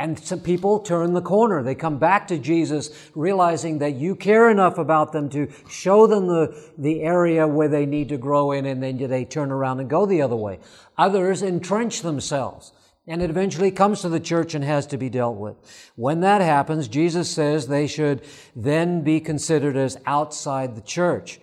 And 0.00 0.18
some 0.18 0.40
people 0.40 0.80
turn 0.80 1.12
the 1.12 1.20
corner. 1.20 1.62
They 1.62 1.74
come 1.74 1.98
back 1.98 2.26
to 2.28 2.38
Jesus, 2.38 3.10
realizing 3.14 3.80
that 3.80 3.96
you 3.96 4.16
care 4.16 4.48
enough 4.48 4.78
about 4.78 5.12
them 5.12 5.28
to 5.28 5.52
show 5.68 6.06
them 6.06 6.26
the, 6.26 6.72
the 6.78 7.02
area 7.02 7.46
where 7.46 7.68
they 7.68 7.84
need 7.84 8.08
to 8.08 8.16
grow 8.16 8.52
in, 8.52 8.64
and 8.64 8.82
then 8.82 8.96
they 8.96 9.26
turn 9.26 9.52
around 9.52 9.78
and 9.78 9.90
go 9.90 10.06
the 10.06 10.22
other 10.22 10.36
way. 10.36 10.58
Others 10.96 11.42
entrench 11.42 12.00
themselves 12.00 12.72
and 13.06 13.20
it 13.20 13.28
eventually 13.28 13.70
comes 13.70 14.00
to 14.02 14.08
the 14.08 14.20
church 14.20 14.54
and 14.54 14.62
has 14.62 14.86
to 14.86 14.96
be 14.96 15.10
dealt 15.10 15.36
with. 15.36 15.56
When 15.96 16.20
that 16.20 16.40
happens, 16.40 16.86
Jesus 16.86 17.28
says 17.30 17.66
they 17.66 17.86
should 17.86 18.22
then 18.54 19.02
be 19.02 19.20
considered 19.20 19.76
as 19.76 19.98
outside 20.06 20.76
the 20.76 20.82
church. 20.82 21.40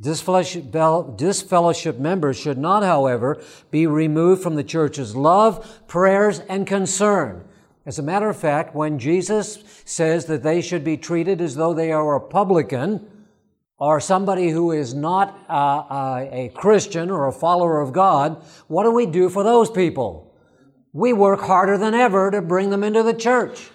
Disfellowship 0.00 1.98
members 1.98 2.36
should 2.36 2.58
not, 2.58 2.82
however, 2.82 3.40
be 3.70 3.86
removed 3.86 4.42
from 4.42 4.56
the 4.56 4.64
church's 4.64 5.14
love, 5.14 5.86
prayers, 5.86 6.40
and 6.40 6.66
concern. 6.66 7.44
As 7.86 7.98
a 7.98 8.02
matter 8.02 8.28
of 8.28 8.36
fact, 8.36 8.74
when 8.74 8.98
Jesus 8.98 9.62
says 9.84 10.26
that 10.26 10.42
they 10.42 10.60
should 10.60 10.84
be 10.84 10.96
treated 10.96 11.40
as 11.40 11.54
though 11.54 11.72
they 11.72 11.92
are 11.92 12.16
a 12.16 12.20
publican, 12.20 13.08
or 13.78 14.00
somebody 14.00 14.50
who 14.50 14.72
is 14.72 14.94
not 14.94 15.38
uh, 15.48 15.52
uh, 15.52 16.28
a 16.30 16.50
Christian 16.54 17.10
or 17.10 17.28
a 17.28 17.32
follower 17.32 17.80
of 17.80 17.92
God, 17.92 18.42
what 18.68 18.84
do 18.84 18.90
we 18.90 19.06
do 19.06 19.28
for 19.28 19.42
those 19.42 19.70
people? 19.70 20.26
we 20.96 21.12
work 21.12 21.42
harder 21.42 21.76
than 21.76 21.92
ever 21.92 22.30
to 22.30 22.40
bring 22.40 22.70
them 22.70 22.82
into 22.82 23.02
the 23.02 23.12
church. 23.12 23.68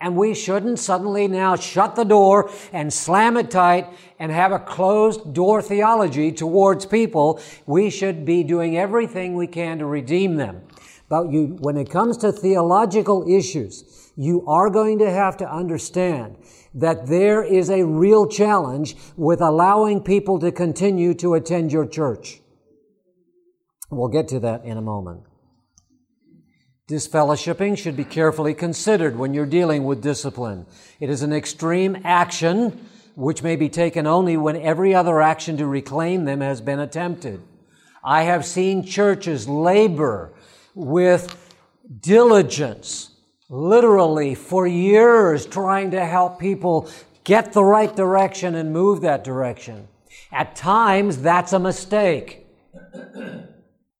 And 0.00 0.16
we 0.16 0.34
shouldn't 0.34 0.80
suddenly 0.80 1.28
now 1.28 1.54
shut 1.54 1.94
the 1.94 2.04
door 2.04 2.50
and 2.72 2.92
slam 2.92 3.36
it 3.36 3.52
tight 3.52 3.86
and 4.18 4.32
have 4.32 4.50
a 4.50 4.58
closed 4.58 5.32
door 5.32 5.62
theology 5.62 6.32
towards 6.32 6.84
people. 6.84 7.40
We 7.66 7.88
should 7.88 8.24
be 8.24 8.42
doing 8.42 8.76
everything 8.76 9.36
we 9.36 9.46
can 9.46 9.78
to 9.78 9.86
redeem 9.86 10.34
them. 10.36 10.62
But 11.08 11.30
you, 11.30 11.56
when 11.60 11.76
it 11.76 11.90
comes 11.90 12.16
to 12.18 12.32
theological 12.32 13.28
issues, 13.28 14.12
you 14.16 14.44
are 14.46 14.70
going 14.70 14.98
to 14.98 15.10
have 15.10 15.36
to 15.38 15.50
understand 15.50 16.36
that 16.74 17.06
there 17.06 17.42
is 17.42 17.70
a 17.70 17.84
real 17.84 18.26
challenge 18.26 18.96
with 19.16 19.40
allowing 19.40 20.00
people 20.00 20.38
to 20.40 20.50
continue 20.50 21.14
to 21.14 21.34
attend 21.34 21.72
your 21.72 21.86
church. 21.86 22.40
We'll 23.90 24.08
get 24.08 24.28
to 24.28 24.40
that 24.40 24.64
in 24.64 24.76
a 24.76 24.82
moment. 24.82 25.22
Disfellowshipping 26.88 27.78
should 27.78 27.96
be 27.96 28.04
carefully 28.04 28.54
considered 28.54 29.16
when 29.16 29.34
you're 29.34 29.46
dealing 29.46 29.84
with 29.84 30.02
discipline. 30.02 30.66
It 31.00 31.10
is 31.10 31.22
an 31.22 31.32
extreme 31.32 31.98
action 32.04 32.88
which 33.16 33.42
may 33.42 33.56
be 33.56 33.68
taken 33.68 34.06
only 34.06 34.36
when 34.36 34.56
every 34.56 34.94
other 34.94 35.20
action 35.22 35.56
to 35.56 35.66
reclaim 35.66 36.26
them 36.26 36.40
has 36.40 36.60
been 36.60 36.78
attempted. 36.78 37.42
I 38.04 38.22
have 38.22 38.44
seen 38.44 38.84
churches 38.84 39.48
labor 39.48 40.32
with 40.76 41.54
diligence, 42.00 43.10
literally 43.48 44.34
for 44.34 44.66
years, 44.66 45.46
trying 45.46 45.90
to 45.90 46.04
help 46.04 46.38
people 46.38 46.88
get 47.24 47.52
the 47.52 47.64
right 47.64 47.96
direction 47.96 48.54
and 48.54 48.72
move 48.72 49.00
that 49.00 49.24
direction. 49.24 49.88
At 50.30 50.54
times, 50.54 51.22
that's 51.22 51.52
a 51.52 51.58
mistake. 51.58 52.46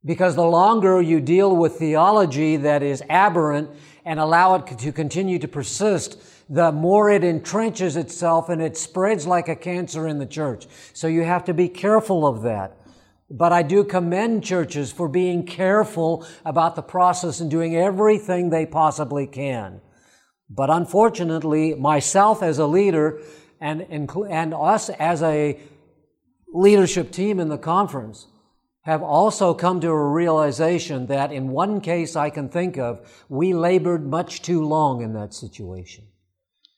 Because 0.04 0.36
the 0.36 0.44
longer 0.44 1.00
you 1.00 1.20
deal 1.20 1.56
with 1.56 1.78
theology 1.78 2.56
that 2.58 2.82
is 2.82 3.02
aberrant 3.08 3.70
and 4.04 4.20
allow 4.20 4.54
it 4.54 4.78
to 4.78 4.92
continue 4.92 5.38
to 5.38 5.48
persist, 5.48 6.18
the 6.48 6.70
more 6.70 7.10
it 7.10 7.22
entrenches 7.22 7.96
itself 7.96 8.48
and 8.48 8.62
it 8.62 8.76
spreads 8.76 9.26
like 9.26 9.48
a 9.48 9.56
cancer 9.56 10.06
in 10.06 10.18
the 10.18 10.26
church. 10.26 10.66
So 10.92 11.08
you 11.08 11.22
have 11.22 11.44
to 11.46 11.54
be 11.54 11.68
careful 11.68 12.26
of 12.26 12.42
that. 12.42 12.76
But 13.28 13.52
I 13.52 13.62
do 13.62 13.82
commend 13.84 14.44
churches 14.44 14.92
for 14.92 15.08
being 15.08 15.46
careful 15.46 16.26
about 16.44 16.76
the 16.76 16.82
process 16.82 17.40
and 17.40 17.50
doing 17.50 17.74
everything 17.74 18.50
they 18.50 18.66
possibly 18.66 19.26
can. 19.26 19.80
But 20.48 20.70
unfortunately, 20.70 21.74
myself 21.74 22.42
as 22.42 22.58
a 22.58 22.66
leader 22.66 23.20
and, 23.60 23.82
and 23.82 24.54
us 24.54 24.88
as 24.90 25.22
a 25.22 25.58
leadership 26.52 27.10
team 27.10 27.40
in 27.40 27.48
the 27.48 27.58
conference, 27.58 28.28
have 28.86 29.02
also 29.02 29.52
come 29.52 29.80
to 29.80 29.88
a 29.88 30.08
realization 30.08 31.06
that 31.08 31.32
in 31.32 31.48
one 31.48 31.80
case 31.80 32.14
I 32.14 32.30
can 32.30 32.48
think 32.48 32.78
of, 32.78 33.24
we 33.28 33.52
labored 33.52 34.06
much 34.06 34.42
too 34.42 34.64
long 34.64 35.02
in 35.02 35.12
that 35.14 35.34
situation 35.34 36.04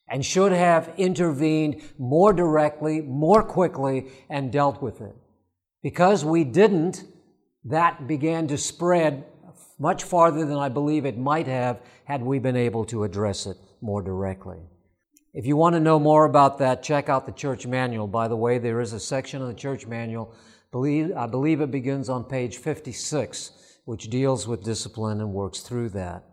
and 0.09 0.25
should 0.25 0.53
have 0.53 0.91
intervened 0.97 1.83
more 1.99 2.33
directly, 2.33 3.03
more 3.03 3.43
quickly, 3.43 4.07
and 4.31 4.51
dealt 4.51 4.81
with 4.81 5.03
it. 5.03 5.15
Because 5.83 6.25
we 6.25 6.45
didn't, 6.45 7.05
that 7.65 8.07
began 8.07 8.49
to 8.49 8.59
spread 8.59 9.25
much 9.79 10.03
farther 10.03 10.45
than 10.45 10.59
I 10.59 10.69
believe 10.69 11.05
it 11.05 11.19
might 11.19 11.47
have 11.47 11.81
had 12.05 12.23
we 12.23 12.39
been 12.39 12.57
able 12.57 12.85
to 12.87 13.05
address 13.05 13.47
it 13.47 13.57
more 13.81 14.03
directly. 14.03 14.59
If 15.35 15.47
you 15.47 15.57
want 15.57 15.75
to 15.75 15.81
know 15.81 16.01
more 16.01 16.25
about 16.25 16.59
that, 16.59 16.83
check 16.83 17.09
out 17.09 17.27
the 17.27 17.33
church 17.33 17.67
manual. 17.67 18.09
By 18.09 18.29
the 18.29 18.37
way, 18.37 18.59
there 18.59 18.81
is 18.81 18.93
a 18.93 19.01
section 19.01 19.41
of 19.41 19.49
the 19.49 19.55
church 19.55 19.87
manual 19.87 20.35
I 20.71 21.27
believe 21.27 21.63
it 21.63 21.71
begins 21.71 22.11
on 22.11 22.25
page 22.25 22.59
56, 22.59 23.79
which 23.87 24.11
deals 24.11 24.47
with 24.47 24.63
discipline 24.63 25.21
and 25.21 25.33
works 25.33 25.61
through 25.61 25.89
that. 25.91 26.25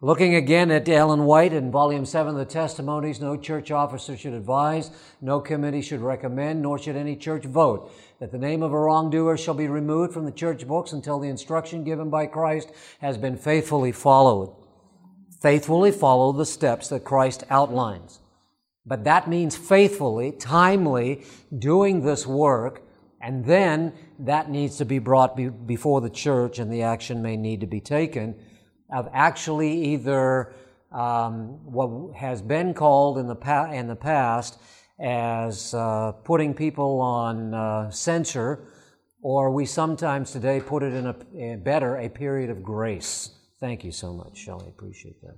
Looking 0.00 0.36
again 0.36 0.70
at 0.70 0.88
Ellen 0.88 1.24
White 1.24 1.52
in 1.52 1.72
Volume 1.72 2.06
7 2.06 2.34
of 2.34 2.38
the 2.38 2.44
Testimonies, 2.44 3.20
no 3.20 3.36
church 3.36 3.72
officer 3.72 4.16
should 4.16 4.32
advise, 4.32 4.92
no 5.20 5.40
committee 5.40 5.82
should 5.82 6.02
recommend, 6.02 6.62
nor 6.62 6.78
should 6.78 6.94
any 6.94 7.16
church 7.16 7.44
vote 7.44 7.90
that 8.20 8.30
the 8.30 8.38
name 8.38 8.62
of 8.62 8.72
a 8.72 8.78
wrongdoer 8.78 9.36
shall 9.36 9.54
be 9.54 9.66
removed 9.66 10.14
from 10.14 10.24
the 10.24 10.30
church 10.30 10.68
books 10.68 10.92
until 10.92 11.18
the 11.18 11.28
instruction 11.28 11.82
given 11.82 12.10
by 12.10 12.26
Christ 12.26 12.70
has 13.00 13.18
been 13.18 13.36
faithfully 13.36 13.90
followed. 13.90 14.54
Faithfully 15.42 15.90
follow 15.90 16.30
the 16.30 16.46
steps 16.46 16.90
that 16.90 17.02
Christ 17.02 17.42
outlines. 17.50 18.20
But 18.86 19.02
that 19.02 19.28
means 19.28 19.56
faithfully, 19.56 20.30
timely 20.30 21.24
doing 21.58 22.04
this 22.04 22.24
work, 22.24 22.82
and 23.20 23.44
then 23.44 23.94
that 24.20 24.48
needs 24.48 24.76
to 24.76 24.84
be 24.84 25.00
brought 25.00 25.34
be- 25.34 25.48
before 25.48 26.00
the 26.00 26.08
church 26.08 26.60
and 26.60 26.72
the 26.72 26.82
action 26.82 27.20
may 27.20 27.36
need 27.36 27.62
to 27.62 27.66
be 27.66 27.80
taken 27.80 28.36
of 28.90 29.08
actually 29.12 29.84
either 29.92 30.54
um, 30.92 31.58
what 31.64 32.16
has 32.16 32.40
been 32.40 32.74
called 32.74 33.18
in 33.18 33.26
the, 33.26 33.34
pa- 33.34 33.70
in 33.70 33.86
the 33.86 33.96
past 33.96 34.58
as 35.00 35.74
uh, 35.74 36.12
putting 36.24 36.54
people 36.54 37.00
on 37.00 37.54
uh, 37.54 37.90
censure, 37.90 38.64
or 39.22 39.50
we 39.50 39.66
sometimes 39.66 40.30
today 40.30 40.60
put 40.60 40.82
it 40.82 40.94
in 40.94 41.06
a, 41.06 41.56
better 41.56 41.96
a 41.96 42.08
period 42.08 42.50
of 42.50 42.62
grace. 42.62 43.30
Thank 43.60 43.84
you 43.84 43.92
so 43.92 44.12
much, 44.12 44.38
Shelley. 44.38 44.68
Appreciate 44.68 45.20
that. 45.22 45.36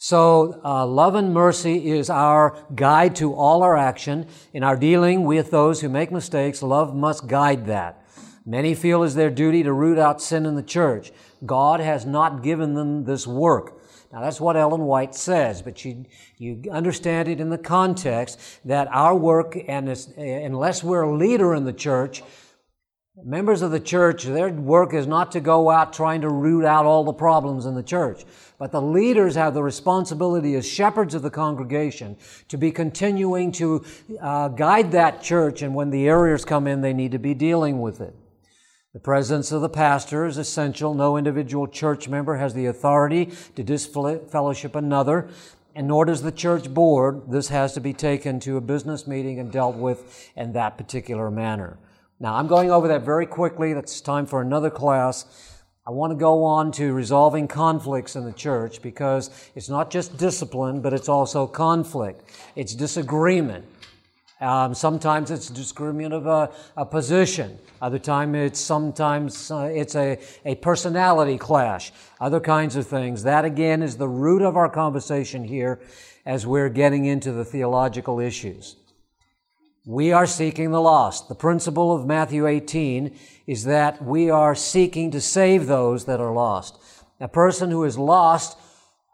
So, 0.00 0.60
uh, 0.64 0.86
love 0.86 1.16
and 1.16 1.34
mercy 1.34 1.90
is 1.90 2.08
our 2.08 2.64
guide 2.74 3.16
to 3.16 3.34
all 3.34 3.64
our 3.64 3.76
action. 3.76 4.28
In 4.52 4.62
our 4.62 4.76
dealing 4.76 5.24
with 5.24 5.50
those 5.50 5.80
who 5.80 5.88
make 5.88 6.12
mistakes, 6.12 6.62
love 6.62 6.94
must 6.94 7.26
guide 7.26 7.66
that. 7.66 8.04
Many 8.48 8.74
feel 8.74 9.02
it's 9.02 9.14
their 9.14 9.28
duty 9.28 9.62
to 9.62 9.74
root 9.74 9.98
out 9.98 10.22
sin 10.22 10.46
in 10.46 10.54
the 10.54 10.62
church. 10.62 11.12
God 11.44 11.80
has 11.80 12.06
not 12.06 12.42
given 12.42 12.72
them 12.72 13.04
this 13.04 13.26
work. 13.26 13.78
Now 14.10 14.22
that's 14.22 14.40
what 14.40 14.56
Ellen 14.56 14.84
White 14.84 15.14
says, 15.14 15.60
but 15.60 15.84
you, 15.84 16.06
you 16.38 16.62
understand 16.72 17.28
it 17.28 17.40
in 17.40 17.50
the 17.50 17.58
context 17.58 18.40
that 18.64 18.88
our 18.90 19.14
work, 19.14 19.54
and 19.68 19.90
unless 20.16 20.82
we're 20.82 21.02
a 21.02 21.14
leader 21.14 21.54
in 21.54 21.64
the 21.64 21.74
church, 21.74 22.22
members 23.22 23.60
of 23.60 23.70
the 23.70 23.80
church, 23.80 24.24
their 24.24 24.48
work 24.48 24.94
is 24.94 25.06
not 25.06 25.30
to 25.32 25.40
go 25.40 25.68
out 25.68 25.92
trying 25.92 26.22
to 26.22 26.30
root 26.30 26.64
out 26.64 26.86
all 26.86 27.04
the 27.04 27.12
problems 27.12 27.66
in 27.66 27.74
the 27.74 27.82
church. 27.82 28.24
But 28.56 28.72
the 28.72 28.80
leaders 28.80 29.34
have 29.34 29.52
the 29.52 29.62
responsibility 29.62 30.54
as 30.54 30.66
shepherds 30.66 31.12
of 31.12 31.20
the 31.20 31.28
congregation 31.28 32.16
to 32.48 32.56
be 32.56 32.72
continuing 32.72 33.52
to 33.52 33.84
uh, 34.22 34.48
guide 34.48 34.92
that 34.92 35.20
church, 35.22 35.60
and 35.60 35.74
when 35.74 35.90
the 35.90 36.08
errors 36.08 36.46
come 36.46 36.66
in, 36.66 36.80
they 36.80 36.94
need 36.94 37.12
to 37.12 37.18
be 37.18 37.34
dealing 37.34 37.82
with 37.82 38.00
it. 38.00 38.14
The 38.98 39.02
presence 39.02 39.52
of 39.52 39.60
the 39.60 39.68
pastor 39.68 40.26
is 40.26 40.38
essential. 40.38 40.92
No 40.92 41.16
individual 41.16 41.68
church 41.68 42.08
member 42.08 42.34
has 42.34 42.52
the 42.52 42.66
authority 42.66 43.30
to 43.54 43.62
disfellowship 43.62 44.74
another, 44.74 45.28
and 45.76 45.86
nor 45.86 46.04
does 46.04 46.22
the 46.22 46.32
church 46.32 46.74
board. 46.74 47.30
This 47.30 47.46
has 47.46 47.74
to 47.74 47.80
be 47.80 47.92
taken 47.92 48.40
to 48.40 48.56
a 48.56 48.60
business 48.60 49.06
meeting 49.06 49.38
and 49.38 49.52
dealt 49.52 49.76
with 49.76 50.28
in 50.34 50.52
that 50.54 50.76
particular 50.76 51.30
manner. 51.30 51.78
Now, 52.18 52.34
I'm 52.34 52.48
going 52.48 52.72
over 52.72 52.88
that 52.88 53.02
very 53.02 53.24
quickly. 53.24 53.72
That's 53.72 54.00
time 54.00 54.26
for 54.26 54.40
another 54.40 54.68
class. 54.68 55.26
I 55.86 55.92
want 55.92 56.10
to 56.10 56.16
go 56.16 56.42
on 56.42 56.72
to 56.72 56.92
resolving 56.92 57.46
conflicts 57.46 58.16
in 58.16 58.24
the 58.24 58.32
church 58.32 58.82
because 58.82 59.30
it's 59.54 59.68
not 59.68 59.92
just 59.92 60.16
discipline, 60.16 60.80
but 60.80 60.92
it's 60.92 61.08
also 61.08 61.46
conflict. 61.46 62.28
It's 62.56 62.74
disagreement. 62.74 63.64
Um, 64.40 64.72
sometimes 64.72 65.32
it's 65.32 65.50
of 65.50 66.26
a, 66.26 66.50
a, 66.76 66.86
position. 66.86 67.58
Other 67.82 67.98
time 67.98 68.36
it's 68.36 68.60
sometimes 68.60 69.50
uh, 69.50 69.70
it's 69.74 69.96
a, 69.96 70.18
a 70.44 70.54
personality 70.56 71.38
clash. 71.38 71.92
Other 72.20 72.38
kinds 72.38 72.76
of 72.76 72.86
things. 72.86 73.24
That 73.24 73.44
again 73.44 73.82
is 73.82 73.96
the 73.96 74.08
root 74.08 74.42
of 74.42 74.56
our 74.56 74.68
conversation 74.68 75.42
here 75.42 75.80
as 76.24 76.46
we're 76.46 76.68
getting 76.68 77.04
into 77.04 77.32
the 77.32 77.44
theological 77.44 78.20
issues. 78.20 78.76
We 79.84 80.12
are 80.12 80.26
seeking 80.26 80.70
the 80.70 80.82
lost. 80.82 81.28
The 81.28 81.34
principle 81.34 81.96
of 81.96 82.06
Matthew 82.06 82.46
18 82.46 83.18
is 83.46 83.64
that 83.64 84.04
we 84.04 84.30
are 84.30 84.54
seeking 84.54 85.10
to 85.12 85.20
save 85.20 85.66
those 85.66 86.04
that 86.04 86.20
are 86.20 86.32
lost. 86.32 86.78
A 87.18 87.28
person 87.28 87.70
who 87.70 87.82
is 87.84 87.96
lost, 87.96 88.56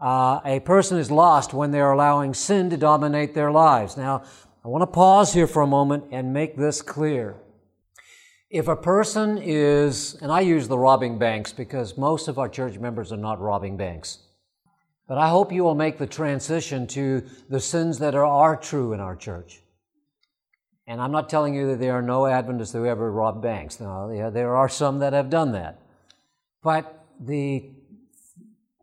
uh, 0.00 0.40
a 0.44 0.60
person 0.60 0.98
is 0.98 1.10
lost 1.10 1.54
when 1.54 1.70
they're 1.70 1.92
allowing 1.92 2.34
sin 2.34 2.68
to 2.70 2.76
dominate 2.76 3.34
their 3.34 3.52
lives. 3.52 3.96
Now, 3.96 4.24
I 4.64 4.68
want 4.68 4.80
to 4.80 4.86
pause 4.86 5.34
here 5.34 5.46
for 5.46 5.60
a 5.60 5.66
moment 5.66 6.04
and 6.10 6.32
make 6.32 6.56
this 6.56 6.80
clear. 6.80 7.36
If 8.48 8.66
a 8.66 8.76
person 8.76 9.36
is, 9.36 10.14
and 10.22 10.32
I 10.32 10.40
use 10.40 10.68
the 10.68 10.78
robbing 10.78 11.18
banks 11.18 11.52
because 11.52 11.98
most 11.98 12.28
of 12.28 12.38
our 12.38 12.48
church 12.48 12.78
members 12.78 13.12
are 13.12 13.18
not 13.18 13.42
robbing 13.42 13.76
banks, 13.76 14.20
but 15.06 15.18
I 15.18 15.28
hope 15.28 15.52
you 15.52 15.64
will 15.64 15.74
make 15.74 15.98
the 15.98 16.06
transition 16.06 16.86
to 16.88 17.24
the 17.50 17.60
sins 17.60 17.98
that 17.98 18.14
are, 18.14 18.24
are 18.24 18.56
true 18.56 18.94
in 18.94 19.00
our 19.00 19.14
church. 19.14 19.60
And 20.86 20.98
I'm 20.98 21.12
not 21.12 21.28
telling 21.28 21.54
you 21.54 21.66
that 21.68 21.78
there 21.78 21.92
are 21.92 22.02
no 22.02 22.24
Adventists 22.24 22.72
who 22.72 22.86
ever 22.86 23.12
rob 23.12 23.42
banks. 23.42 23.80
No, 23.80 24.10
yeah, 24.10 24.30
there 24.30 24.56
are 24.56 24.70
some 24.70 24.98
that 25.00 25.12
have 25.12 25.28
done 25.28 25.52
that. 25.52 25.78
But 26.62 27.04
the 27.20 27.70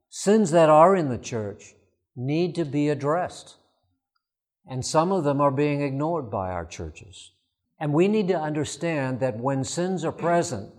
sins 0.09 0.51
that 0.51 0.69
are 0.69 0.95
in 0.95 1.09
the 1.09 1.17
church 1.17 1.73
need 2.15 2.53
to 2.53 2.65
be 2.65 2.89
addressed. 2.89 3.55
And 4.67 4.85
some 4.85 5.11
of 5.11 5.23
them 5.23 5.41
are 5.41 5.51
being 5.51 5.81
ignored 5.81 6.29
by 6.29 6.51
our 6.51 6.65
churches. 6.65 7.31
And 7.79 7.93
we 7.93 8.07
need 8.07 8.27
to 8.27 8.39
understand 8.39 9.19
that 9.19 9.37
when 9.37 9.63
sins 9.63 10.05
are 10.05 10.11
present, 10.11 10.71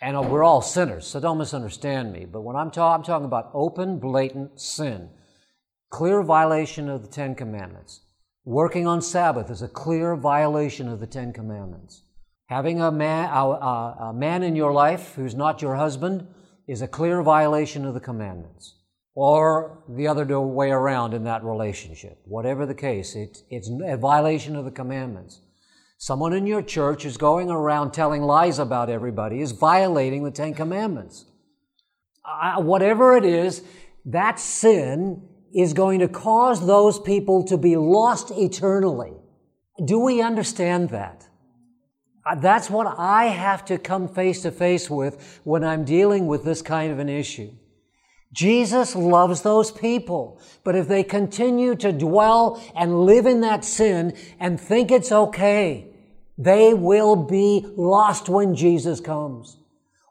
and 0.00 0.30
we're 0.30 0.44
all 0.44 0.62
sinners, 0.62 1.06
so 1.06 1.18
don't 1.18 1.38
misunderstand 1.38 2.12
me, 2.12 2.24
but 2.24 2.42
when 2.42 2.54
I'm, 2.54 2.70
ta- 2.70 2.94
I'm 2.94 3.02
talking 3.02 3.24
about 3.26 3.50
open, 3.52 3.98
blatant 3.98 4.60
sin, 4.60 5.10
clear 5.90 6.22
violation 6.22 6.88
of 6.88 7.02
the 7.02 7.08
Ten 7.08 7.34
Commandments. 7.34 8.02
Working 8.44 8.86
on 8.86 9.02
Sabbath 9.02 9.50
is 9.50 9.62
a 9.62 9.68
clear 9.68 10.14
violation 10.14 10.88
of 10.88 11.00
the 11.00 11.06
Ten 11.06 11.32
Commandments. 11.32 12.04
Having 12.46 12.80
a 12.80 12.92
man, 12.92 13.28
a, 13.30 13.44
a, 13.44 13.96
a 14.08 14.12
man 14.14 14.42
in 14.44 14.54
your 14.54 14.72
life 14.72 15.14
who's 15.16 15.34
not 15.34 15.60
your 15.60 15.74
husband 15.74 16.26
is 16.68 16.80
a 16.80 16.88
clear 16.88 17.22
violation 17.22 17.84
of 17.84 17.94
the 17.94 18.00
commandments 18.00 18.77
or 19.20 19.82
the 19.88 20.06
other 20.06 20.40
way 20.40 20.70
around 20.70 21.12
in 21.12 21.24
that 21.24 21.42
relationship. 21.42 22.20
Whatever 22.24 22.66
the 22.66 22.74
case, 22.74 23.16
it, 23.16 23.42
it's 23.50 23.68
a 23.68 23.96
violation 23.96 24.54
of 24.54 24.64
the 24.64 24.70
commandments. 24.70 25.40
Someone 25.96 26.32
in 26.32 26.46
your 26.46 26.62
church 26.62 27.02
who's 27.02 27.16
going 27.16 27.50
around 27.50 27.90
telling 27.90 28.22
lies 28.22 28.60
about 28.60 28.88
everybody 28.88 29.40
is 29.40 29.50
violating 29.50 30.22
the 30.22 30.30
Ten 30.30 30.54
Commandments. 30.54 31.24
Whatever 32.58 33.16
it 33.16 33.24
is, 33.24 33.64
that 34.04 34.38
sin 34.38 35.28
is 35.52 35.72
going 35.72 35.98
to 35.98 36.06
cause 36.06 36.64
those 36.64 37.00
people 37.00 37.44
to 37.46 37.58
be 37.58 37.74
lost 37.74 38.30
eternally. 38.30 39.14
Do 39.84 39.98
we 39.98 40.22
understand 40.22 40.90
that? 40.90 41.26
Uh, 42.24 42.36
that's 42.36 42.70
what 42.70 42.94
I 42.96 43.24
have 43.24 43.64
to 43.64 43.78
come 43.78 44.06
face 44.06 44.42
to 44.42 44.52
face 44.52 44.88
with 44.88 45.40
when 45.42 45.64
I'm 45.64 45.84
dealing 45.84 46.28
with 46.28 46.44
this 46.44 46.62
kind 46.62 46.92
of 46.92 47.00
an 47.00 47.08
issue. 47.08 47.50
Jesus 48.32 48.94
loves 48.94 49.42
those 49.42 49.70
people. 49.70 50.40
But 50.64 50.76
if 50.76 50.88
they 50.88 51.02
continue 51.02 51.74
to 51.76 51.92
dwell 51.92 52.62
and 52.76 53.04
live 53.04 53.26
in 53.26 53.40
that 53.40 53.64
sin 53.64 54.16
and 54.38 54.60
think 54.60 54.90
it's 54.90 55.12
okay, 55.12 55.94
they 56.36 56.74
will 56.74 57.16
be 57.16 57.66
lost 57.76 58.28
when 58.28 58.54
Jesus 58.54 59.00
comes. 59.00 59.56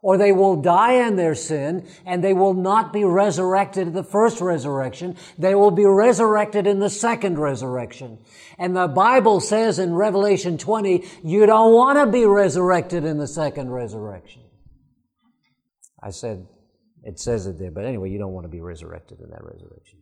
Or 0.00 0.16
they 0.16 0.30
will 0.30 0.60
die 0.60 1.06
in 1.06 1.16
their 1.16 1.34
sin 1.34 1.86
and 2.06 2.22
they 2.22 2.32
will 2.32 2.54
not 2.54 2.92
be 2.92 3.04
resurrected 3.04 3.88
at 3.88 3.94
the 3.94 4.04
first 4.04 4.40
resurrection. 4.40 5.16
They 5.36 5.54
will 5.54 5.72
be 5.72 5.86
resurrected 5.86 6.66
in 6.66 6.78
the 6.78 6.90
second 6.90 7.38
resurrection. 7.38 8.18
And 8.58 8.76
the 8.76 8.86
Bible 8.86 9.40
says 9.40 9.78
in 9.78 9.94
Revelation 9.94 10.56
20, 10.56 11.04
you 11.24 11.46
don't 11.46 11.72
want 11.72 11.98
to 11.98 12.06
be 12.06 12.26
resurrected 12.26 13.04
in 13.04 13.18
the 13.18 13.26
second 13.26 13.70
resurrection. 13.70 14.42
I 16.00 16.10
said 16.10 16.46
it 17.02 17.18
says 17.18 17.46
it 17.46 17.58
there, 17.58 17.70
but 17.70 17.84
anyway, 17.84 18.10
you 18.10 18.18
don't 18.18 18.32
want 18.32 18.44
to 18.44 18.50
be 18.50 18.60
resurrected 18.60 19.20
in 19.20 19.30
that 19.30 19.44
resurrection. 19.44 19.98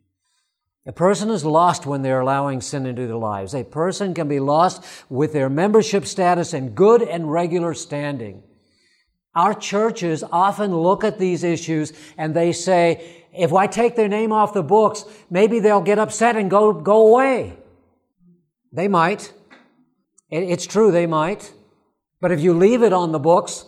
A 0.87 0.93
person 0.93 1.31
is 1.31 1.45
lost 1.45 1.85
when 1.85 2.03
they're 2.03 2.21
allowing 2.21 2.61
sin 2.61 2.87
into 2.87 3.07
their 3.07 3.17
lives. 3.17 3.55
A 3.55 3.65
person 3.65 4.15
can 4.15 4.29
be 4.29 4.39
lost 4.39 4.85
with 5.09 5.33
their 5.33 5.49
membership 5.49 6.07
status 6.07 6.53
and 6.53 6.77
good 6.77 7.03
and 7.03 7.31
regular 7.31 7.75
standing. 7.75 8.45
Our 9.35 9.53
churches 9.53 10.23
often 10.31 10.75
look 10.75 11.03
at 11.03 11.19
these 11.19 11.43
issues 11.43 11.93
and 12.17 12.35
they 12.35 12.53
say, 12.53 13.25
if 13.37 13.53
I 13.53 13.67
take 13.67 13.97
their 13.97 14.09
name 14.09 14.33
off 14.33 14.55
the 14.55 14.63
books, 14.63 15.05
maybe 15.29 15.59
they'll 15.59 15.83
get 15.83 15.99
upset 15.99 16.37
and 16.37 16.49
go, 16.49 16.73
go 16.73 17.09
away. 17.09 17.59
They 18.73 18.89
might. 18.89 19.33
It's 20.31 20.67
true, 20.67 20.91
they 20.91 21.07
might. 21.07 21.53
But 22.21 22.33
if 22.33 22.41
you 22.41 22.55
leave 22.55 22.83
it 22.83 22.93
on 22.93 23.13
the 23.13 23.19
books, 23.19 23.67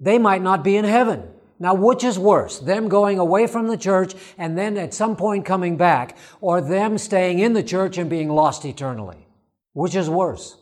they 0.00 0.18
might 0.18 0.42
not 0.42 0.62
be 0.62 0.76
in 0.76 0.84
heaven. 0.84 1.30
Now, 1.60 1.74
which 1.74 2.04
is 2.04 2.18
worse? 2.18 2.58
Them 2.58 2.88
going 2.88 3.18
away 3.18 3.46
from 3.46 3.68
the 3.68 3.76
church 3.76 4.14
and 4.36 4.56
then 4.56 4.76
at 4.76 4.94
some 4.94 5.16
point 5.16 5.44
coming 5.44 5.76
back, 5.76 6.16
or 6.40 6.60
them 6.60 6.98
staying 6.98 7.40
in 7.40 7.52
the 7.52 7.62
church 7.62 7.98
and 7.98 8.08
being 8.08 8.28
lost 8.28 8.64
eternally? 8.64 9.26
Which 9.72 9.94
is 9.94 10.08
worse? 10.08 10.56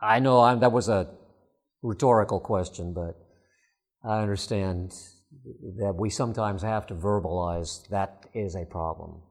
I 0.00 0.18
know 0.18 0.40
I'm, 0.40 0.60
that 0.60 0.72
was 0.72 0.88
a 0.88 1.10
rhetorical 1.82 2.40
question, 2.40 2.92
but 2.92 3.16
I 4.04 4.20
understand 4.20 4.92
that 5.78 5.94
we 5.96 6.10
sometimes 6.10 6.62
have 6.62 6.86
to 6.88 6.94
verbalize, 6.94 7.88
that 7.88 8.26
is 8.34 8.56
a 8.56 8.64
problem. 8.64 9.22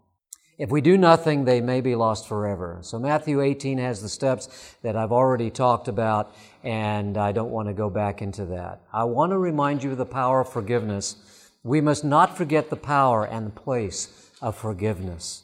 If 0.61 0.69
we 0.69 0.79
do 0.79 0.95
nothing, 0.95 1.45
they 1.45 1.59
may 1.59 1.81
be 1.81 1.95
lost 1.95 2.27
forever. 2.27 2.77
So 2.81 2.99
Matthew 2.99 3.41
18 3.41 3.79
has 3.79 3.99
the 3.99 4.07
steps 4.07 4.75
that 4.83 4.95
I've 4.95 5.11
already 5.11 5.49
talked 5.49 5.87
about, 5.87 6.35
and 6.63 7.17
I 7.17 7.31
don't 7.31 7.49
want 7.49 7.67
to 7.69 7.73
go 7.73 7.89
back 7.89 8.21
into 8.21 8.45
that. 8.45 8.79
I 8.93 9.05
want 9.05 9.31
to 9.31 9.39
remind 9.39 9.81
you 9.81 9.93
of 9.93 9.97
the 9.97 10.05
power 10.05 10.41
of 10.41 10.49
forgiveness. 10.53 11.15
We 11.63 11.81
must 11.81 12.05
not 12.05 12.37
forget 12.37 12.69
the 12.69 12.75
power 12.75 13.25
and 13.25 13.47
the 13.47 13.59
place 13.59 14.29
of 14.39 14.55
forgiveness. 14.55 15.41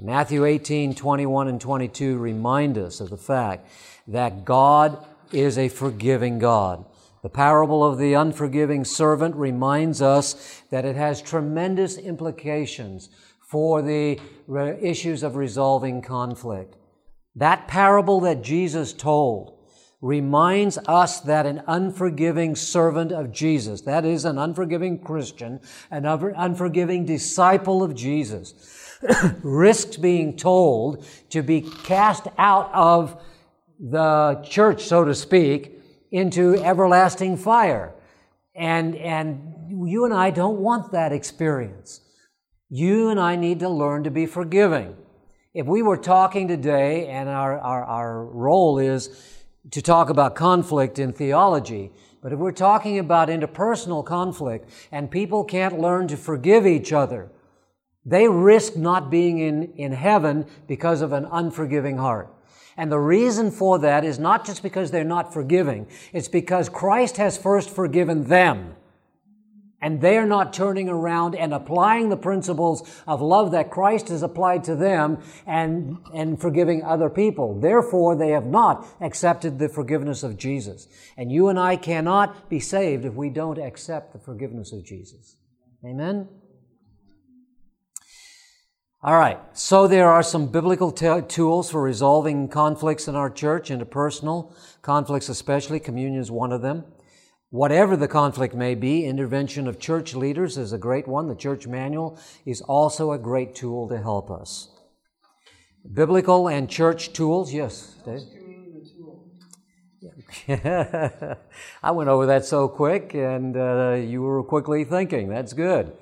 Matthew 0.00 0.44
18, 0.44 0.96
21 0.96 1.46
and 1.46 1.60
22 1.60 2.18
remind 2.18 2.76
us 2.76 3.00
of 3.00 3.10
the 3.10 3.16
fact 3.16 3.70
that 4.08 4.44
God 4.44 5.06
is 5.30 5.56
a 5.56 5.68
forgiving 5.68 6.40
God. 6.40 6.84
The 7.22 7.28
parable 7.28 7.84
of 7.84 7.96
the 7.96 8.14
unforgiving 8.14 8.84
servant 8.84 9.36
reminds 9.36 10.02
us 10.02 10.62
that 10.70 10.84
it 10.84 10.96
has 10.96 11.22
tremendous 11.22 11.96
implications 11.96 13.08
for 13.52 13.82
the 13.82 14.18
issues 14.80 15.22
of 15.22 15.36
resolving 15.36 16.00
conflict. 16.00 16.74
That 17.36 17.68
parable 17.68 18.20
that 18.20 18.40
Jesus 18.40 18.94
told 18.94 19.58
reminds 20.00 20.78
us 20.88 21.20
that 21.20 21.44
an 21.44 21.62
unforgiving 21.66 22.56
servant 22.56 23.12
of 23.12 23.30
Jesus, 23.30 23.82
that 23.82 24.06
is, 24.06 24.24
an 24.24 24.38
unforgiving 24.38 24.98
Christian, 24.98 25.60
an 25.90 26.06
unforgiving 26.06 27.04
disciple 27.04 27.82
of 27.82 27.94
Jesus, 27.94 28.98
risks 29.42 29.98
being 29.98 30.34
told 30.34 31.06
to 31.28 31.42
be 31.42 31.60
cast 31.60 32.28
out 32.38 32.70
of 32.72 33.22
the 33.78 34.42
church, 34.48 34.82
so 34.82 35.04
to 35.04 35.14
speak, 35.14 35.78
into 36.10 36.54
everlasting 36.56 37.36
fire. 37.36 37.92
And, 38.54 38.96
and 38.96 39.84
you 39.86 40.06
and 40.06 40.14
I 40.14 40.30
don't 40.30 40.58
want 40.58 40.92
that 40.92 41.12
experience. 41.12 42.00
You 42.74 43.10
and 43.10 43.20
I 43.20 43.36
need 43.36 43.60
to 43.60 43.68
learn 43.68 44.04
to 44.04 44.10
be 44.10 44.24
forgiving. 44.24 44.96
If 45.52 45.66
we 45.66 45.82
were 45.82 45.98
talking 45.98 46.48
today, 46.48 47.06
and 47.08 47.28
our, 47.28 47.58
our, 47.58 47.84
our 47.84 48.24
role 48.24 48.78
is 48.78 49.10
to 49.72 49.82
talk 49.82 50.08
about 50.08 50.36
conflict 50.36 50.98
in 50.98 51.12
theology, 51.12 51.92
but 52.22 52.32
if 52.32 52.38
we're 52.38 52.50
talking 52.50 52.98
about 52.98 53.28
interpersonal 53.28 54.02
conflict 54.02 54.70
and 54.90 55.10
people 55.10 55.44
can't 55.44 55.80
learn 55.80 56.08
to 56.08 56.16
forgive 56.16 56.66
each 56.66 56.94
other, 56.94 57.30
they 58.06 58.26
risk 58.26 58.74
not 58.74 59.10
being 59.10 59.38
in, 59.38 59.74
in 59.74 59.92
heaven 59.92 60.46
because 60.66 61.02
of 61.02 61.12
an 61.12 61.26
unforgiving 61.30 61.98
heart. 61.98 62.32
And 62.78 62.90
the 62.90 62.98
reason 62.98 63.50
for 63.50 63.80
that 63.80 64.02
is 64.02 64.18
not 64.18 64.46
just 64.46 64.62
because 64.62 64.90
they're 64.90 65.04
not 65.04 65.34
forgiving, 65.34 65.88
it's 66.14 66.28
because 66.28 66.70
Christ 66.70 67.18
has 67.18 67.36
first 67.36 67.68
forgiven 67.68 68.28
them. 68.28 68.76
And 69.82 70.00
they 70.00 70.16
are 70.16 70.26
not 70.26 70.52
turning 70.52 70.88
around 70.88 71.34
and 71.34 71.52
applying 71.52 72.08
the 72.08 72.16
principles 72.16 72.88
of 73.06 73.20
love 73.20 73.50
that 73.50 73.70
Christ 73.70 74.08
has 74.08 74.22
applied 74.22 74.62
to 74.64 74.76
them 74.76 75.20
and, 75.44 75.98
and 76.14 76.40
forgiving 76.40 76.84
other 76.84 77.10
people. 77.10 77.58
Therefore, 77.58 78.16
they 78.16 78.30
have 78.30 78.46
not 78.46 78.86
accepted 79.00 79.58
the 79.58 79.68
forgiveness 79.68 80.22
of 80.22 80.38
Jesus. 80.38 80.86
And 81.16 81.32
you 81.32 81.48
and 81.48 81.58
I 81.58 81.76
cannot 81.76 82.48
be 82.48 82.60
saved 82.60 83.04
if 83.04 83.14
we 83.14 83.28
don't 83.28 83.58
accept 83.58 84.12
the 84.12 84.20
forgiveness 84.20 84.72
of 84.72 84.84
Jesus. 84.84 85.36
Amen? 85.84 86.28
All 89.04 89.16
right, 89.16 89.40
so 89.52 89.88
there 89.88 90.08
are 90.08 90.22
some 90.22 90.46
biblical 90.46 90.92
t- 90.92 91.22
tools 91.26 91.72
for 91.72 91.82
resolving 91.82 92.46
conflicts 92.46 93.08
in 93.08 93.16
our 93.16 93.30
church, 93.30 93.68
interpersonal 93.68 94.54
conflicts 94.80 95.28
especially. 95.28 95.80
Communion 95.80 96.20
is 96.20 96.30
one 96.30 96.52
of 96.52 96.62
them. 96.62 96.84
Whatever 97.52 97.98
the 97.98 98.08
conflict 98.08 98.54
may 98.54 98.74
be, 98.74 99.04
intervention 99.04 99.68
of 99.68 99.78
church 99.78 100.14
leaders 100.14 100.56
is 100.56 100.72
a 100.72 100.78
great 100.78 101.06
one. 101.06 101.28
The 101.28 101.34
church 101.34 101.66
manual 101.66 102.18
is 102.46 102.62
also 102.62 103.12
a 103.12 103.18
great 103.18 103.54
tool 103.54 103.90
to 103.90 103.98
help 104.00 104.30
us. 104.30 104.70
Biblical 105.92 106.48
and 106.48 106.66
church 106.66 107.12
tools, 107.12 107.52
yes, 107.52 107.94
Dave? 108.06 108.22
I 111.82 111.90
went 111.90 112.08
over 112.08 112.24
that 112.24 112.46
so 112.46 112.68
quick, 112.68 113.12
and 113.12 113.54
uh, 113.54 113.96
you 114.02 114.22
were 114.22 114.42
quickly 114.42 114.84
thinking. 114.84 115.28
That's 115.28 115.52
good. 115.52 115.92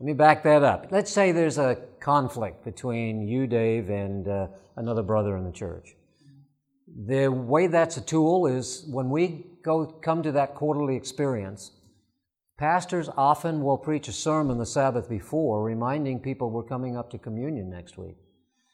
Let 0.00 0.06
me 0.06 0.12
back 0.12 0.42
that 0.42 0.64
up. 0.64 0.88
Let's 0.90 1.12
say 1.12 1.30
there's 1.30 1.56
a 1.56 1.76
conflict 2.00 2.64
between 2.64 3.28
you, 3.28 3.46
Dave, 3.46 3.90
and 3.90 4.26
uh, 4.26 4.48
another 4.74 5.04
brother 5.04 5.36
in 5.36 5.44
the 5.44 5.52
church. 5.52 5.94
The 6.88 7.28
way 7.28 7.68
that's 7.68 7.96
a 7.96 8.00
tool 8.00 8.48
is 8.48 8.84
when 8.88 9.08
we 9.08 9.46
go 9.66 9.84
come 9.84 10.22
to 10.22 10.32
that 10.32 10.54
quarterly 10.54 10.96
experience, 10.96 11.72
pastors 12.56 13.10
often 13.16 13.62
will 13.62 13.76
preach 13.76 14.06
a 14.06 14.12
sermon 14.12 14.56
the 14.56 14.64
Sabbath 14.64 15.08
before, 15.08 15.62
reminding 15.62 16.20
people 16.20 16.50
we're 16.50 16.62
coming 16.62 16.96
up 16.96 17.10
to 17.10 17.18
communion 17.18 17.68
next 17.68 17.98
week. 17.98 18.16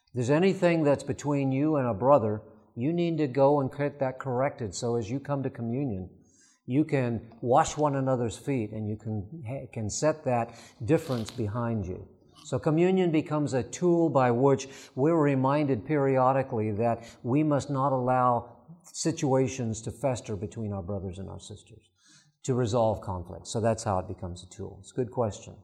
If 0.08 0.14
there's 0.14 0.30
anything 0.30 0.84
that's 0.84 1.02
between 1.02 1.50
you 1.50 1.76
and 1.76 1.88
a 1.88 1.94
brother, 1.94 2.42
you 2.76 2.92
need 2.92 3.16
to 3.18 3.26
go 3.26 3.60
and 3.60 3.72
get 3.74 3.98
that 4.00 4.18
corrected 4.18 4.74
so 4.74 4.96
as 4.96 5.10
you 5.10 5.18
come 5.18 5.42
to 5.42 5.50
communion, 5.50 6.10
you 6.66 6.84
can 6.84 7.22
wash 7.40 7.76
one 7.76 7.96
another's 7.96 8.36
feet 8.36 8.72
and 8.72 8.88
you 8.88 8.96
can, 8.96 9.68
can 9.72 9.88
set 9.88 10.24
that 10.24 10.54
difference 10.84 11.30
behind 11.30 11.86
you. 11.86 12.06
So 12.44 12.58
communion 12.58 13.10
becomes 13.10 13.54
a 13.54 13.62
tool 13.62 14.10
by 14.10 14.30
which 14.30 14.68
we're 14.94 15.20
reminded 15.20 15.86
periodically 15.86 16.70
that 16.72 17.04
we 17.22 17.42
must 17.42 17.70
not 17.70 17.92
allow 17.92 18.51
situations 18.84 19.80
to 19.82 19.90
fester 19.90 20.36
between 20.36 20.72
our 20.72 20.82
brothers 20.82 21.18
and 21.18 21.28
our 21.28 21.40
sisters 21.40 21.90
to 22.42 22.54
resolve 22.54 23.00
conflict. 23.00 23.46
So 23.46 23.60
that's 23.60 23.84
how 23.84 23.98
it 23.98 24.08
becomes 24.08 24.42
a 24.42 24.46
tool. 24.46 24.78
It's 24.80 24.92
a 24.92 24.94
good 24.94 25.10
question. 25.10 25.54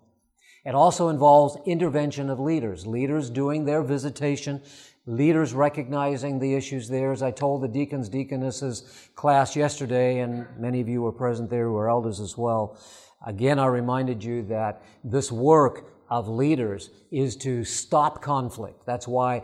It 0.65 0.75
also 0.75 1.09
involves 1.09 1.57
intervention 1.67 2.31
of 2.31 2.39
leaders, 2.41 2.87
leaders 2.87 3.31
doing 3.31 3.65
their 3.65 3.83
visitation, 3.83 4.61
leaders 5.07 5.55
recognizing 5.55 6.39
the 6.39 6.55
issues 6.55 6.89
there. 6.89 7.13
As 7.13 7.23
I 7.23 7.31
told 7.31 7.63
the 7.63 7.69
deacons, 7.69 8.09
deaconesses 8.09 9.09
class 9.15 9.57
yesterday, 9.57 10.21
and 10.21 10.47
many 10.59 10.81
of 10.81 10.89
you 10.89 11.03
were 11.03 11.13
present 11.13 11.49
there 11.49 11.67
who 11.67 11.77
are 11.77 11.89
elders 11.89 12.21
as 12.21 12.37
well. 12.37 12.79
Again, 13.27 13.59
I 13.59 13.67
reminded 13.67 14.23
you 14.23 14.43
that 14.45 14.83
this 15.03 15.33
work 15.33 15.93
of 16.11 16.29
leaders 16.29 16.91
is 17.11 17.37
to 17.37 17.65
stop 17.65 18.23
conflict. 18.23 18.85
That's 18.87 19.09
why 19.09 19.43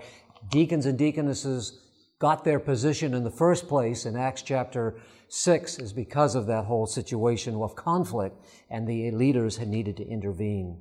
deacons 0.51 0.87
and 0.87 0.99
deaconesses 0.99 1.84
got 2.25 2.43
their 2.43 2.59
position 2.59 3.13
in 3.13 3.23
the 3.23 3.31
first 3.31 3.69
place 3.69 4.07
in 4.07 4.17
Acts 4.17 4.41
chapter 4.41 4.97
6 5.29 5.79
is 5.79 5.93
because 5.93 6.35
of 6.35 6.47
that 6.47 6.65
whole 6.65 6.87
situation 6.87 7.55
of 7.57 7.77
conflict 7.77 8.35
and 8.71 8.89
the 8.89 9.11
leaders 9.11 9.59
had 9.59 9.69
needed 9.69 9.95
to 9.99 10.09
intervene. 10.09 10.81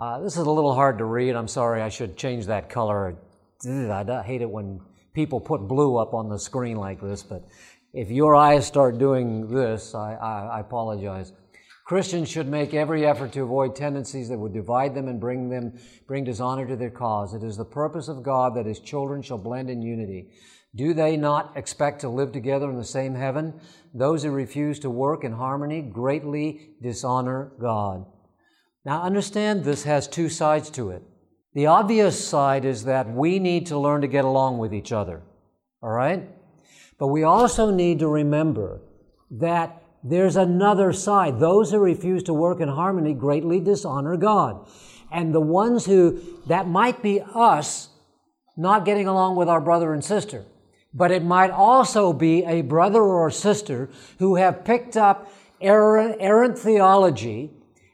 Uh, 0.00 0.18
this 0.20 0.32
is 0.32 0.46
a 0.46 0.50
little 0.50 0.74
hard 0.74 0.96
to 0.96 1.04
read. 1.04 1.36
I'm 1.36 1.46
sorry, 1.46 1.82
I 1.82 1.90
should 1.90 2.16
change 2.16 2.46
that 2.46 2.70
color. 2.70 3.18
I 3.66 4.22
hate 4.22 4.40
it 4.40 4.48
when 4.48 4.80
people 5.12 5.40
put 5.40 5.68
blue 5.68 5.96
up 5.96 6.14
on 6.14 6.30
the 6.30 6.38
screen 6.38 6.78
like 6.78 7.02
this, 7.02 7.22
but 7.22 7.44
if 7.92 8.10
your 8.10 8.34
eyes 8.34 8.66
start 8.66 8.96
doing 8.96 9.46
this, 9.54 9.94
I, 9.94 10.14
I, 10.14 10.56
I 10.56 10.60
apologize. 10.60 11.34
Christians 11.88 12.28
should 12.28 12.48
make 12.48 12.74
every 12.74 13.06
effort 13.06 13.32
to 13.32 13.42
avoid 13.42 13.74
tendencies 13.74 14.28
that 14.28 14.38
would 14.38 14.52
divide 14.52 14.94
them 14.94 15.08
and 15.08 15.18
bring 15.18 15.48
them 15.48 15.72
bring 16.06 16.22
dishonor 16.22 16.66
to 16.66 16.76
their 16.76 16.90
cause. 16.90 17.32
It 17.32 17.42
is 17.42 17.56
the 17.56 17.64
purpose 17.64 18.08
of 18.08 18.22
God 18.22 18.54
that 18.54 18.66
his 18.66 18.78
children 18.78 19.22
shall 19.22 19.38
blend 19.38 19.70
in 19.70 19.80
unity. 19.80 20.28
Do 20.76 20.92
they 20.92 21.16
not 21.16 21.56
expect 21.56 22.02
to 22.02 22.10
live 22.10 22.30
together 22.30 22.68
in 22.68 22.76
the 22.76 22.84
same 22.84 23.14
heaven? 23.14 23.58
Those 23.94 24.22
who 24.22 24.30
refuse 24.30 24.78
to 24.80 24.90
work 24.90 25.24
in 25.24 25.32
harmony 25.32 25.80
greatly 25.80 26.74
dishonor 26.82 27.52
God. 27.58 28.04
Now 28.84 29.00
understand 29.02 29.64
this 29.64 29.84
has 29.84 30.06
two 30.06 30.28
sides 30.28 30.68
to 30.72 30.90
it. 30.90 31.02
The 31.54 31.68
obvious 31.68 32.22
side 32.22 32.66
is 32.66 32.84
that 32.84 33.10
we 33.10 33.38
need 33.38 33.64
to 33.68 33.78
learn 33.78 34.02
to 34.02 34.08
get 34.08 34.26
along 34.26 34.58
with 34.58 34.74
each 34.74 34.92
other. 34.92 35.22
All 35.82 35.88
right? 35.88 36.28
But 36.98 37.06
we 37.06 37.22
also 37.22 37.70
need 37.70 38.00
to 38.00 38.08
remember 38.08 38.82
that 39.30 39.82
there's 40.02 40.36
another 40.36 40.92
side. 40.92 41.40
Those 41.40 41.70
who 41.70 41.78
refuse 41.78 42.22
to 42.24 42.34
work 42.34 42.60
in 42.60 42.68
harmony 42.68 43.14
greatly 43.14 43.60
dishonor 43.60 44.16
God. 44.16 44.66
And 45.10 45.34
the 45.34 45.40
ones 45.40 45.86
who, 45.86 46.20
that 46.46 46.68
might 46.68 47.02
be 47.02 47.20
us 47.20 47.88
not 48.56 48.84
getting 48.84 49.06
along 49.06 49.36
with 49.36 49.48
our 49.48 49.60
brother 49.60 49.92
and 49.92 50.04
sister, 50.04 50.44
but 50.92 51.10
it 51.10 51.24
might 51.24 51.50
also 51.50 52.12
be 52.12 52.44
a 52.44 52.62
brother 52.62 53.02
or 53.02 53.30
sister 53.30 53.88
who 54.18 54.36
have 54.36 54.64
picked 54.64 54.96
up 54.96 55.32
errant, 55.60 56.16
errant 56.20 56.58
theology 56.58 57.50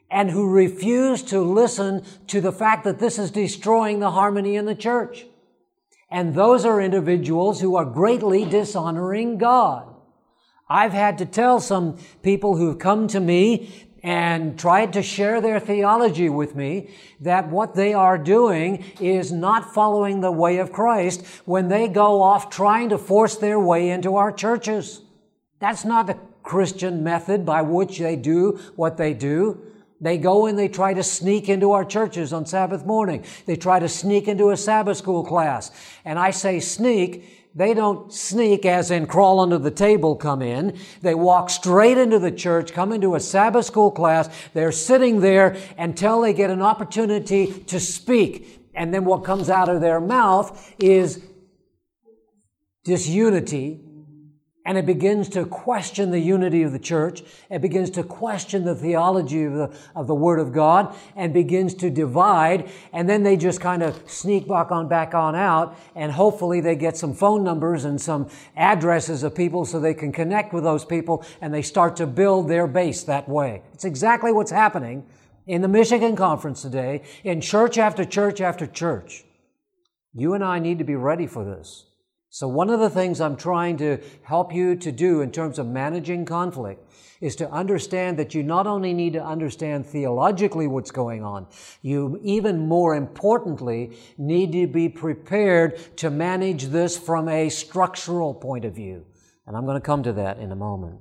and 0.09 0.31
who 0.31 0.49
refuse 0.49 1.21
to 1.23 1.39
listen 1.41 2.03
to 2.27 2.41
the 2.41 2.51
fact 2.51 2.83
that 2.83 2.99
this 2.99 3.17
is 3.17 3.31
destroying 3.31 3.99
the 3.99 4.11
harmony 4.11 4.55
in 4.55 4.65
the 4.65 4.75
church. 4.75 5.25
And 6.09 6.35
those 6.35 6.65
are 6.65 6.79
individuals 6.79 7.61
who 7.61 7.75
are 7.75 7.85
greatly 7.85 8.45
dishonoring 8.45 9.37
God. 9.37 9.94
I've 10.67 10.93
had 10.93 11.19
to 11.19 11.25
tell 11.25 11.59
some 11.59 11.97
people 12.23 12.57
who've 12.57 12.79
come 12.79 13.07
to 13.09 13.19
me 13.19 13.87
and 14.01 14.57
tried 14.57 14.93
to 14.93 15.01
share 15.01 15.41
their 15.41 15.59
theology 15.59 16.29
with 16.29 16.55
me 16.55 16.89
that 17.19 17.49
what 17.49 17.75
they 17.75 17.93
are 17.93 18.17
doing 18.17 18.83
is 18.99 19.31
not 19.31 19.73
following 19.73 20.21
the 20.21 20.31
way 20.31 20.57
of 20.57 20.71
Christ 20.71 21.25
when 21.45 21.69
they 21.69 21.87
go 21.87 22.21
off 22.21 22.49
trying 22.49 22.89
to 22.89 22.97
force 22.97 23.35
their 23.35 23.59
way 23.59 23.89
into 23.89 24.15
our 24.15 24.31
churches. 24.31 25.01
That's 25.59 25.85
not 25.85 26.07
the 26.07 26.17
Christian 26.43 27.03
method 27.03 27.45
by 27.45 27.63
which 27.63 27.97
they 27.97 28.15
do 28.15 28.59
what 28.75 28.97
they 28.97 29.13
do. 29.13 29.59
They 30.01 30.17
go 30.17 30.45
and 30.45 30.57
they 30.57 30.67
try 30.67 30.93
to 30.93 31.01
sneak 31.01 31.49
into 31.49 31.71
our 31.71 31.85
churches 31.85 32.33
on 32.33 32.45
Sabbath 32.45 32.85
morning. 32.85 33.23
They 33.47 33.55
try 33.55 33.79
to 33.79 33.89
sneak 33.89 34.27
into 34.27 34.51
a 34.51 34.57
Sabbath 34.57 34.97
school 34.97 35.23
class. 35.23 35.71
And 36.03 36.19
I 36.19 36.29
say 36.31 36.59
sneak 36.59 37.44
they 37.55 37.73
don't 37.73 38.11
sneak 38.11 38.65
as 38.65 38.91
in 38.91 39.07
crawl 39.07 39.39
under 39.39 39.57
the 39.57 39.71
table 39.71 40.17
come 40.17 40.41
in. 40.41 40.77
They 41.01 41.15
walk 41.15 41.49
straight 41.49 41.97
into 41.97 42.19
the 42.19 42.31
church, 42.31 42.73
come 42.73 42.91
into 42.91 43.15
a 43.15 43.19
Sabbath 43.21 43.65
school 43.65 43.91
class. 43.91 44.29
They're 44.53 44.73
sitting 44.73 45.21
there 45.21 45.55
until 45.77 46.19
they 46.19 46.33
get 46.33 46.49
an 46.49 46.61
opportunity 46.61 47.47
to 47.47 47.79
speak. 47.79 48.69
And 48.75 48.93
then 48.93 49.05
what 49.05 49.23
comes 49.23 49.49
out 49.49 49.69
of 49.69 49.79
their 49.79 50.01
mouth 50.01 50.73
is 50.79 51.23
disunity 52.83 53.84
and 54.65 54.79
it 54.79 54.85
begins 54.87 55.29
to 55.29 55.45
question 55.45 56.09
the 56.09 56.19
unity 56.19 56.63
of 56.63 56.71
the 56.71 56.79
church. 56.79 57.21
It 57.51 57.61
begins 57.61 57.91
to 57.91 58.03
question 58.03 58.65
the 58.65 58.73
theology 58.73 59.43
of 59.43 59.53
the, 59.53 59.77
of 59.95 60.07
the 60.07 60.15
Word 60.15 60.39
of 60.39 60.51
God 60.51 60.95
and 61.15 61.31
begins 61.31 61.75
to 61.75 61.91
divide. 61.91 62.71
And 62.91 63.07
then 63.07 63.21
they 63.21 63.37
just 63.37 63.61
kind 63.61 63.83
of 63.83 64.09
sneak 64.09 64.47
back 64.47 64.71
on, 64.71 64.87
back 64.87 65.13
on 65.13 65.35
out. 65.35 65.77
And 65.95 66.11
hopefully 66.11 66.61
they 66.61 66.75
get 66.75 66.97
some 66.97 67.13
phone 67.13 67.43
numbers 67.43 67.85
and 67.85 68.01
some 68.01 68.27
addresses 68.55 69.21
of 69.21 69.35
people 69.35 69.65
so 69.65 69.79
they 69.79 69.93
can 69.93 70.11
connect 70.11 70.51
with 70.51 70.63
those 70.63 70.83
people 70.83 71.23
and 71.41 71.53
they 71.53 71.61
start 71.61 71.95
to 71.97 72.07
build 72.07 72.49
their 72.49 72.65
base 72.65 73.03
that 73.03 73.29
way. 73.29 73.61
It's 73.73 73.85
exactly 73.85 74.31
what's 74.31 74.51
happening 74.51 75.05
in 75.45 75.61
the 75.61 75.67
Michigan 75.67 76.15
conference 76.15 76.63
today, 76.63 77.03
in 77.23 77.39
church 77.39 77.77
after 77.77 78.03
church 78.03 78.41
after 78.41 78.65
church. 78.65 79.25
You 80.11 80.33
and 80.33 80.43
I 80.43 80.57
need 80.57 80.79
to 80.79 80.83
be 80.83 80.95
ready 80.95 81.27
for 81.27 81.45
this. 81.45 81.85
So, 82.35 82.49
one 82.49 82.69
of 82.69 82.81
the 82.81 82.89
things 82.89 83.21
I'm 83.21 83.37
trying 83.37 83.77
to 83.77 83.97
help 84.23 84.53
you 84.53 84.75
to 84.75 84.91
do 84.91 85.21
in 85.21 85.31
terms 85.31 85.57
of 85.57 85.67
managing 85.67 86.25
conflict 86.25 86.91
is 87.21 87.33
to 87.37 87.49
understand 87.49 88.19
that 88.19 88.35
you 88.35 88.43
not 88.43 88.67
only 88.67 88.93
need 88.93 89.13
to 89.13 89.23
understand 89.23 89.85
theologically 89.85 90.67
what's 90.67 90.91
going 90.91 91.23
on, 91.23 91.47
you 91.81 92.19
even 92.21 92.67
more 92.67 92.93
importantly 92.93 93.97
need 94.17 94.51
to 94.51 94.67
be 94.67 94.89
prepared 94.89 95.79
to 95.95 96.09
manage 96.09 96.65
this 96.65 96.97
from 96.97 97.29
a 97.29 97.47
structural 97.47 98.33
point 98.33 98.65
of 98.65 98.75
view. 98.75 99.05
And 99.47 99.55
I'm 99.55 99.63
going 99.63 99.79
to 99.79 99.85
come 99.85 100.03
to 100.03 100.11
that 100.11 100.37
in 100.37 100.51
a 100.51 100.57
moment. 100.57 100.99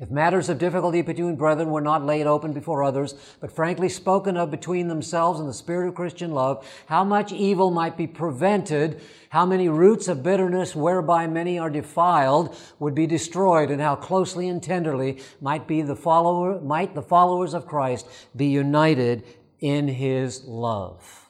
If 0.00 0.10
matters 0.10 0.48
of 0.48 0.58
difficulty 0.58 1.02
between 1.02 1.36
brethren 1.36 1.70
were 1.70 1.80
not 1.80 2.04
laid 2.04 2.26
open 2.26 2.52
before 2.52 2.82
others, 2.82 3.14
but 3.40 3.54
frankly 3.54 3.88
spoken 3.88 4.36
of 4.36 4.50
between 4.50 4.88
themselves 4.88 5.38
in 5.38 5.46
the 5.46 5.54
spirit 5.54 5.86
of 5.86 5.94
Christian 5.94 6.32
love, 6.32 6.66
how 6.86 7.04
much 7.04 7.32
evil 7.32 7.70
might 7.70 7.96
be 7.96 8.08
prevented, 8.08 9.00
how 9.28 9.46
many 9.46 9.68
roots 9.68 10.08
of 10.08 10.24
bitterness 10.24 10.74
whereby 10.74 11.28
many 11.28 11.60
are 11.60 11.70
defiled 11.70 12.56
would 12.80 12.96
be 12.96 13.06
destroyed, 13.06 13.70
and 13.70 13.80
how 13.80 13.94
closely 13.94 14.48
and 14.48 14.60
tenderly 14.60 15.22
might 15.40 15.68
be 15.68 15.80
the 15.80 15.94
follower, 15.94 16.60
might 16.60 16.96
the 16.96 17.02
followers 17.02 17.54
of 17.54 17.66
Christ 17.66 18.08
be 18.34 18.46
united 18.46 19.22
in 19.60 19.86
his 19.86 20.42
love. 20.44 21.28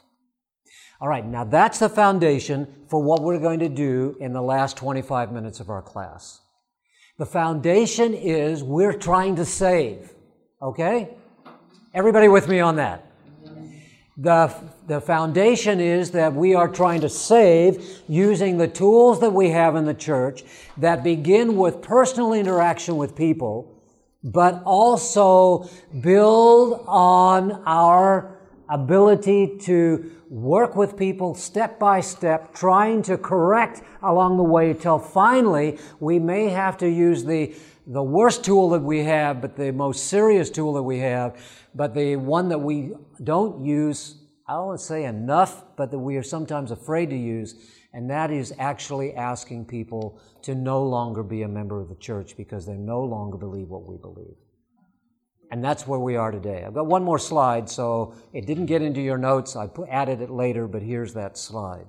All 1.03 1.09
right, 1.09 1.27
now 1.27 1.45
that's 1.45 1.81
the 1.81 1.91
foundation 1.91 2.87
for 2.89 3.03
what 3.03 3.21
we're 3.21 3.39
going 3.39 3.61
to 3.61 3.69
do 3.69 4.17
in 4.21 4.33
the 4.33 4.41
last 4.41 4.79
25 4.79 5.33
minutes 5.33 5.61
of 5.61 5.69
our 5.69 5.83
class. 5.83 6.41
The 7.17 7.27
foundation 7.27 8.13
is 8.13 8.65
we're 8.65 8.93
trying 8.93 9.37
to 9.37 9.45
save. 9.45 10.13
Okay? 10.61 11.11
Everybody 11.93 12.27
with 12.27 12.49
me 12.49 12.59
on 12.59 12.77
that? 12.77 13.07
The, 14.17 14.53
the 14.89 15.01
foundation 15.01 15.79
is 15.79 16.11
that 16.13 16.35
we 16.35 16.55
are 16.55 16.69
trying 16.69 17.01
to 17.03 17.09
save 17.09 18.03
using 18.09 18.59
the 18.59 18.67
tools 18.67 19.21
that 19.21 19.33
we 19.33 19.51
have 19.51 19.77
in 19.77 19.85
the 19.85 19.95
church 19.95 20.43
that 20.77 21.05
begin 21.05 21.57
with 21.57 21.83
personal 21.83 22.33
interaction 22.33 22.97
with 22.97 23.15
people, 23.15 23.81
but 24.25 24.63
also 24.65 25.69
build 26.01 26.85
on 26.87 27.63
our 27.65 28.39
ability 28.69 29.59
to 29.63 30.11
work 30.35 30.75
with 30.75 30.97
people 30.97 31.33
step 31.33 31.79
by 31.79 32.01
step, 32.01 32.53
trying 32.53 33.03
to 33.03 33.17
correct 33.17 33.83
along 34.03 34.37
the 34.37 34.43
way 34.43 34.75
till 34.75 34.99
finally 34.99 35.79
we 36.01 36.19
may 36.19 36.49
have 36.49 36.77
to 36.77 36.89
use 36.89 37.25
the, 37.25 37.55
the 37.87 38.03
worst 38.03 38.45
tool 38.45 38.69
that 38.71 38.83
we 38.83 39.05
have, 39.05 39.41
but 39.41 39.55
the 39.55 39.73
most 39.73 40.09
serious 40.09 40.51
tool 40.51 40.73
that 40.73 40.83
we 40.83 40.99
have, 40.99 41.41
but 41.73 41.95
the 41.95 42.17
one 42.17 42.49
that 42.49 42.59
we 42.59 42.93
don't 43.23 43.65
use, 43.65 44.17
I 44.49 44.55
don't 44.55 44.81
say 44.81 45.05
enough, 45.05 45.63
but 45.77 45.93
that 45.93 46.01
we 46.01 46.17
are 46.17 46.23
sometimes 46.25 46.73
afraid 46.73 47.11
to 47.11 47.17
use, 47.17 47.55
and 47.93 48.11
that 48.11 48.33
is 48.33 48.53
actually 48.59 49.15
asking 49.15 49.67
people 49.67 50.19
to 50.43 50.57
no 50.57 50.83
longer 50.83 51.23
be 51.23 51.43
a 51.43 51.49
member 51.49 51.81
of 51.81 51.89
the 51.89 51.95
church 51.95 52.37
because 52.37 52.67
they 52.67 52.75
no 52.75 53.05
longer 53.05 53.39
believe 53.39 53.69
what 53.69 53.87
we 53.87 53.99
believe. 53.99 54.35
And 55.55 55.63
that's 55.63 55.87
where 55.87 56.01
we 56.01 56.17
are 56.17 56.33
today. 56.33 56.65
I've 56.67 56.75
got 56.75 56.87
one 56.87 57.05
more 57.05 57.21
slide, 57.21 57.71
so 57.71 58.13
it 58.33 58.45
didn't 58.45 58.67
get 58.67 58.83
into 58.83 59.01
your 59.01 59.17
notes. 59.17 59.55
I 59.55 59.69
added 59.89 60.21
it 60.21 60.29
later, 60.29 60.67
but 60.67 60.83
here's 60.83 61.15
that 61.15 61.39
slide. 61.39 61.87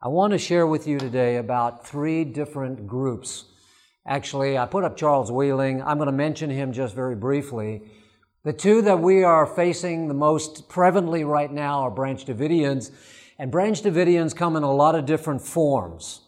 I 0.00 0.06
want 0.06 0.34
to 0.34 0.38
share 0.38 0.68
with 0.68 0.86
you 0.86 0.96
today 0.96 1.38
about 1.38 1.84
three 1.84 2.22
different 2.22 2.86
groups. 2.86 3.46
Actually, 4.06 4.56
I 4.56 4.66
put 4.66 4.84
up 4.84 4.96
Charles 4.96 5.32
Wheeling. 5.32 5.82
I'm 5.82 5.96
going 5.96 6.06
to 6.06 6.12
mention 6.12 6.48
him 6.48 6.72
just 6.72 6.94
very 6.94 7.16
briefly. 7.16 7.82
The 8.44 8.52
two 8.52 8.82
that 8.82 9.00
we 9.00 9.24
are 9.24 9.46
facing 9.46 10.06
the 10.06 10.14
most 10.14 10.68
prevalently 10.68 11.26
right 11.26 11.52
now 11.52 11.80
are 11.80 11.90
Branch 11.90 12.24
Davidians, 12.24 12.92
and 13.36 13.50
Branch 13.50 13.82
Davidians 13.82 14.32
come 14.32 14.54
in 14.54 14.62
a 14.62 14.72
lot 14.72 14.94
of 14.94 15.06
different 15.06 15.42
forms. 15.42 16.20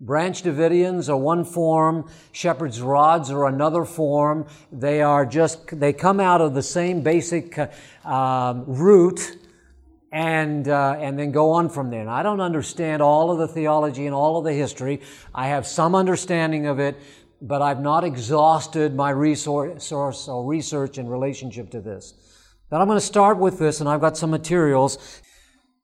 Branch 0.00 0.40
Davidians 0.44 1.08
are 1.08 1.16
one 1.16 1.44
form, 1.44 2.08
shepherd's 2.30 2.80
rods 2.80 3.32
are 3.32 3.46
another 3.46 3.84
form. 3.84 4.46
They 4.70 5.02
are 5.02 5.26
just, 5.26 5.78
they 5.80 5.92
come 5.92 6.20
out 6.20 6.40
of 6.40 6.54
the 6.54 6.62
same 6.62 7.02
basic 7.02 7.58
uh, 7.58 7.68
um, 8.08 8.64
root 8.66 9.36
and, 10.12 10.68
uh, 10.68 10.96
and 11.00 11.18
then 11.18 11.32
go 11.32 11.50
on 11.50 11.68
from 11.68 11.90
there. 11.90 12.00
And 12.00 12.10
I 12.10 12.22
don't 12.22 12.40
understand 12.40 13.02
all 13.02 13.32
of 13.32 13.38
the 13.38 13.48
theology 13.48 14.06
and 14.06 14.14
all 14.14 14.38
of 14.38 14.44
the 14.44 14.52
history. 14.52 15.00
I 15.34 15.48
have 15.48 15.66
some 15.66 15.96
understanding 15.96 16.66
of 16.66 16.78
it, 16.78 16.96
but 17.42 17.60
I've 17.60 17.80
not 17.80 18.04
exhausted 18.04 18.94
my 18.94 19.10
resource 19.10 19.90
or 19.92 20.46
research 20.46 20.98
in 20.98 21.08
relationship 21.08 21.70
to 21.70 21.80
this. 21.80 22.14
But 22.70 22.80
I'm 22.80 22.86
going 22.86 23.00
to 23.00 23.04
start 23.04 23.38
with 23.38 23.58
this, 23.58 23.80
and 23.80 23.88
I've 23.88 24.00
got 24.00 24.16
some 24.16 24.30
materials. 24.30 25.22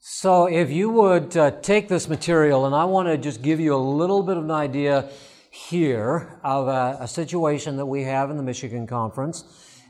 So, 0.07 0.45
if 0.45 0.71
you 0.71 0.91
would 0.91 1.35
uh, 1.35 1.51
take 1.63 1.89
this 1.89 2.11
material, 2.11 2.67
and 2.67 2.75
I 2.75 2.85
want 2.85 3.09
to 3.09 3.17
just 3.17 3.41
give 3.41 3.59
you 3.59 3.75
a 3.75 3.81
little 3.81 4.23
bit 4.23 4.37
of 4.37 4.45
an 4.45 4.51
idea 4.51 5.09
here 5.51 6.39
of 6.45 6.69
a, 6.69 6.99
a, 7.01 7.09
situation 7.09 7.79
that 7.79 7.87
we 7.87 8.03
have 8.03 8.29
in 8.29 8.37
the 8.37 8.43
Michigan 8.43 8.87
Conference. 8.87 9.45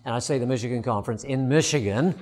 And 0.05 0.15
I 0.15 0.21
say 0.21 0.39
the 0.39 0.47
Michigan 0.47 0.85
Conference 0.85 1.25
in 1.25 1.49
Michigan, 1.49 2.15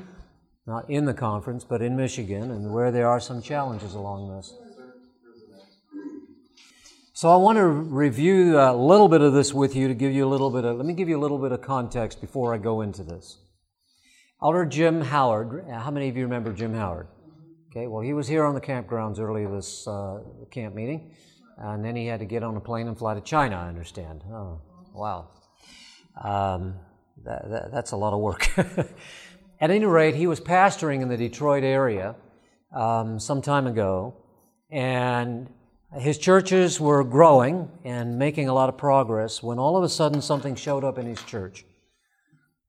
not 0.67 0.89
in 0.89 1.05
the 1.05 1.13
conference, 1.13 1.65
but 1.65 1.83
in 1.83 1.95
Michigan, 1.95 2.51
and 2.51 2.73
where 2.73 2.91
there 2.91 3.07
are 3.07 3.21
some 3.21 3.43
challenges 3.43 3.93
along 3.93 4.35
this. 4.37 4.55
So, 7.13 7.29
I 7.29 7.37
want 7.37 7.59
to 7.59 7.67
review 7.67 8.59
a 8.59 8.75
little 8.75 9.09
bit 9.11 9.21
of 9.21 9.35
this 9.35 9.53
with 9.53 9.77
you 9.77 9.87
to 9.89 9.95
give 9.95 10.15
you 10.15 10.27
a 10.27 10.31
little 10.31 10.49
bit 10.49 10.65
of, 10.65 10.79
let 10.79 10.87
me 10.87 10.95
give 10.95 11.11
you 11.11 11.19
a 11.19 11.21
little 11.21 11.39
bit 11.39 11.53
of 11.53 11.61
context 11.61 12.23
before 12.23 12.55
I 12.55 12.57
go 12.57 12.81
into 12.81 13.03
this. 13.03 13.37
Elder 14.43 14.65
Jim 14.65 15.03
Howard, 15.03 15.67
how 15.71 15.91
many 15.91 16.09
of 16.09 16.17
you 16.17 16.23
remember 16.23 16.55
Jim 16.55 16.73
Howard? 16.73 17.07
Okay, 17.75 17.87
well, 17.87 18.03
he 18.03 18.13
was 18.13 18.29
here 18.29 18.45
on 18.45 18.55
the 18.55 18.61
campgrounds 18.61 19.19
early 19.19 19.47
this 19.47 19.89
uh, 19.89 20.21
camp 20.51 20.75
meeting, 20.75 21.11
and 21.57 21.83
then 21.83 21.97
he 21.97 22.05
had 22.05 22.21
to 22.21 22.27
get 22.27 22.43
on 22.43 22.55
a 22.55 22.61
plane 22.61 22.87
and 22.87 22.99
fly 22.99 23.15
to 23.15 23.23
China, 23.23 23.57
I 23.57 23.69
understand. 23.69 24.23
Oh, 24.31 24.61
wow. 24.93 25.31
Um, 26.23 26.75
that, 27.25 27.49
that, 27.49 27.73
that's 27.73 27.93
a 27.93 27.97
lot 27.97 28.13
of 28.13 28.21
work. 28.21 28.47
At 28.59 29.71
any 29.71 29.87
rate, 29.87 30.15
he 30.15 30.27
was 30.27 30.39
pastoring 30.39 31.01
in 31.01 31.09
the 31.09 31.17
Detroit 31.17 31.65
area 31.65 32.15
um, 32.77 33.19
some 33.19 33.41
time 33.41 33.67
ago, 33.67 34.17
and 34.71 35.49
his 35.99 36.19
churches 36.19 36.79
were 36.79 37.03
growing 37.03 37.71
and 37.85 38.19
making 38.19 38.51
a 38.51 38.53
lot 38.53 38.69
of 38.69 38.77
progress 38.77 39.43
when 39.43 39.59
all 39.59 39.79
of 39.79 39.83
a 39.83 39.89
sudden 39.89 40.21
something 40.21 40.57
showed 40.57 40.85
up 40.85 40.99
in 40.99 41.07
his 41.07 41.23
church. 41.23 41.65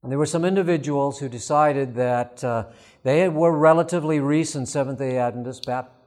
And 0.01 0.09
there 0.09 0.19
were 0.19 0.25
some 0.25 0.45
individuals 0.45 1.19
who 1.19 1.27
decided 1.27 1.95
that 1.95 2.43
uh, 2.43 2.67
they 3.03 3.29
were 3.29 3.57
relatively 3.57 4.19
recent 4.19 4.67
Seventh 4.67 4.99
day 4.99 5.17
Adventist 5.17 5.65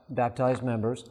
baptized 0.09 0.63
members, 0.63 1.05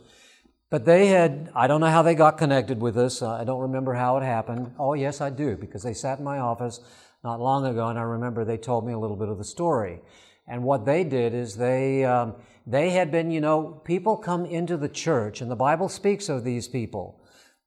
but 0.70 0.84
they 0.84 1.06
had, 1.06 1.50
I 1.54 1.66
don't 1.66 1.80
know 1.80 1.90
how 1.90 2.02
they 2.02 2.14
got 2.14 2.38
connected 2.38 2.80
with 2.80 2.96
this. 2.96 3.22
I 3.22 3.44
don't 3.44 3.60
remember 3.60 3.94
how 3.94 4.16
it 4.16 4.24
happened. 4.24 4.72
Oh, 4.78 4.94
yes, 4.94 5.20
I 5.20 5.30
do, 5.30 5.56
because 5.56 5.82
they 5.82 5.94
sat 5.94 6.18
in 6.18 6.24
my 6.24 6.38
office 6.38 6.80
not 7.22 7.40
long 7.40 7.64
ago, 7.66 7.88
and 7.88 7.98
I 7.98 8.02
remember 8.02 8.44
they 8.44 8.58
told 8.58 8.86
me 8.86 8.92
a 8.92 8.98
little 8.98 9.16
bit 9.16 9.28
of 9.28 9.38
the 9.38 9.44
story. 9.44 10.00
And 10.48 10.64
what 10.64 10.84
they 10.84 11.04
did 11.04 11.34
is 11.34 11.56
they, 11.56 12.04
um, 12.04 12.34
they 12.66 12.90
had 12.90 13.10
been, 13.10 13.30
you 13.30 13.40
know, 13.40 13.80
people 13.84 14.16
come 14.16 14.44
into 14.44 14.76
the 14.76 14.88
church, 14.88 15.40
and 15.40 15.50
the 15.50 15.56
Bible 15.56 15.88
speaks 15.88 16.28
of 16.28 16.44
these 16.44 16.68
people 16.68 17.20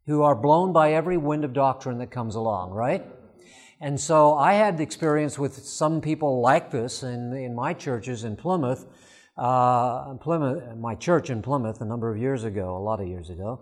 who 0.05 0.21
are 0.23 0.35
blown 0.35 0.73
by 0.73 0.93
every 0.93 1.17
wind 1.17 1.45
of 1.45 1.53
doctrine 1.53 1.99
that 1.99 2.11
comes 2.11 2.35
along, 2.35 2.71
right? 2.71 3.05
And 3.81 3.99
so 3.99 4.33
I 4.35 4.53
had 4.53 4.79
experience 4.81 5.39
with 5.39 5.55
some 5.65 6.01
people 6.01 6.41
like 6.41 6.69
this 6.69 7.01
in, 7.03 7.33
in 7.33 7.55
my 7.55 7.73
churches 7.73 8.25
in 8.25 8.35
Plymouth, 8.35 8.85
uh, 9.37 10.15
Plymouth, 10.15 10.75
my 10.77 10.95
church 10.95 11.29
in 11.29 11.41
Plymouth 11.41 11.79
a 11.79 11.85
number 11.85 12.11
of 12.11 12.17
years 12.17 12.43
ago, 12.43 12.75
a 12.75 12.83
lot 12.83 12.99
of 12.99 13.07
years 13.07 13.29
ago. 13.29 13.61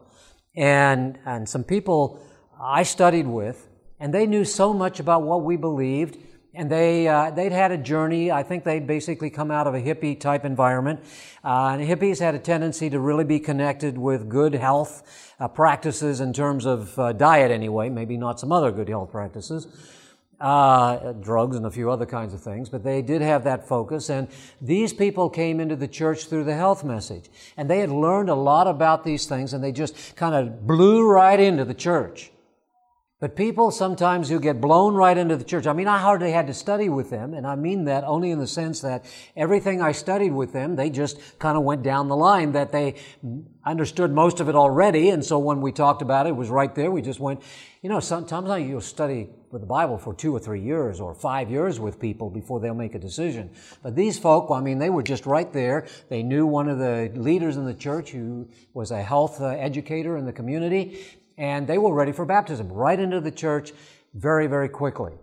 And, 0.56 1.20
and 1.26 1.48
some 1.48 1.64
people 1.64 2.20
I 2.60 2.82
studied 2.82 3.28
with 3.28 3.70
And 4.00 4.14
they 4.14 4.26
knew 4.28 4.46
so 4.46 4.74
much 4.74 5.00
about 5.00 5.24
what 5.24 5.44
we 5.44 5.58
believed. 5.58 6.18
And 6.54 6.72
they, 6.72 7.08
uh, 7.08 7.30
they'd 7.32 7.52
had 7.52 7.72
a 7.72 7.78
journey. 7.78 8.32
I 8.32 8.42
think 8.42 8.64
they'd 8.64 8.88
basically 8.88 9.30
come 9.30 9.52
out 9.52 9.68
of 9.68 9.76
a 9.76 9.82
hippie 9.82 10.20
type 10.20 10.46
environment. 10.46 11.02
Uh, 11.44 11.78
and 11.78 11.88
hippies 11.88 12.20
had 12.20 12.34
a 12.34 12.40
tendency 12.40 12.90
to 12.90 13.00
really 13.00 13.24
be 13.24 13.40
connected 13.40 13.98
with 13.98 14.30
good 14.30 14.56
health 14.56 15.34
uh, 15.40 15.48
practices 15.48 16.20
in 16.20 16.34
terms 16.34 16.66
of 16.66 16.98
uh, 16.98 17.14
diet, 17.14 17.52
anyway, 17.52 17.90
maybe 17.90 18.18
not 18.18 18.40
some 18.40 18.52
other 18.52 18.72
good 18.72 18.90
health 18.90 19.12
practices 19.12 19.68
uh, 20.40 21.14
drugs 21.14 21.56
and 21.56 21.66
a 21.66 21.72
few 21.72 21.90
other 21.90 22.06
kinds 22.06 22.34
of 22.34 22.42
things, 22.42 22.70
but 22.70 22.84
they 22.84 23.02
did 23.02 23.22
have 23.22 23.44
that 23.46 23.68
focus. 23.68 24.10
And 24.10 24.28
these 24.62 24.94
people 24.94 25.30
came 25.30 25.60
into 25.60 25.76
the 25.76 25.88
church 25.88 26.26
through 26.26 26.44
the 26.44 26.56
health 26.56 26.84
message. 26.84 27.30
And 27.56 27.70
they 27.70 27.80
had 27.80 27.90
learned 27.90 28.30
a 28.30 28.36
lot 28.36 28.68
about 28.68 29.04
these 29.04 29.26
things 29.26 29.54
and 29.54 29.64
they 29.64 29.72
just 29.72 30.16
kind 30.16 30.36
of 30.36 30.68
blew 30.68 31.08
right 31.08 31.40
into 31.40 31.66
the 31.66 31.74
church. 31.74 32.32
But 33.20 33.36
people 33.36 33.72
sometimes 33.72 34.30
who 34.30 34.40
get 34.40 34.62
blown 34.62 34.94
right 34.94 35.18
into 35.18 35.36
the 35.36 35.44
church, 35.44 35.66
I 35.66 35.74
mean, 35.74 35.88
I 35.88 35.98
hardly 35.98 36.32
had 36.32 36.46
to 36.48 36.54
study 36.54 36.88
with 36.88 37.10
them, 37.10 37.34
and 37.34 37.48
I 37.48 37.56
mean 37.56 37.86
that 37.86 38.04
only 38.04 38.30
in 38.30 38.38
the 38.38 38.46
sense 38.46 38.82
that 38.82 39.06
everything 39.36 39.82
I 39.82 39.92
studied 39.92 40.34
with 40.34 40.54
them, 40.54 40.76
they 40.76 40.92
just 40.92 41.18
kind 41.40 41.58
of 41.58 41.64
went 41.64 41.82
down 41.82 42.10
the 42.10 42.16
line, 42.16 42.52
that 42.52 42.72
they 42.72 42.94
understood 43.66 44.12
most 44.12 44.40
of 44.40 44.50
it 44.50 44.56
already, 44.56 45.10
and 45.10 45.26
so 45.26 45.40
when 45.40 45.62
we 45.62 45.72
talked 45.72 46.04
about 46.04 46.28
it, 46.28 46.30
it 46.30 46.36
was 46.36 46.50
right 46.50 46.76
there. 46.76 46.92
We 46.92 47.02
just 47.02 47.20
went, 47.20 47.42
you 47.82 47.90
know, 47.90 48.00
sometimes 48.00 48.48
you'll 48.70 48.82
study 48.82 49.30
with 49.50 49.62
the 49.62 49.68
Bible 49.68 49.98
for 49.98 50.14
two 50.14 50.36
or 50.36 50.40
three 50.40 50.62
years 50.62 51.00
or 51.00 51.16
five 51.16 51.50
years 51.50 51.80
with 51.80 52.00
people 52.00 52.30
before 52.30 52.60
they'll 52.60 52.76
make 52.76 52.94
a 52.94 53.00
decision. 53.00 53.50
But 53.82 53.96
these 53.96 54.20
folk, 54.20 54.52
I 54.52 54.62
mean, 54.62 54.78
they 54.78 54.92
were 54.92 55.02
just 55.02 55.26
right 55.26 55.52
there. 55.52 55.88
They 56.10 56.22
knew 56.22 56.46
one 56.46 56.70
of 56.70 56.78
the 56.78 57.12
leaders 57.16 57.58
in 57.58 57.66
the 57.66 57.74
church 57.74 58.12
who 58.12 58.48
was 58.76 58.92
a 58.92 59.02
health 59.02 59.42
uh, 59.42 59.48
educator 59.48 60.18
in 60.18 60.26
the 60.26 60.34
community 60.34 61.00
and 61.38 61.68
they 61.68 61.78
were 61.78 61.94
ready 61.94 62.12
for 62.12 62.26
baptism 62.26 62.72
right 62.72 63.00
into 63.00 63.22
the 63.22 63.32
church 63.32 63.72
very, 64.14 64.48
very 64.48 64.70
quickly. 64.70 65.14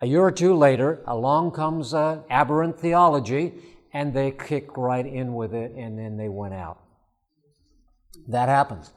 A 0.00 0.06
year 0.06 0.22
or 0.22 0.30
two 0.30 0.54
later, 0.54 1.02
along 1.06 1.52
comes 1.52 1.94
uh, 1.94 2.22
aberrant 2.30 2.78
theology, 2.78 3.54
and 3.92 4.12
they 4.12 4.30
kick 4.30 4.76
right 4.76 5.06
in 5.06 5.34
with 5.34 5.54
it, 5.54 5.72
and 5.72 5.98
then 5.98 6.16
they 6.16 6.28
went 6.28 6.54
out. 6.54 6.80
That 8.28 8.48
happens. 8.48 8.92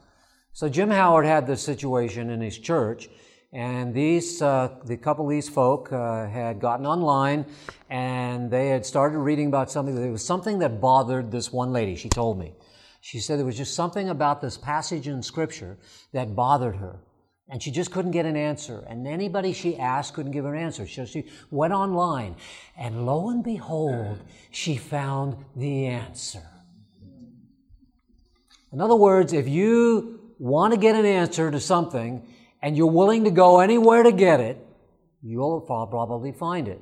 So 0.52 0.68
Jim 0.68 0.90
Howard 0.90 1.24
had 1.24 1.46
this 1.46 1.62
situation 1.62 2.30
in 2.30 2.40
his 2.40 2.58
church, 2.58 3.08
and 3.52 3.92
these, 3.94 4.40
uh, 4.40 4.76
the 4.84 4.96
couple 4.96 5.24
of 5.24 5.30
these 5.30 5.48
folk 5.48 5.92
uh, 5.92 6.28
had 6.28 6.60
gotten 6.60 6.86
online, 6.86 7.46
and 7.90 8.50
they 8.50 8.68
had 8.68 8.86
started 8.86 9.18
reading 9.18 9.48
about 9.48 9.70
something. 9.70 9.94
There 9.94 10.10
was 10.10 10.24
something 10.24 10.58
that 10.60 10.80
bothered 10.80 11.30
this 11.30 11.52
one 11.52 11.72
lady. 11.72 11.96
She 11.96 12.08
told 12.08 12.38
me. 12.38 12.52
She 13.04 13.18
said 13.18 13.40
there 13.40 13.44
was 13.44 13.56
just 13.56 13.74
something 13.74 14.08
about 14.08 14.40
this 14.40 14.56
passage 14.56 15.08
in 15.08 15.24
Scripture 15.24 15.76
that 16.12 16.36
bothered 16.36 16.76
her. 16.76 17.00
And 17.48 17.60
she 17.60 17.72
just 17.72 17.90
couldn't 17.90 18.12
get 18.12 18.26
an 18.26 18.36
answer. 18.36 18.84
And 18.88 19.06
anybody 19.08 19.52
she 19.52 19.76
asked 19.76 20.14
couldn't 20.14 20.30
give 20.30 20.44
her 20.44 20.54
an 20.54 20.62
answer. 20.62 20.86
So 20.86 21.04
she 21.04 21.24
went 21.50 21.72
online. 21.72 22.36
And 22.78 23.04
lo 23.04 23.28
and 23.28 23.42
behold, 23.42 24.20
she 24.52 24.76
found 24.76 25.36
the 25.56 25.86
answer. 25.86 26.46
In 28.72 28.80
other 28.80 28.94
words, 28.94 29.32
if 29.32 29.48
you 29.48 30.20
want 30.38 30.72
to 30.72 30.78
get 30.78 30.94
an 30.94 31.04
answer 31.04 31.50
to 31.50 31.58
something 31.58 32.24
and 32.62 32.76
you're 32.76 32.86
willing 32.86 33.24
to 33.24 33.32
go 33.32 33.58
anywhere 33.58 34.04
to 34.04 34.12
get 34.12 34.38
it, 34.38 34.64
you'll 35.22 35.60
probably 35.60 36.30
find 36.30 36.68
it. 36.68 36.80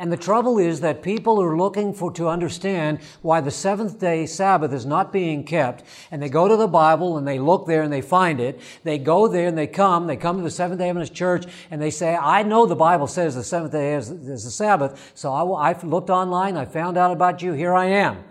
And 0.00 0.12
the 0.12 0.16
trouble 0.16 0.60
is 0.60 0.80
that 0.82 1.02
people 1.02 1.42
are 1.42 1.56
looking 1.56 1.92
for 1.92 2.12
to 2.12 2.28
understand 2.28 3.00
why 3.20 3.40
the 3.40 3.50
seventh 3.50 3.98
day 3.98 4.26
Sabbath 4.26 4.72
is 4.72 4.86
not 4.86 5.12
being 5.12 5.42
kept. 5.42 5.82
And 6.12 6.22
they 6.22 6.28
go 6.28 6.46
to 6.46 6.56
the 6.56 6.68
Bible 6.68 7.18
and 7.18 7.26
they 7.26 7.40
look 7.40 7.66
there 7.66 7.82
and 7.82 7.92
they 7.92 8.00
find 8.00 8.38
it. 8.38 8.60
They 8.84 8.98
go 8.98 9.26
there 9.26 9.48
and 9.48 9.58
they 9.58 9.66
come. 9.66 10.06
They 10.06 10.16
come 10.16 10.36
to 10.36 10.42
the 10.44 10.52
Seventh 10.52 10.78
day 10.78 10.88
Adventist 10.88 11.14
church 11.14 11.46
and 11.72 11.82
they 11.82 11.90
say, 11.90 12.14
I 12.14 12.44
know 12.44 12.64
the 12.64 12.76
Bible 12.76 13.08
says 13.08 13.34
the 13.34 13.42
seventh 13.42 13.72
day 13.72 13.94
is, 13.94 14.08
is 14.08 14.44
the 14.44 14.52
Sabbath. 14.52 15.12
So 15.16 15.32
I, 15.32 15.70
I 15.70 15.82
looked 15.82 16.10
online. 16.10 16.56
I 16.56 16.64
found 16.64 16.96
out 16.96 17.10
about 17.10 17.42
you. 17.42 17.52
Here 17.52 17.74
I 17.74 17.86
am. 17.86 18.22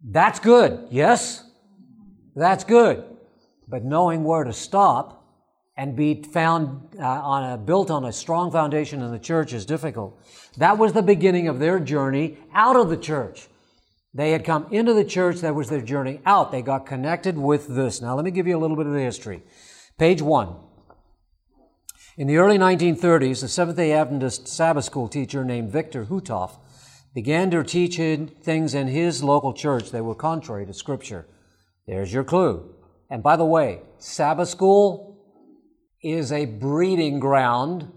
That's 0.00 0.38
good. 0.38 0.86
Yes? 0.90 1.44
That's 2.36 2.62
good. 2.62 3.04
But 3.66 3.82
knowing 3.84 4.22
where 4.22 4.44
to 4.44 4.52
stop 4.52 5.23
and 5.76 5.96
be 5.96 6.22
found 6.22 6.96
uh, 6.98 7.02
on 7.02 7.52
a, 7.52 7.58
built 7.58 7.90
on 7.90 8.04
a 8.04 8.12
strong 8.12 8.50
foundation 8.52 9.02
in 9.02 9.10
the 9.10 9.18
church 9.18 9.52
is 9.52 9.66
difficult. 9.66 10.18
That 10.56 10.78
was 10.78 10.92
the 10.92 11.02
beginning 11.02 11.48
of 11.48 11.58
their 11.58 11.80
journey 11.80 12.38
out 12.52 12.76
of 12.76 12.90
the 12.90 12.96
church. 12.96 13.48
They 14.12 14.30
had 14.30 14.44
come 14.44 14.68
into 14.70 14.94
the 14.94 15.04
church, 15.04 15.40
that 15.40 15.56
was 15.56 15.68
their 15.68 15.80
journey 15.80 16.20
out. 16.24 16.52
They 16.52 16.62
got 16.62 16.86
connected 16.86 17.36
with 17.36 17.66
this. 17.66 18.00
Now, 18.00 18.14
let 18.14 18.24
me 18.24 18.30
give 18.30 18.46
you 18.46 18.56
a 18.56 18.60
little 18.60 18.76
bit 18.76 18.86
of 18.86 18.92
the 18.92 19.00
history. 19.00 19.42
Page 19.98 20.22
one. 20.22 20.54
In 22.16 22.28
the 22.28 22.36
early 22.36 22.56
1930s, 22.56 23.42
a 23.42 23.48
Seventh 23.48 23.76
day 23.76 23.92
Adventist 23.92 24.46
Sabbath 24.46 24.84
school 24.84 25.08
teacher 25.08 25.44
named 25.44 25.72
Victor 25.72 26.04
Houteff 26.04 26.58
began 27.12 27.50
to 27.50 27.64
teach 27.64 27.96
things 27.96 28.74
in 28.74 28.86
his 28.86 29.24
local 29.24 29.52
church 29.52 29.90
that 29.90 30.04
were 30.04 30.14
contrary 30.14 30.64
to 30.66 30.72
Scripture. 30.72 31.26
There's 31.88 32.12
your 32.12 32.22
clue. 32.22 32.72
And 33.10 33.20
by 33.20 33.34
the 33.34 33.44
way, 33.44 33.80
Sabbath 33.98 34.48
school 34.48 35.13
is 36.04 36.30
a 36.30 36.44
breeding 36.44 37.18
ground 37.18 37.90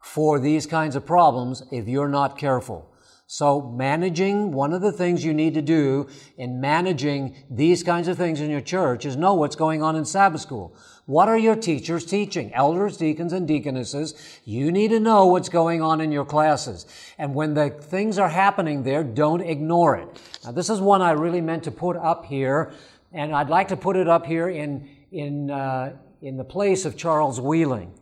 for 0.00 0.38
these 0.38 0.66
kinds 0.66 0.96
of 0.96 1.04
problems 1.04 1.62
if 1.70 1.88
you're 1.88 2.08
not 2.08 2.38
careful. 2.38 2.88
So 3.26 3.62
managing, 3.62 4.52
one 4.52 4.74
of 4.74 4.82
the 4.82 4.92
things 4.92 5.24
you 5.24 5.32
need 5.32 5.54
to 5.54 5.62
do 5.62 6.06
in 6.36 6.60
managing 6.60 7.34
these 7.48 7.82
kinds 7.82 8.06
of 8.06 8.18
things 8.18 8.42
in 8.42 8.50
your 8.50 8.60
church 8.60 9.06
is 9.06 9.16
know 9.16 9.32
what's 9.32 9.56
going 9.56 9.82
on 9.82 9.96
in 9.96 10.04
Sabbath 10.04 10.42
school. 10.42 10.76
What 11.06 11.28
are 11.28 11.38
your 11.38 11.56
teachers 11.56 12.04
teaching? 12.04 12.52
Elders, 12.52 12.98
deacons, 12.98 13.32
and 13.32 13.48
deaconesses, 13.48 14.40
you 14.44 14.70
need 14.70 14.88
to 14.88 15.00
know 15.00 15.26
what's 15.26 15.48
going 15.48 15.80
on 15.80 16.00
in 16.02 16.12
your 16.12 16.26
classes. 16.26 16.84
And 17.16 17.34
when 17.34 17.54
the 17.54 17.70
things 17.70 18.18
are 18.18 18.28
happening 18.28 18.82
there, 18.82 19.02
don't 19.02 19.40
ignore 19.40 19.96
it. 19.96 20.22
Now, 20.44 20.52
this 20.52 20.68
is 20.68 20.80
one 20.80 21.00
I 21.00 21.12
really 21.12 21.40
meant 21.40 21.64
to 21.64 21.70
put 21.70 21.96
up 21.96 22.26
here, 22.26 22.74
and 23.12 23.34
I'd 23.34 23.48
like 23.48 23.68
to 23.68 23.76
put 23.76 23.96
it 23.96 24.08
up 24.08 24.26
here 24.26 24.50
in, 24.50 24.88
in, 25.10 25.50
uh, 25.50 25.96
in 26.22 26.36
the 26.36 26.44
place 26.44 26.84
of 26.84 26.96
Charles 26.96 27.40
Wheeling. 27.40 27.92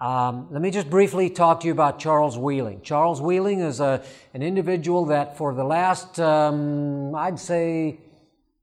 Um, 0.00 0.48
let 0.50 0.62
me 0.62 0.70
just 0.70 0.88
briefly 0.88 1.28
talk 1.28 1.60
to 1.60 1.66
you 1.66 1.72
about 1.72 1.98
Charles 1.98 2.38
Wheeling. 2.38 2.80
Charles 2.80 3.20
Wheeling 3.20 3.60
is 3.60 3.80
a, 3.80 4.02
an 4.32 4.42
individual 4.42 5.06
that 5.06 5.36
for 5.36 5.52
the 5.52 5.64
last, 5.64 6.18
um, 6.18 7.14
I'd 7.14 7.38
say, 7.38 8.00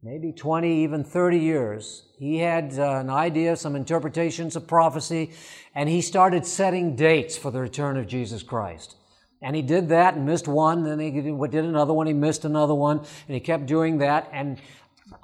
maybe 0.01 0.31
20, 0.31 0.83
even 0.83 1.03
30 1.03 1.37
years, 1.37 2.07
he 2.17 2.37
had 2.37 2.79
uh, 2.79 2.99
an 2.99 3.11
idea, 3.11 3.55
some 3.55 3.75
interpretations 3.75 4.55
of 4.55 4.65
prophecy, 4.65 5.33
and 5.75 5.87
he 5.87 6.01
started 6.01 6.43
setting 6.43 6.95
dates 6.95 7.37
for 7.37 7.51
the 7.51 7.59
return 7.59 7.97
of 7.97 8.07
Jesus 8.07 8.41
Christ. 8.41 8.95
And 9.43 9.55
he 9.55 9.61
did 9.61 9.89
that 9.89 10.15
and 10.15 10.25
missed 10.25 10.47
one, 10.47 10.83
then 10.83 10.99
he 10.99 11.11
did 11.11 11.65
another 11.65 11.93
one, 11.93 12.07
he 12.07 12.13
missed 12.13 12.45
another 12.45 12.73
one, 12.73 12.99
and 12.99 13.35
he 13.35 13.39
kept 13.39 13.67
doing 13.67 13.99
that. 13.99 14.27
And 14.33 14.59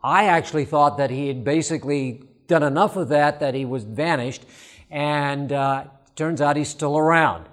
I 0.03 0.25
actually 0.25 0.65
thought 0.65 0.97
that 0.97 1.09
he 1.09 1.27
had 1.27 1.43
basically 1.43 2.27
done 2.51 2.63
enough 2.63 2.97
of 2.97 3.09
that 3.09 3.39
that 3.39 3.55
he 3.55 3.65
was 3.65 3.83
vanished, 3.83 4.43
and 4.91 5.51
uh, 5.51 5.85
turns 6.15 6.41
out 6.41 6.57
he's 6.57 6.69
still 6.69 6.97
around. 6.97 7.45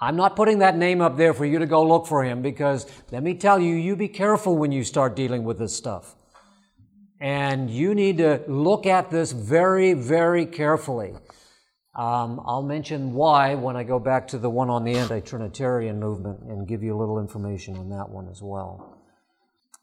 I'm 0.00 0.16
not 0.16 0.34
putting 0.34 0.58
that 0.58 0.76
name 0.76 1.00
up 1.00 1.16
there 1.16 1.34
for 1.34 1.44
you 1.44 1.58
to 1.58 1.66
go 1.66 1.86
look 1.86 2.06
for 2.06 2.24
him 2.24 2.42
because 2.42 2.86
let 3.12 3.22
me 3.22 3.34
tell 3.34 3.58
you, 3.58 3.74
you 3.74 3.96
be 3.96 4.08
careful 4.08 4.56
when 4.56 4.72
you 4.72 4.82
start 4.82 5.14
dealing 5.14 5.44
with 5.44 5.58
this 5.58 5.74
stuff. 5.74 6.14
And 7.20 7.70
you 7.70 7.94
need 7.94 8.18
to 8.18 8.42
look 8.46 8.86
at 8.86 9.10
this 9.10 9.32
very, 9.32 9.94
very 9.94 10.44
carefully. 10.44 11.14
Um, 11.94 12.42
I'll 12.44 12.62
mention 12.62 13.14
why 13.14 13.54
when 13.54 13.74
I 13.74 13.84
go 13.84 13.98
back 13.98 14.28
to 14.28 14.38
the 14.38 14.50
one 14.50 14.68
on 14.68 14.84
the 14.84 14.96
anti 14.96 15.20
Trinitarian 15.20 15.98
movement 15.98 16.40
and 16.42 16.68
give 16.68 16.82
you 16.82 16.94
a 16.94 16.98
little 16.98 17.18
information 17.18 17.76
on 17.78 17.88
that 17.88 18.10
one 18.10 18.28
as 18.28 18.42
well. 18.42 18.92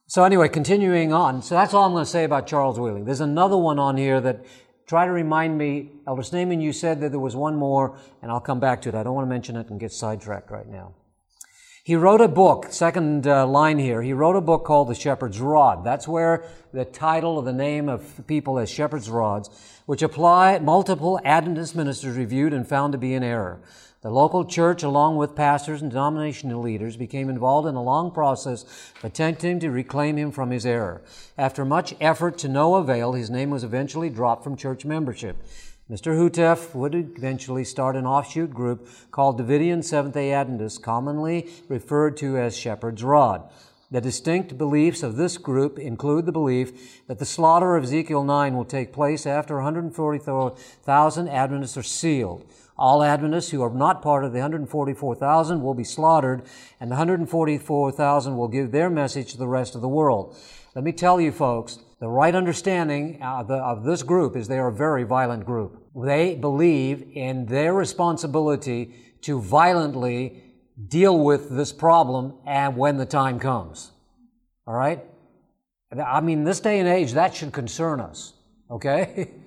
So, 0.06 0.24
anyway, 0.24 0.48
continuing 0.48 1.12
on. 1.12 1.42
So, 1.42 1.56
that's 1.56 1.74
all 1.74 1.86
I'm 1.86 1.94
going 1.94 2.06
to 2.06 2.10
say 2.10 2.24
about 2.24 2.46
Charles 2.46 2.80
Wheeling. 2.80 3.06
There's 3.06 3.22
another 3.22 3.58
one 3.58 3.80
on 3.80 3.98
here 3.98 4.22
that 4.22 4.46
try 4.86 5.06
to 5.06 5.12
remind 5.12 5.58
me, 5.58 5.92
Elder 6.08 6.24
Snyman, 6.24 6.62
you 6.62 6.74
said 6.74 7.02
that 7.02 7.10
there 7.10 7.20
was 7.20 7.36
one 7.36 7.56
more, 7.56 7.98
and 8.22 8.32
I'll 8.32 8.40
come 8.40 8.60
back 8.60 8.82
to 8.84 8.90
it. 8.90 8.96
I 8.96 9.04
don't 9.04 9.16
want 9.16 9.26
to 9.26 9.30
mention 9.30 9.56
it 9.56 9.70
and 9.70 9.80
get 9.80 9.92
sidetracked 9.92 10.52
right 10.52 10.68
now. 10.68 10.94
He 11.86 11.96
wrote 11.96 12.22
a 12.22 12.30
book, 12.30 12.68
second 12.70 13.28
uh, 13.28 13.46
line 13.46 13.78
here, 13.78 14.02
he 14.02 14.14
wrote 14.14 14.38
a 14.38 14.42
book 14.42 14.64
called 14.64 14.88
The 14.88 14.96
Shepherd's 14.96 15.42
Rod. 15.42 15.84
That's 15.84 16.08
where 16.08 16.46
the 16.72 16.86
title 16.86 17.38
of 17.38 17.44
the 17.44 17.52
name 17.52 17.90
of 17.90 18.26
people 18.26 18.58
as 18.58 18.70
Shepherd's 18.70 19.10
Rods, 19.10 19.50
which 19.86 20.02
apply 20.02 20.60
multiple 20.60 21.20
Adventist 21.26 21.76
ministers 21.76 22.16
reviewed 22.16 22.54
and 22.54 22.66
found 22.66 22.94
to 22.94 22.98
be 22.98 23.14
in 23.14 23.22
error. 23.22 23.60
The 24.04 24.12
local 24.12 24.44
church, 24.44 24.84
along 24.84 25.16
with 25.16 25.34
pastors 25.34 25.82
and 25.82 25.90
denominational 25.90 26.62
leaders, 26.62 26.98
became 26.98 27.30
involved 27.30 27.70
in 27.70 27.76
a 27.76 27.82
long 27.82 28.12
process 28.12 28.66
attempting 29.02 29.62
to 29.62 29.72
reclaim 29.72 30.18
him 30.18 30.30
from 30.30 30.52
his 30.52 30.66
error. 30.66 31.02
After 31.38 31.64
much 31.64 31.96
effort 32.02 32.38
to 32.40 32.50
no 32.50 32.76
avail, 32.76 33.14
his 33.14 33.30
name 33.30 33.50
was 33.50 33.64
eventually 33.64 34.10
dropped 34.10 34.44
from 34.44 34.58
church 34.58 34.84
membership. 34.84 35.38
Mr. 35.90 36.18
Houteff 36.18 36.76
would 36.76 36.94
eventually 36.94 37.64
start 37.64 37.96
an 37.96 38.06
offshoot 38.06 38.54
group 38.54 38.90
called 39.12 39.38
Davidian 39.38 39.82
Seventh 39.82 40.16
day 40.16 40.34
Adventists, 40.34 40.78
commonly 40.78 41.50
referred 41.70 42.18
to 42.18 42.38
as 42.38 42.58
Shepherd's 42.58 43.06
Rod. 43.06 43.50
The 43.90 44.02
distinct 44.02 44.58
beliefs 44.58 45.02
of 45.02 45.16
this 45.16 45.38
group 45.38 45.80
include 45.80 46.26
the 46.26 46.32
belief 46.34 47.06
that 47.08 47.20
the 47.20 47.26
slaughter 47.26 47.78
of 47.78 47.86
Ezekiel 47.86 48.26
9 48.26 48.58
will 48.58 48.66
take 48.66 48.92
place 48.92 49.26
after 49.26 49.56
144,000 49.56 51.30
Adventists 51.30 51.78
are 51.78 51.84
sealed. 51.84 52.46
All 52.78 53.04
Adventists 53.04 53.52
who 53.52 53.62
are 53.62 53.70
not 53.70 54.02
part 54.02 54.24
of 54.24 54.34
the 54.34 54.40
144,000 54.40 55.62
will 55.62 55.74
be 55.74 55.84
slaughtered, 55.84 56.44
and 56.80 56.90
the 56.90 56.96
144,000 56.96 58.36
will 58.36 58.48
give 58.48 58.72
their 58.72 58.90
message 58.90 59.32
to 59.32 59.38
the 59.38 59.48
rest 59.48 59.76
of 59.76 59.82
the 59.82 59.88
world. 59.88 60.36
Let 60.76 60.84
me 60.84 60.92
tell 60.92 61.22
you, 61.22 61.32
folks, 61.32 61.80
the 62.00 62.10
right 62.10 62.34
understanding 62.34 63.22
of, 63.22 63.48
the, 63.48 63.56
of 63.56 63.84
this 63.84 64.02
group 64.02 64.36
is 64.36 64.48
they 64.48 64.58
are 64.58 64.70
a 64.70 64.74
very 64.74 65.04
violent 65.04 65.46
group. 65.46 65.84
They 65.96 66.36
believe 66.36 67.06
in 67.14 67.46
their 67.46 67.74
responsibility 67.74 68.96
to 69.22 69.40
violently 69.40 70.44
deal 70.88 71.18
with 71.18 71.50
this 71.50 71.72
problem 71.72 72.34
and 72.46 72.76
when 72.76 72.98
the 72.98 73.06
time 73.06 73.40
comes. 73.40 73.92
All 74.66 74.74
right? 74.74 75.04
I 75.92 76.22
mean, 76.22 76.44
this 76.44 76.60
day 76.60 76.80
and 76.80 76.90
age, 76.90 77.14
that 77.14 77.36
should 77.36 77.52
concern 77.52 78.00
us. 78.00 78.34
Okay? 78.70 79.32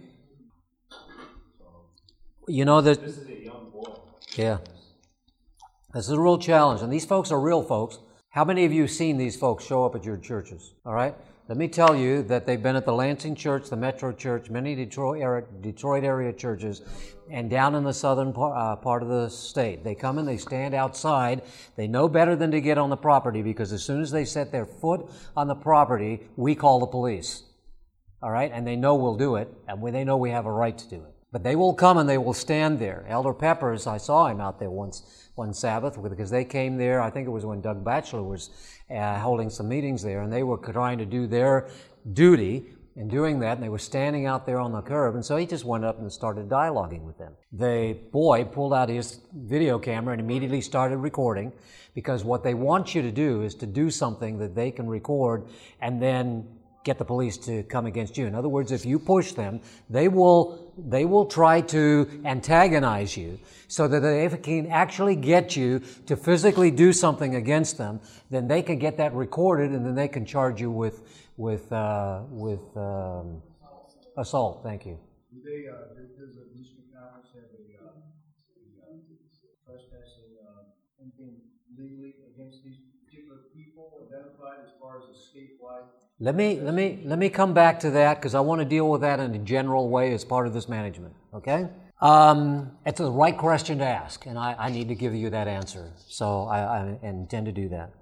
you 2.46 2.64
know 2.64 2.80
that. 2.80 3.00
This 3.00 3.18
is 3.18 3.28
a 3.28 3.44
young 3.44 3.70
boy. 3.70 3.94
Yeah. 4.34 4.58
This 5.94 6.06
is 6.06 6.12
a 6.12 6.20
real 6.20 6.38
challenge. 6.38 6.82
And 6.82 6.92
these 6.92 7.04
folks 7.04 7.30
are 7.30 7.40
real 7.40 7.62
folks. 7.62 7.98
How 8.30 8.44
many 8.44 8.64
of 8.66 8.72
you 8.72 8.82
have 8.82 8.90
seen 8.90 9.16
these 9.16 9.34
folks 9.34 9.64
show 9.64 9.84
up 9.84 9.94
at 9.94 10.04
your 10.04 10.18
churches? 10.18 10.74
All 10.84 10.92
right? 10.92 11.14
Let 11.48 11.56
me 11.56 11.68
tell 11.68 11.96
you 11.96 12.22
that 12.24 12.44
they've 12.44 12.62
been 12.62 12.76
at 12.76 12.84
the 12.84 12.92
Lansing 12.92 13.36
Church, 13.36 13.70
the 13.70 13.76
Metro 13.76 14.12
Church, 14.12 14.50
many 14.50 14.74
Detroit 14.74 15.22
area, 15.22 15.46
Detroit 15.60 16.02
area 16.02 16.32
churches, 16.32 16.82
and 17.30 17.48
down 17.48 17.74
in 17.76 17.84
the 17.84 17.94
southern 17.94 18.32
part, 18.32 18.58
uh, 18.58 18.76
part 18.76 19.02
of 19.02 19.08
the 19.08 19.28
state. 19.30 19.84
They 19.84 19.94
come 19.94 20.18
and 20.18 20.26
they 20.26 20.36
stand 20.36 20.74
outside. 20.74 21.42
They 21.76 21.86
know 21.86 22.08
better 22.08 22.36
than 22.36 22.50
to 22.50 22.60
get 22.60 22.78
on 22.78 22.90
the 22.90 22.96
property 22.96 23.42
because 23.42 23.72
as 23.72 23.84
soon 23.84 24.02
as 24.02 24.10
they 24.10 24.24
set 24.24 24.52
their 24.52 24.66
foot 24.66 25.08
on 25.36 25.46
the 25.46 25.54
property, 25.54 26.28
we 26.36 26.54
call 26.54 26.80
the 26.80 26.86
police. 26.86 27.44
All 28.22 28.30
right? 28.30 28.50
And 28.52 28.66
they 28.66 28.76
know 28.76 28.96
we'll 28.96 29.16
do 29.16 29.36
it, 29.36 29.48
and 29.68 29.82
they 29.94 30.04
know 30.04 30.16
we 30.16 30.30
have 30.30 30.46
a 30.46 30.52
right 30.52 30.76
to 30.76 30.88
do 30.88 30.96
it. 30.96 31.15
But 31.32 31.42
they 31.42 31.56
will 31.56 31.74
come 31.74 31.98
and 31.98 32.08
they 32.08 32.18
will 32.18 32.34
stand 32.34 32.78
there. 32.78 33.04
Elder 33.08 33.32
Peppers, 33.32 33.86
I 33.86 33.98
saw 33.98 34.26
him 34.28 34.40
out 34.40 34.58
there 34.58 34.70
once 34.70 35.30
one 35.34 35.52
Sabbath 35.52 36.00
because 36.02 36.30
they 36.30 36.44
came 36.44 36.76
there. 36.76 37.00
I 37.00 37.10
think 37.10 37.26
it 37.26 37.30
was 37.30 37.44
when 37.44 37.60
Doug 37.60 37.84
Batchelor 37.84 38.22
was 38.22 38.50
uh, 38.90 39.18
holding 39.18 39.50
some 39.50 39.68
meetings 39.68 40.02
there, 40.02 40.22
and 40.22 40.32
they 40.32 40.42
were 40.42 40.56
trying 40.56 40.98
to 40.98 41.06
do 41.06 41.26
their 41.26 41.68
duty 42.12 42.66
in 42.96 43.08
doing 43.08 43.40
that, 43.40 43.58
and 43.58 43.62
they 43.62 43.68
were 43.68 43.78
standing 43.78 44.24
out 44.24 44.46
there 44.46 44.58
on 44.58 44.72
the 44.72 44.80
curb, 44.80 45.14
and 45.14 45.24
so 45.24 45.36
he 45.36 45.44
just 45.44 45.66
went 45.66 45.84
up 45.84 45.98
and 45.98 46.10
started 46.10 46.48
dialoguing 46.48 47.02
with 47.02 47.18
them. 47.18 47.34
The 47.52 47.98
boy 48.10 48.44
pulled 48.44 48.72
out 48.72 48.88
his 48.88 49.20
video 49.34 49.78
camera 49.78 50.12
and 50.12 50.20
immediately 50.20 50.62
started 50.62 50.96
recording 50.96 51.52
because 51.94 52.24
what 52.24 52.42
they 52.42 52.54
want 52.54 52.94
you 52.94 53.02
to 53.02 53.12
do 53.12 53.42
is 53.42 53.54
to 53.56 53.66
do 53.66 53.90
something 53.90 54.38
that 54.38 54.54
they 54.54 54.70
can 54.70 54.86
record 54.86 55.46
and 55.82 56.00
then 56.00 56.46
get 56.86 56.98
the 56.98 57.04
police 57.04 57.36
to 57.36 57.64
come 57.64 57.84
against 57.84 58.16
you. 58.16 58.26
In 58.26 58.34
other 58.36 58.48
words, 58.48 58.70
if 58.70 58.86
you 58.86 58.98
push 59.00 59.32
them, 59.32 59.60
they 59.90 60.06
will, 60.06 60.72
they 60.78 61.04
will 61.04 61.26
try 61.26 61.60
to 61.60 62.08
antagonize 62.24 63.16
you 63.16 63.40
so 63.66 63.88
that 63.88 64.04
if 64.04 64.30
they 64.30 64.38
can 64.38 64.70
actually 64.70 65.16
get 65.16 65.56
you 65.56 65.80
to 66.06 66.16
physically 66.16 66.70
do 66.70 66.92
something 66.92 67.34
against 67.34 67.76
them, 67.76 68.00
then 68.30 68.46
they 68.46 68.62
can 68.62 68.78
get 68.78 68.96
that 68.98 69.12
recorded 69.14 69.72
and 69.72 69.84
then 69.84 69.96
they 69.96 70.06
can 70.06 70.24
charge 70.24 70.60
you 70.60 70.70
with, 70.70 71.02
with, 71.36 71.70
uh, 71.72 72.22
with 72.30 72.64
um, 72.76 73.42
assault. 74.16 74.62
Thank 74.62 74.86
you. 74.86 74.96
They, 75.44 75.66
uh, 75.66 75.72
have 75.72 75.90
uh, 75.90 76.06
uh, 76.06 76.46
trespassing 79.66 80.30
anything 81.02 81.34
legally 81.76 82.14
against 82.32 82.62
these 82.62 82.78
particular 83.04 83.38
people 83.52 84.06
identified 84.06 84.62
as 84.64 84.70
far 84.80 85.02
as 85.02 85.04
a 85.10 85.18
statewide 85.18 86.05
let 86.18 86.34
me, 86.34 86.58
let 86.60 86.72
me, 86.72 87.02
let 87.04 87.18
me 87.18 87.28
come 87.28 87.52
back 87.52 87.78
to 87.80 87.90
that 87.90 88.14
because 88.14 88.34
I 88.34 88.40
want 88.40 88.60
to 88.60 88.64
deal 88.64 88.88
with 88.88 89.02
that 89.02 89.20
in 89.20 89.34
a 89.34 89.38
general 89.38 89.90
way 89.90 90.14
as 90.14 90.24
part 90.24 90.46
of 90.46 90.54
this 90.54 90.68
management, 90.68 91.14
okay? 91.34 91.68
Um, 92.00 92.70
it's 92.86 93.00
the 93.00 93.10
right 93.10 93.36
question 93.36 93.78
to 93.78 93.84
ask, 93.84 94.24
and 94.24 94.38
I, 94.38 94.54
I 94.58 94.70
need 94.70 94.88
to 94.88 94.94
give 94.94 95.14
you 95.14 95.28
that 95.30 95.46
answer. 95.46 95.92
So 96.08 96.44
I, 96.44 96.60
I 96.60 96.98
intend 97.02 97.46
to 97.46 97.52
do 97.52 97.68
that. 97.68 97.92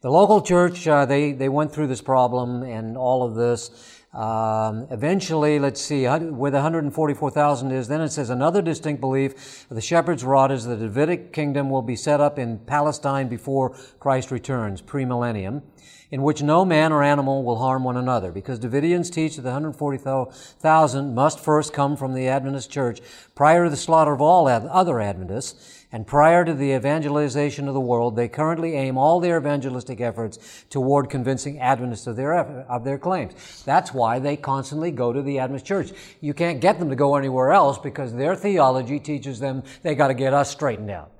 The 0.00 0.10
local 0.10 0.40
church, 0.40 0.86
uh, 0.86 1.04
they, 1.06 1.32
they 1.32 1.48
went 1.48 1.72
through 1.72 1.88
this 1.88 2.00
problem 2.00 2.62
and 2.62 2.96
all 2.96 3.24
of 3.24 3.34
this. 3.34 4.00
Um, 4.14 4.86
eventually, 4.90 5.58
let's 5.58 5.80
see, 5.80 6.04
where 6.06 6.50
the 6.50 6.56
144,000 6.56 7.70
is, 7.72 7.88
then 7.88 8.00
it 8.00 8.10
says 8.10 8.30
another 8.30 8.62
distinct 8.62 9.00
belief 9.00 9.66
the 9.68 9.80
shepherd's 9.80 10.24
rod 10.24 10.50
is 10.50 10.64
the 10.64 10.76
Davidic 10.76 11.32
kingdom 11.32 11.68
will 11.68 11.82
be 11.82 11.96
set 11.96 12.20
up 12.20 12.38
in 12.38 12.58
Palestine 12.60 13.28
before 13.28 13.76
Christ 13.98 14.30
returns, 14.30 14.82
premillennium 14.82 15.62
in 16.10 16.22
which 16.22 16.42
no 16.42 16.64
man 16.64 16.92
or 16.92 17.02
animal 17.02 17.44
will 17.44 17.58
harm 17.58 17.84
one 17.84 17.96
another, 17.96 18.32
because 18.32 18.58
Davidians 18.58 19.12
teach 19.12 19.36
that 19.36 19.42
the 19.42 19.50
140,000 19.50 21.14
must 21.14 21.38
first 21.38 21.72
come 21.72 21.96
from 21.96 22.14
the 22.14 22.28
Adventist 22.28 22.70
church 22.70 23.00
prior 23.34 23.64
to 23.64 23.70
the 23.70 23.76
slaughter 23.76 24.12
of 24.12 24.20
all 24.20 24.48
other 24.48 25.00
Adventists, 25.00 25.76
and 25.92 26.06
prior 26.06 26.44
to 26.44 26.54
the 26.54 26.72
evangelization 26.72 27.66
of 27.66 27.74
the 27.74 27.80
world, 27.80 28.14
they 28.14 28.28
currently 28.28 28.74
aim 28.74 28.96
all 28.96 29.18
their 29.18 29.38
evangelistic 29.38 30.00
efforts 30.00 30.64
toward 30.70 31.10
convincing 31.10 31.58
Adventists 31.58 32.06
of 32.06 32.14
their, 32.14 32.34
of 32.38 32.84
their 32.84 32.98
claims. 32.98 33.62
That's 33.64 33.92
why 33.92 34.20
they 34.20 34.36
constantly 34.36 34.92
go 34.92 35.12
to 35.12 35.20
the 35.20 35.40
Adventist 35.40 35.66
church. 35.66 35.92
You 36.20 36.32
can't 36.32 36.60
get 36.60 36.78
them 36.78 36.90
to 36.90 36.96
go 36.96 37.16
anywhere 37.16 37.50
else 37.50 37.76
because 37.76 38.14
their 38.14 38.36
theology 38.36 39.00
teaches 39.00 39.40
them 39.40 39.64
they 39.82 39.96
got 39.96 40.08
to 40.08 40.14
get 40.14 40.32
us 40.32 40.48
straightened 40.50 40.90
out. 40.90 41.10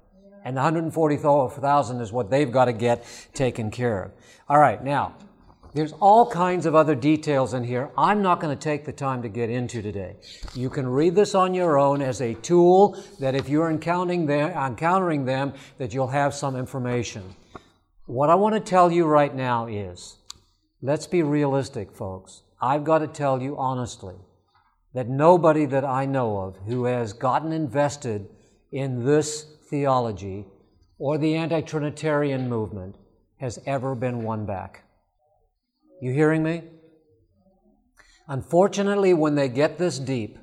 And 0.45 0.57
the 0.57 0.63
140,000 0.63 2.01
is 2.01 2.13
what 2.13 2.31
they've 2.31 2.51
got 2.51 2.67
to 2.67 2.73
get 2.73 3.05
taken 3.35 3.71
care 3.71 4.05
of. 4.05 4.13
All 4.49 4.59
right, 4.59 4.83
now, 4.83 5.15
there's 5.73 5.93
all 6.01 6.29
kinds 6.29 6.67
of 6.67 6.75
other 6.75 6.97
details 6.97 7.55
in 7.55 7.63
here 7.63 7.91
I'm 7.97 8.23
not 8.23 8.41
going 8.41 8.57
to 8.57 8.61
take 8.61 8.85
the 8.85 8.93
time 8.93 9.23
to 9.23 9.29
get 9.29 9.51
into 9.51 9.83
today. 9.83 10.17
You 10.55 10.69
can 10.69 10.89
read 10.89 11.15
this 11.15 11.35
on 11.35 11.55
your 11.55 11.79
own 11.79 12.03
as 12.03 12.21
a 12.21 12.35
tool 12.35 13.01
that 13.21 13.37
if 13.37 13.49
you're 13.49 13.71
encountering 13.71 14.27
them, 14.27 14.51
encountering 14.51 15.27
them 15.27 15.53
that 15.79 15.95
you'll 15.95 16.09
have 16.09 16.35
some 16.35 16.57
information. 16.57 17.23
What 18.07 18.31
I 18.31 18.35
want 18.35 18.57
to 18.57 18.61
tell 18.61 18.91
you 18.91 19.05
right 19.05 19.33
now 19.33 19.69
is, 19.69 20.17
let's 20.83 21.07
be 21.07 21.23
realistic, 21.23 21.93
folks. 21.93 22.43
I've 22.61 22.83
got 22.83 22.99
to 22.99 23.07
tell 23.07 23.41
you 23.41 23.57
honestly 23.57 24.17
that 24.93 25.09
nobody 25.09 25.67
that 25.67 25.85
I 25.85 26.05
know 26.05 26.39
of 26.39 26.57
who 26.67 26.87
has 26.87 27.13
gotten 27.13 27.53
invested 27.53 28.29
in 28.73 29.05
this 29.05 29.47
theology 29.71 30.47
or 30.99 31.17
the 31.17 31.37
anti-Trinitarian 31.37 32.49
movement 32.49 32.97
has 33.39 33.59
ever 33.65 33.95
been 33.95 34.23
won 34.23 34.45
back. 34.45 34.85
You 36.03 36.13
hearing 36.13 36.43
me? 36.43 36.65
Unfortunately, 38.29 39.15
when 39.15 39.35
they 39.35 39.49
get 39.49 39.79
this 39.79 39.99
deep, 39.99 40.39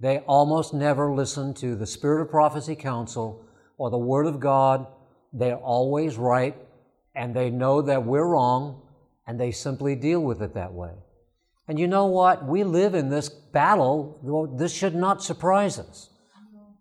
they 0.00 0.18
almost 0.20 0.74
never 0.74 1.12
listen 1.12 1.54
to 1.54 1.74
the 1.74 1.86
Spirit 1.86 2.22
of 2.22 2.30
Prophecy 2.30 2.76
Counsel 2.76 3.44
or 3.78 3.90
the 3.90 3.98
Word 3.98 4.26
of 4.26 4.40
God. 4.40 4.86
They're 5.32 5.56
always 5.56 6.16
right, 6.16 6.56
and 7.14 7.34
they 7.34 7.50
know 7.50 7.82
that 7.82 8.04
we're 8.04 8.26
wrong, 8.26 8.82
and 9.26 9.40
they 9.40 9.50
simply 9.50 9.96
deal 9.96 10.20
with 10.20 10.42
it 10.42 10.54
that 10.54 10.72
way. 10.72 10.92
And 11.66 11.78
you 11.78 11.86
know 11.86 12.06
what? 12.06 12.46
We 12.46 12.62
live 12.62 12.94
in 12.94 13.08
this 13.08 13.28
battle. 13.28 14.54
This 14.56 14.72
should 14.72 14.94
not 14.94 15.22
surprise 15.22 15.78
us. 15.78 16.10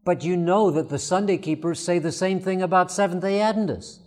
But 0.06 0.24
you 0.24 0.36
know 0.36 0.70
that 0.72 0.90
the 0.90 1.00
Sunday 1.00 1.38
keepers 1.38 1.80
say 1.80 2.00
the 2.00 2.12
same 2.12 2.40
thing 2.40 2.62
about 2.62 2.92
Seventh 2.92 3.22
day 3.22 3.42
Adventists. 3.42 4.00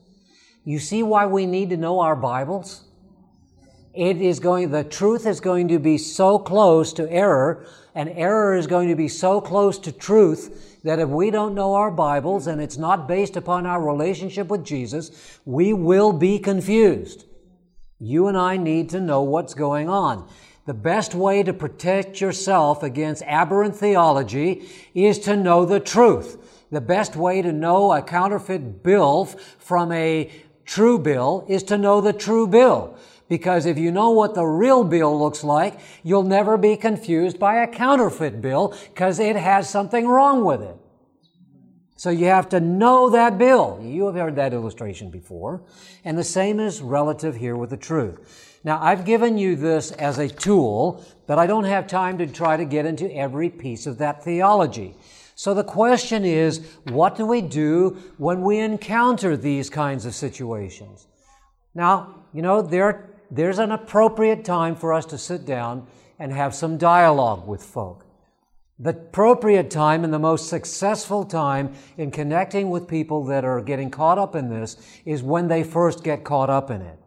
You 0.65 0.79
see 0.79 1.03
why 1.03 1.27
we 1.27 1.47
need 1.47 1.71
to 1.71 1.77
know 1.77 2.01
our 2.01 2.17
Bibles? 2.17 2.83
It 3.95 4.21
is 4.21 4.41
going, 4.41 4.73
the 4.73 4.85
truth 4.85 5.27
is 5.27 5.41
going 5.41 5.69
to 5.69 5.79
be 5.79 5.97
so 5.97 6.39
close 6.39 6.93
to 6.95 7.11
error, 7.11 7.67
and 7.95 8.11
error 8.11 8.55
is 8.55 8.67
going 8.67 8.89
to 8.91 8.95
be 8.95 9.09
so 9.09 9.41
close 9.41 9.79
to 9.79 9.93
truth 9.93 10.83
that 10.85 10.99
if 10.99 11.09
we 11.09 11.31
don't 11.31 11.55
know 11.55 11.75
our 11.75 11.91
Bibles 11.91 12.47
and 12.47 12.61
it's 12.61 12.77
not 12.77 13.09
based 13.09 13.37
upon 13.37 13.65
our 13.65 13.83
relationship 13.83 14.49
with 14.49 14.65
Jesus, 14.65 15.39
we 15.47 15.73
will 15.73 16.13
be 16.13 16.39
confused. 16.39 17.25
You 17.99 18.27
and 18.27 18.37
I 18.37 18.59
need 18.59 18.91
to 18.91 19.01
know 19.01 19.23
what's 19.23 19.55
going 19.55 19.89
on. 19.89 20.29
The 20.67 20.75
best 20.75 21.15
way 21.15 21.45
to 21.45 21.53
protect 21.53 22.21
yourself 22.21 22.83
against 22.83 23.23
aberrant 23.23 23.77
theology 23.77 24.69
is 24.95 25.21
to 25.21 25.37
know 25.37 25.65
the 25.65 25.79
truth. 25.79 26.67
The 26.73 26.81
best 26.81 27.15
way 27.15 27.41
to 27.41 27.53
know 27.53 27.93
a 27.93 28.03
counterfeit 28.03 28.83
bill 28.83 29.27
from 29.27 29.93
a 29.93 30.29
true 30.65 30.99
bill 30.99 31.47
is 31.49 31.63
to 31.65 31.79
know 31.79 32.01
the 32.01 32.13
true 32.13 32.49
bill. 32.49 32.99
Because 33.29 33.65
if 33.65 33.79
you 33.79 33.93
know 33.93 34.11
what 34.11 34.35
the 34.35 34.45
real 34.45 34.83
bill 34.83 35.17
looks 35.17 35.45
like, 35.45 35.79
you'll 36.03 36.25
never 36.25 36.57
be 36.57 36.77
confused 36.77 37.39
by 37.39 37.63
a 37.63 37.69
counterfeit 37.69 38.41
bill 38.41 38.77
because 38.89 39.21
it 39.21 39.37
has 39.37 39.71
something 39.71 40.07
wrong 40.09 40.45
with 40.45 40.63
it. 40.63 40.77
So 41.95 42.11
you 42.11 42.27
have 42.27 42.49
to 42.51 42.61
know 42.61 43.11
that 43.11 43.39
bill. 43.39 43.81
You 43.83 44.07
have 44.07 44.17
heard 44.17 44.37
that 44.37 44.53
illustration 44.53 45.11
before. 45.11 45.63
And 46.05 46.19
the 46.19 46.25
same 46.25 46.61
is 46.61 46.83
relative 46.83 47.37
here 47.37 47.57
with 47.57 47.71
the 47.71 47.77
truth. 47.77 48.46
Now, 48.67 48.81
I've 48.83 49.05
given 49.05 49.39
you 49.39 49.55
this 49.55 49.93
as 49.93 50.19
a 50.19 50.29
tool, 50.29 51.05
but 51.29 51.39
I 51.39 51.47
don't 51.47 51.65
have 51.65 51.87
time 51.87 52.19
to 52.19 52.27
try 52.27 52.57
to 52.57 52.65
get 52.65 52.85
into 52.85 53.09
every 53.15 53.49
piece 53.49 53.87
of 53.87 53.99
that 53.99 54.25
theology. 54.25 54.97
So 55.37 55.55
the 55.55 55.63
question 55.63 56.25
is, 56.25 56.67
what 56.89 57.15
do 57.15 57.27
we 57.27 57.43
do 57.43 57.97
when 58.19 58.43
we 58.43 58.59
encounter 58.59 59.37
these 59.37 59.71
kinds 59.71 60.05
of 60.05 60.17
situations? 60.17 61.07
Now, 61.77 62.25
you 62.33 62.43
know, 62.43 62.61
there, 62.61 63.09
there's 63.31 63.61
an 63.61 63.71
appropriate 63.71 64.45
time 64.45 64.75
for 64.75 64.93
us 64.93 65.07
to 65.07 65.19
sit 65.19 65.47
down 65.47 65.87
and 66.19 66.33
have 66.33 66.53
some 66.53 66.77
dialogue 66.77 67.47
with 67.47 67.63
folk. 67.63 68.05
The 68.81 68.91
appropriate 68.91 69.71
time 69.71 70.03
and 70.03 70.13
the 70.13 70.19
most 70.19 70.49
successful 70.49 71.25
time 71.25 71.73
in 71.97 72.11
connecting 72.11 72.71
with 72.71 72.89
people 72.89 73.27
that 73.27 73.45
are 73.45 73.61
getting 73.61 73.93
caught 73.93 74.19
up 74.19 74.35
in 74.35 74.51
this 74.51 74.77
is 75.05 75.23
when 75.23 75.47
they 75.47 75.63
first 75.63 76.03
get 76.03 76.25
caught 76.25 76.51
up 76.51 76.69
in 76.69 76.83
it. 76.83 76.99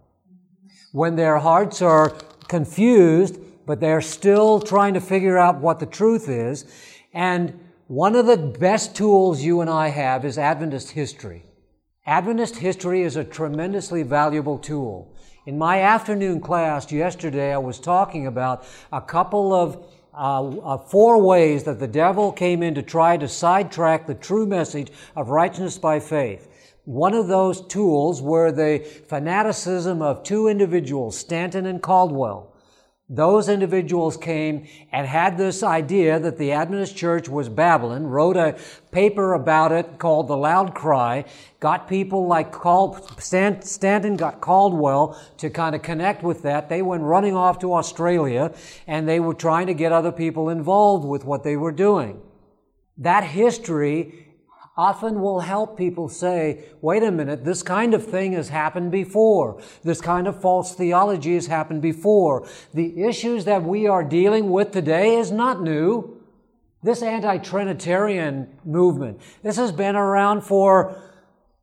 When 0.92 1.16
their 1.16 1.38
hearts 1.38 1.82
are 1.82 2.10
confused, 2.48 3.40
but 3.66 3.80
they're 3.80 4.02
still 4.02 4.60
trying 4.60 4.96
to 4.96 5.02
figure 5.02 5.38
out 5.38 5.60
what 5.60 5.80
the 5.80 5.86
truth 5.86 6.28
is. 6.28 6.66
And 7.14 7.60
one 7.88 8.16
of 8.16 8.26
the 8.26 8.38
best 8.38 8.96
tools 8.96 9.42
you 9.44 9.62
and 9.62 9.70
I 9.70 9.90
have 9.90 10.26
is 10.26 10.38
Adventist 10.38 10.92
history. 10.92 11.46
Adventist 12.06 12.58
history 12.58 13.04
is 13.04 13.16
a 13.16 13.24
tremendously 13.24 14.02
valuable 14.02 14.58
tool. 14.58 15.16
In 15.46 15.58
my 15.58 15.82
afternoon 15.82 16.42
class 16.42 16.92
yesterday, 16.92 17.54
I 17.54 17.58
was 17.60 17.80
talking 17.80 18.26
about 18.26 18.66
a 18.92 19.02
couple 19.02 19.54
of 19.54 19.86
uh, 20.14 20.48
uh, 20.48 20.78
four 20.78 21.22
ways 21.22 21.64
that 21.64 21.80
the 21.80 21.88
devil 21.88 22.32
came 22.32 22.64
in 22.64 22.74
to 22.76 22.82
try 22.82 23.16
to 23.18 23.28
sidetrack 23.28 24.08
the 24.08 24.16
true 24.16 24.46
message 24.46 24.92
of 25.16 25.30
righteousness 25.30 25.78
by 25.78 26.00
faith. 26.00 26.48
One 26.90 27.14
of 27.14 27.28
those 27.28 27.62
tools 27.68 28.20
were 28.20 28.52
the 28.52 28.80
fanaticism 28.80 30.02
of 30.02 30.24
two 30.24 30.48
individuals, 30.48 31.16
Stanton 31.16 31.68
and 31.68 31.84
Caldwell. 31.84 32.52
Those 33.08 33.48
individuals 33.48 34.18
came 34.18 34.66
and 34.92 35.06
had 35.06 35.38
this 35.38 35.62
idea 35.62 36.20
that 36.20 36.40
the 36.40 36.52
Adventist 36.52 36.98
Church 36.98 37.30
was 37.30 37.48
Babylon, 37.48 38.08
wrote 38.08 38.38
a 38.38 38.58
paper 38.90 39.36
about 39.36 39.72
it 39.72 40.00
called 40.00 40.28
The 40.28 40.36
Loud 40.36 40.74
Cry, 40.74 41.26
got 41.60 41.88
people 41.88 42.26
like 42.26 42.52
Cal- 42.52 43.00
Stanton 43.20 44.16
got 44.16 44.42
Caldwell 44.42 45.16
to 45.38 45.52
kind 45.52 45.76
of 45.76 45.84
connect 45.84 46.24
with 46.24 46.42
that. 46.42 46.70
They 46.70 46.82
went 46.82 47.04
running 47.04 47.36
off 47.36 47.60
to 47.60 47.76
Australia 47.76 48.52
and 48.88 49.08
they 49.08 49.20
were 49.20 49.36
trying 49.36 49.68
to 49.68 49.76
get 49.76 49.92
other 49.92 50.12
people 50.12 50.50
involved 50.50 51.06
with 51.06 51.24
what 51.24 51.44
they 51.44 51.56
were 51.56 51.72
doing. 51.72 52.20
That 52.98 53.26
history 53.26 54.29
often 54.80 55.20
will 55.20 55.42
help 55.42 55.78
people 55.78 56.08
say, 56.08 56.64
wait 56.80 57.04
a 57.04 57.12
minute, 57.12 57.44
this 57.44 57.62
kind 57.62 57.94
of 57.94 58.06
thing 58.06 58.32
has 58.32 58.48
happened 58.48 58.90
before. 58.90 59.62
This 59.84 60.00
kind 60.00 60.26
of 60.26 60.40
false 60.42 60.74
theology 60.74 61.36
has 61.36 61.48
happened 61.48 61.82
before. 61.82 62.48
The 62.74 63.04
issues 63.04 63.44
that 63.44 63.62
we 63.62 63.88
are 63.88 64.06
dealing 64.06 64.50
with 64.50 64.72
today 64.72 65.18
is 65.18 65.34
not 65.34 65.62
new. 65.62 66.22
This 66.82 67.02
anti-Trinitarian 67.02 68.58
movement, 68.64 69.20
this 69.44 69.58
has 69.58 69.74
been 69.74 69.98
around 69.98 70.44
for 70.44 70.96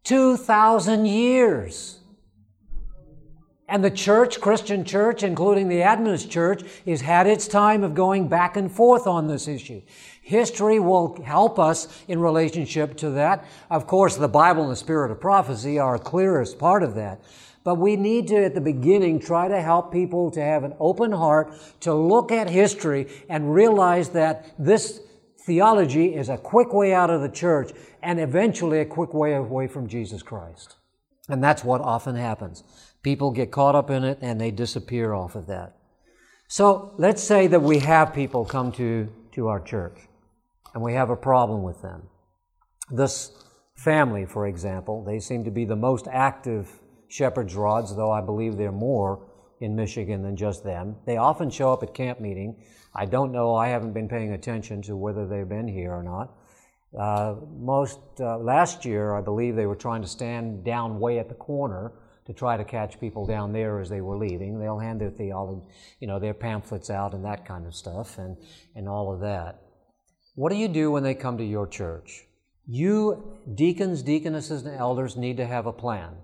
2,000 0.05 1.07
years. 1.07 2.01
And 3.67 3.83
the 3.83 3.91
church, 3.91 4.41
Christian 4.43 4.85
church, 4.85 5.23
including 5.23 5.69
the 5.69 5.83
Adventist 5.83 6.31
church, 6.31 6.62
has 6.87 7.01
had 7.01 7.27
its 7.27 7.49
time 7.49 7.83
of 7.83 7.95
going 7.95 8.29
back 8.29 8.59
and 8.59 8.71
forth 8.71 9.07
on 9.07 9.27
this 9.27 9.49
issue. 9.49 9.81
History 10.27 10.81
will 10.81 11.22
help 11.22 11.57
us 11.57 12.03
in 12.09 12.18
relationship 12.18 12.97
to 12.97 13.11
that. 13.11 13.45
Of 13.70 13.87
course, 13.87 14.16
the 14.16 14.27
Bible 14.27 14.64
and 14.64 14.72
the 14.72 14.77
spirit 14.77 15.12
of 15.12 15.20
prophecy 15.20 15.79
are 15.79 15.95
a 15.95 16.01
clearest 16.01 16.59
part 16.59 16.83
of 16.83 16.97
that. 16.97 17.20
But 17.62 17.77
we 17.77 17.95
need 17.95 18.27
to, 18.29 18.45
at 18.45 18.53
the 18.53 18.61
beginning, 18.61 19.20
try 19.20 19.47
to 19.47 19.62
help 19.62 19.93
people 19.93 20.33
to 20.33 20.43
have 20.43 20.64
an 20.64 20.74
open 20.81 21.12
heart, 21.12 21.55
to 21.83 21.95
look 21.95 22.33
at 22.33 22.51
history 22.51 23.07
and 23.29 23.55
realize 23.55 24.09
that 24.11 24.53
this 24.59 25.01
theology 25.47 26.16
is 26.16 26.29
a 26.29 26.37
quick 26.37 26.72
way 26.72 26.93
out 26.93 27.09
of 27.09 27.20
the 27.20 27.29
church 27.29 27.70
and 28.03 28.18
eventually 28.18 28.81
a 28.81 28.85
quick 28.85 29.14
way 29.14 29.35
away 29.35 29.68
from 29.68 29.87
Jesus 29.87 30.24
Christ. 30.24 30.74
And 31.29 31.41
that's 31.41 31.62
what 31.62 31.81
often 31.81 32.16
happens. 32.16 32.64
People 33.05 33.31
get 33.31 33.53
caught 33.53 33.77
up 33.77 33.91
in 33.91 34.03
it 34.03 34.18
and 34.20 34.41
they 34.41 34.51
disappear 34.51 35.14
off 35.14 35.37
of 35.37 35.47
that. 35.47 35.77
So 36.49 36.95
let's 36.99 37.22
say 37.22 37.47
that 37.47 37.62
we 37.62 37.79
have 37.79 38.12
people 38.12 38.45
come 38.45 38.72
to, 38.72 39.09
to 39.31 39.47
our 39.47 39.61
church 39.61 40.01
and 40.77 40.85
we 40.85 40.93
have 40.93 41.09
a 41.09 41.16
problem 41.16 41.62
with 41.62 41.81
them. 41.81 42.03
This 42.91 43.31
family, 43.77 44.27
for 44.27 44.47
example, 44.47 45.03
they 45.03 45.18
seem 45.18 45.43
to 45.45 45.51
be 45.51 45.64
the 45.64 45.74
most 45.74 46.07
active 46.07 46.68
shepherd's 47.09 47.55
rods, 47.55 47.97
though 47.97 48.12
I 48.12 48.20
believe 48.20 48.59
there 48.59 48.68
are 48.68 48.72
more 48.72 49.27
in 49.61 49.74
Michigan 49.74 50.22
than 50.22 50.37
just 50.37 50.64
them. 50.64 50.97
They 51.07 51.16
often 51.16 51.49
show 51.49 51.72
up 51.72 51.83
at 51.83 51.95
camp 51.95 52.20
meeting. 52.20 52.62
I 52.95 53.07
don't 53.07 53.33
know, 53.33 53.55
I 53.55 53.68
haven't 53.68 53.95
been 53.95 54.07
paying 54.07 54.33
attention 54.33 54.83
to 54.83 54.97
whether 54.97 55.27
they've 55.27 55.49
been 55.49 55.66
here 55.66 55.93
or 55.93 56.03
not. 56.03 56.35
Uh, 56.95 57.37
most, 57.59 58.01
uh, 58.20 58.37
last 58.37 58.85
year, 58.85 59.14
I 59.14 59.22
believe 59.22 59.57
they 59.57 59.64
were 59.64 59.77
trying 59.77 60.03
to 60.03 60.09
stand 60.09 60.62
down 60.62 61.01
way 61.01 61.18
at 61.18 61.31
the 61.31 61.37
corner 61.37 61.93
to 62.27 62.35
try 62.35 62.59
to 62.59 62.64
catch 62.64 63.01
people 63.01 63.24
down 63.24 63.51
there 63.51 63.81
as 63.81 63.89
they 63.89 64.03
were 64.03 64.18
leaving. 64.18 64.59
They'll 64.59 64.79
hand 64.79 65.01
their 65.01 65.09
theology, 65.09 65.62
you 66.01 66.07
know, 66.07 66.18
their 66.18 66.35
pamphlets 66.35 66.91
out 66.91 67.14
and 67.14 67.24
that 67.24 67.47
kind 67.47 67.66
of 67.66 67.74
stuff 67.74 68.18
and, 68.18 68.37
and 68.74 68.87
all 68.87 69.11
of 69.11 69.20
that. 69.20 69.62
What 70.37 70.53
do 70.53 70.59
you 70.59 70.68
do 70.68 70.91
when 70.91 71.03
they 71.03 71.14
come 71.14 71.39
to 71.39 71.45
your 71.45 71.66
church? 71.66 72.26
You, 72.66 73.39
deacons, 73.55 74.03
deaconesses, 74.03 74.66
and 74.66 74.76
elders, 74.76 75.16
need 75.16 75.39
to 75.39 75.47
have 75.47 75.64
a 75.64 75.72
plan. 75.72 76.14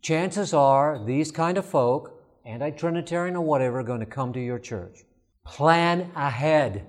Chances 0.00 0.54
are 0.54 1.04
these 1.04 1.30
kind 1.30 1.58
of 1.58 1.66
folk, 1.66 2.18
anti 2.46 2.70
Trinitarian 2.70 3.36
or 3.36 3.44
whatever, 3.44 3.80
are 3.80 3.84
going 3.84 4.00
to 4.00 4.06
come 4.06 4.32
to 4.32 4.40
your 4.40 4.58
church. 4.58 5.00
Plan 5.44 6.10
ahead. 6.16 6.86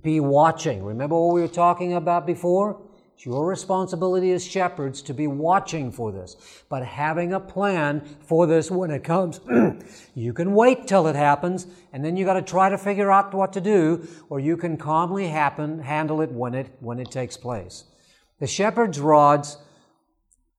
Be 0.00 0.20
watching. 0.20 0.84
Remember 0.84 1.20
what 1.20 1.34
we 1.34 1.40
were 1.40 1.48
talking 1.48 1.94
about 1.94 2.24
before? 2.24 2.80
It's 3.18 3.26
your 3.26 3.48
responsibility 3.48 4.30
as 4.30 4.46
shepherds 4.46 5.02
to 5.02 5.12
be 5.12 5.26
watching 5.26 5.90
for 5.90 6.12
this, 6.12 6.36
but 6.68 6.84
having 6.84 7.32
a 7.32 7.40
plan 7.40 8.00
for 8.20 8.46
this 8.46 8.70
when 8.70 8.92
it 8.92 9.02
comes. 9.02 9.40
you 10.14 10.32
can 10.32 10.54
wait 10.54 10.86
till 10.86 11.08
it 11.08 11.16
happens, 11.16 11.66
and 11.92 12.04
then 12.04 12.16
you 12.16 12.24
got 12.24 12.34
to 12.34 12.42
try 12.42 12.68
to 12.68 12.78
figure 12.78 13.10
out 13.10 13.34
what 13.34 13.52
to 13.54 13.60
do, 13.60 14.06
or 14.28 14.38
you 14.38 14.56
can 14.56 14.76
calmly 14.76 15.26
happen, 15.26 15.80
handle 15.80 16.20
it 16.20 16.30
when 16.30 16.54
it 16.54 16.68
when 16.78 17.00
it 17.00 17.10
takes 17.10 17.36
place. 17.36 17.86
The 18.38 18.46
shepherd's 18.46 19.00
rods 19.00 19.58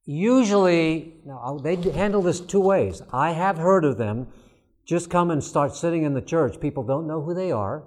usually 0.03 1.13
now 1.25 1.59
they 1.63 1.77
handle 1.77 2.21
this 2.21 2.41
two 2.41 2.59
ways. 2.59 3.01
I 3.13 3.31
have 3.31 3.57
heard 3.57 3.85
of 3.85 3.97
them 3.97 4.27
just 4.85 5.09
come 5.09 5.31
and 5.31 5.41
start 5.41 5.77
sitting 5.77 6.03
in 6.03 6.13
the 6.13 6.21
church. 6.21 6.59
People 6.59 6.83
don't 6.83 7.07
know 7.07 7.21
who 7.21 7.33
they 7.33 7.53
are. 7.53 7.85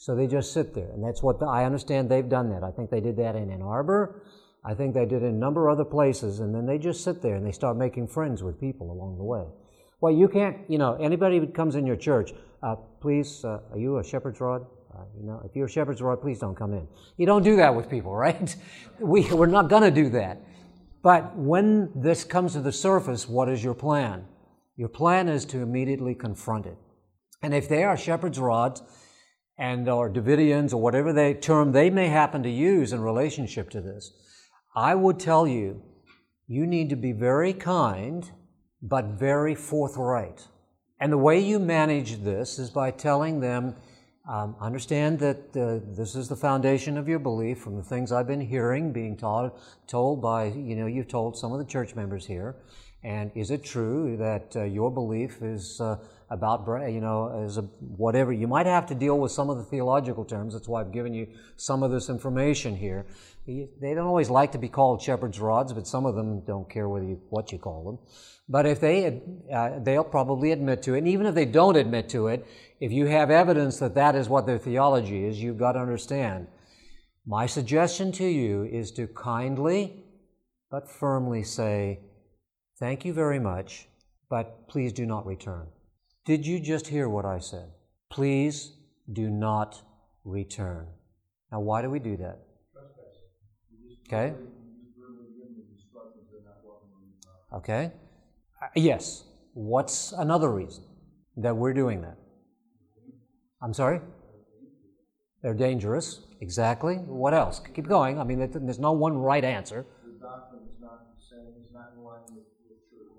So 0.00 0.16
they 0.16 0.26
just 0.26 0.54
sit 0.54 0.74
there. 0.74 0.88
And 0.94 1.04
that's 1.04 1.22
what 1.22 1.38
the, 1.40 1.46
I 1.46 1.66
understand 1.66 2.10
they've 2.10 2.26
done 2.26 2.48
that. 2.48 2.64
I 2.64 2.70
think 2.70 2.90
they 2.90 3.02
did 3.02 3.18
that 3.18 3.36
in 3.36 3.50
Ann 3.50 3.60
Arbor. 3.60 4.22
I 4.64 4.72
think 4.72 4.94
they 4.94 5.04
did 5.04 5.22
in 5.22 5.28
a 5.28 5.32
number 5.32 5.68
of 5.68 5.78
other 5.78 5.84
places. 5.84 6.40
And 6.40 6.54
then 6.54 6.64
they 6.64 6.78
just 6.78 7.04
sit 7.04 7.20
there 7.20 7.34
and 7.34 7.46
they 7.46 7.52
start 7.52 7.76
making 7.76 8.08
friends 8.08 8.42
with 8.42 8.58
people 8.58 8.90
along 8.90 9.18
the 9.18 9.24
way. 9.24 9.44
Well, 10.00 10.14
you 10.14 10.26
can't, 10.26 10.56
you 10.68 10.78
know, 10.78 10.94
anybody 10.94 11.38
who 11.38 11.46
comes 11.48 11.74
in 11.74 11.86
your 11.86 11.96
church, 11.96 12.32
uh, 12.62 12.76
please, 13.02 13.44
uh, 13.44 13.60
are 13.72 13.78
you 13.78 13.98
a 13.98 14.04
shepherd's 14.04 14.40
rod? 14.40 14.64
Uh, 14.94 15.02
you 15.18 15.26
know, 15.26 15.42
if 15.44 15.54
you're 15.54 15.66
a 15.66 15.70
shepherd's 15.70 16.00
rod, 16.00 16.22
please 16.22 16.38
don't 16.38 16.56
come 16.56 16.72
in. 16.72 16.88
You 17.18 17.26
don't 17.26 17.42
do 17.42 17.56
that 17.56 17.74
with 17.74 17.90
people, 17.90 18.16
right? 18.26 18.56
we, 19.00 19.30
we're 19.30 19.46
not 19.48 19.68
going 19.68 19.82
to 19.82 19.90
do 19.90 20.08
that. 20.10 20.40
But 21.02 21.36
when 21.36 21.90
this 21.94 22.24
comes 22.24 22.54
to 22.54 22.60
the 22.60 22.72
surface, 22.72 23.28
what 23.28 23.50
is 23.50 23.62
your 23.62 23.74
plan? 23.74 24.24
Your 24.78 24.88
plan 24.88 25.28
is 25.28 25.44
to 25.46 25.60
immediately 25.60 26.14
confront 26.14 26.64
it. 26.64 26.78
And 27.42 27.52
if 27.52 27.68
they 27.68 27.84
are 27.84 27.98
shepherd's 27.98 28.38
rods, 28.38 28.82
and 29.60 29.88
or 29.90 30.10
Davidians 30.10 30.72
or 30.72 30.78
whatever 30.78 31.12
they 31.12 31.34
term 31.34 31.70
they 31.70 31.90
may 31.90 32.08
happen 32.08 32.42
to 32.42 32.50
use 32.50 32.94
in 32.94 33.00
relationship 33.02 33.68
to 33.70 33.80
this, 33.82 34.10
I 34.74 34.94
would 34.94 35.20
tell 35.20 35.46
you, 35.46 35.82
you 36.48 36.66
need 36.66 36.88
to 36.88 36.96
be 36.96 37.12
very 37.12 37.52
kind, 37.52 38.28
but 38.82 39.04
very 39.18 39.54
forthright. 39.54 40.48
And 40.98 41.12
the 41.12 41.18
way 41.18 41.38
you 41.38 41.58
manage 41.58 42.24
this 42.24 42.58
is 42.58 42.70
by 42.70 42.90
telling 42.90 43.40
them, 43.40 43.76
um, 44.28 44.56
understand 44.60 45.18
that 45.18 45.56
uh, 45.56 45.84
this 45.96 46.14
is 46.14 46.28
the 46.28 46.36
foundation 46.36 46.96
of 46.96 47.08
your 47.08 47.18
belief 47.18 47.58
from 47.58 47.76
the 47.76 47.82
things 47.82 48.12
I've 48.12 48.26
been 48.26 48.40
hearing, 48.40 48.92
being 48.92 49.16
taught, 49.16 49.58
told 49.86 50.22
by, 50.22 50.44
you 50.46 50.76
know, 50.76 50.86
you've 50.86 51.08
told 51.08 51.36
some 51.36 51.52
of 51.52 51.58
the 51.58 51.64
church 51.64 51.94
members 51.94 52.26
here. 52.26 52.56
And 53.02 53.30
is 53.34 53.50
it 53.50 53.64
true 53.64 54.16
that 54.18 54.54
uh, 54.56 54.64
your 54.64 54.90
belief 54.90 55.42
is 55.42 55.80
uh, 55.80 55.96
about, 56.30 56.64
you 56.90 57.00
know, 57.00 57.42
as 57.44 57.56
a, 57.56 57.62
whatever. 57.62 58.32
You 58.32 58.46
might 58.46 58.66
have 58.66 58.86
to 58.86 58.94
deal 58.94 59.18
with 59.18 59.32
some 59.32 59.50
of 59.50 59.58
the 59.58 59.64
theological 59.64 60.24
terms. 60.24 60.54
That's 60.54 60.68
why 60.68 60.80
I've 60.80 60.92
given 60.92 61.12
you 61.12 61.26
some 61.56 61.82
of 61.82 61.90
this 61.90 62.08
information 62.08 62.76
here. 62.76 63.04
They 63.46 63.94
don't 63.94 64.06
always 64.06 64.30
like 64.30 64.52
to 64.52 64.58
be 64.58 64.68
called 64.68 65.02
shepherd's 65.02 65.40
rods, 65.40 65.72
but 65.72 65.88
some 65.88 66.06
of 66.06 66.14
them 66.14 66.44
don't 66.44 66.70
care 66.70 66.88
whether 66.88 67.04
you, 67.04 67.20
what 67.30 67.50
you 67.50 67.58
call 67.58 67.84
them. 67.84 67.98
But 68.48 68.66
if 68.66 68.80
they, 68.80 69.22
uh, 69.52 69.80
they'll 69.80 70.04
probably 70.04 70.52
admit 70.52 70.82
to 70.84 70.94
it. 70.94 70.98
And 70.98 71.08
even 71.08 71.26
if 71.26 71.34
they 71.34 71.46
don't 71.46 71.76
admit 71.76 72.08
to 72.10 72.28
it, 72.28 72.46
if 72.78 72.92
you 72.92 73.06
have 73.06 73.30
evidence 73.30 73.78
that 73.80 73.94
that 73.96 74.14
is 74.14 74.28
what 74.28 74.46
their 74.46 74.58
theology 74.58 75.24
is, 75.24 75.42
you've 75.42 75.58
got 75.58 75.72
to 75.72 75.80
understand. 75.80 76.46
My 77.26 77.46
suggestion 77.46 78.12
to 78.12 78.24
you 78.24 78.64
is 78.64 78.92
to 78.92 79.06
kindly 79.08 80.04
but 80.70 80.88
firmly 80.88 81.42
say, 81.42 82.00
Thank 82.78 83.04
you 83.04 83.12
very 83.12 83.38
much, 83.38 83.88
but 84.30 84.68
please 84.68 84.92
do 84.92 85.04
not 85.04 85.26
return. 85.26 85.66
Did 86.30 86.46
you 86.46 86.60
just 86.60 86.86
hear 86.86 87.08
what 87.08 87.24
I 87.24 87.40
said? 87.40 87.72
Please 88.08 88.74
do 89.12 89.28
not 89.28 89.82
return. 90.24 90.86
Now, 91.50 91.58
why 91.58 91.82
do 91.82 91.90
we 91.90 91.98
do 91.98 92.16
that? 92.18 92.38
Okay. 94.06 94.34
Okay. 97.52 97.90
Uh, 98.62 98.66
yes. 98.76 99.24
What's 99.54 100.12
another 100.12 100.52
reason 100.52 100.84
that 101.36 101.56
we're 101.56 101.74
doing 101.74 102.00
that? 102.02 102.16
I'm 103.60 103.74
sorry? 103.74 104.00
They're 105.42 105.52
dangerous. 105.52 106.20
Exactly. 106.40 106.94
What 106.94 107.34
else? 107.34 107.60
Keep 107.74 107.88
going. 107.88 108.20
I 108.20 108.22
mean, 108.22 108.38
there's 108.38 108.78
no 108.78 108.92
one 108.92 109.18
right 109.18 109.42
answer. 109.42 109.84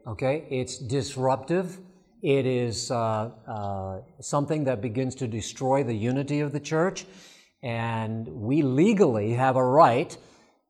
Okay, 0.08 0.48
it's 0.50 0.78
disruptive. 0.78 1.78
It 2.22 2.46
is 2.46 2.92
uh, 2.92 3.32
uh, 3.48 4.02
something 4.20 4.66
that 4.66 4.80
begins 4.80 5.16
to 5.16 5.28
destroy 5.28 5.84
the 5.84 5.94
unity 5.94 6.42
of 6.42 6.52
the 6.52 6.60
church. 6.60 7.06
And 7.64 8.28
we 8.28 8.62
legally 8.62 9.34
have 9.34 9.56
a 9.56 9.66
right 9.66 10.16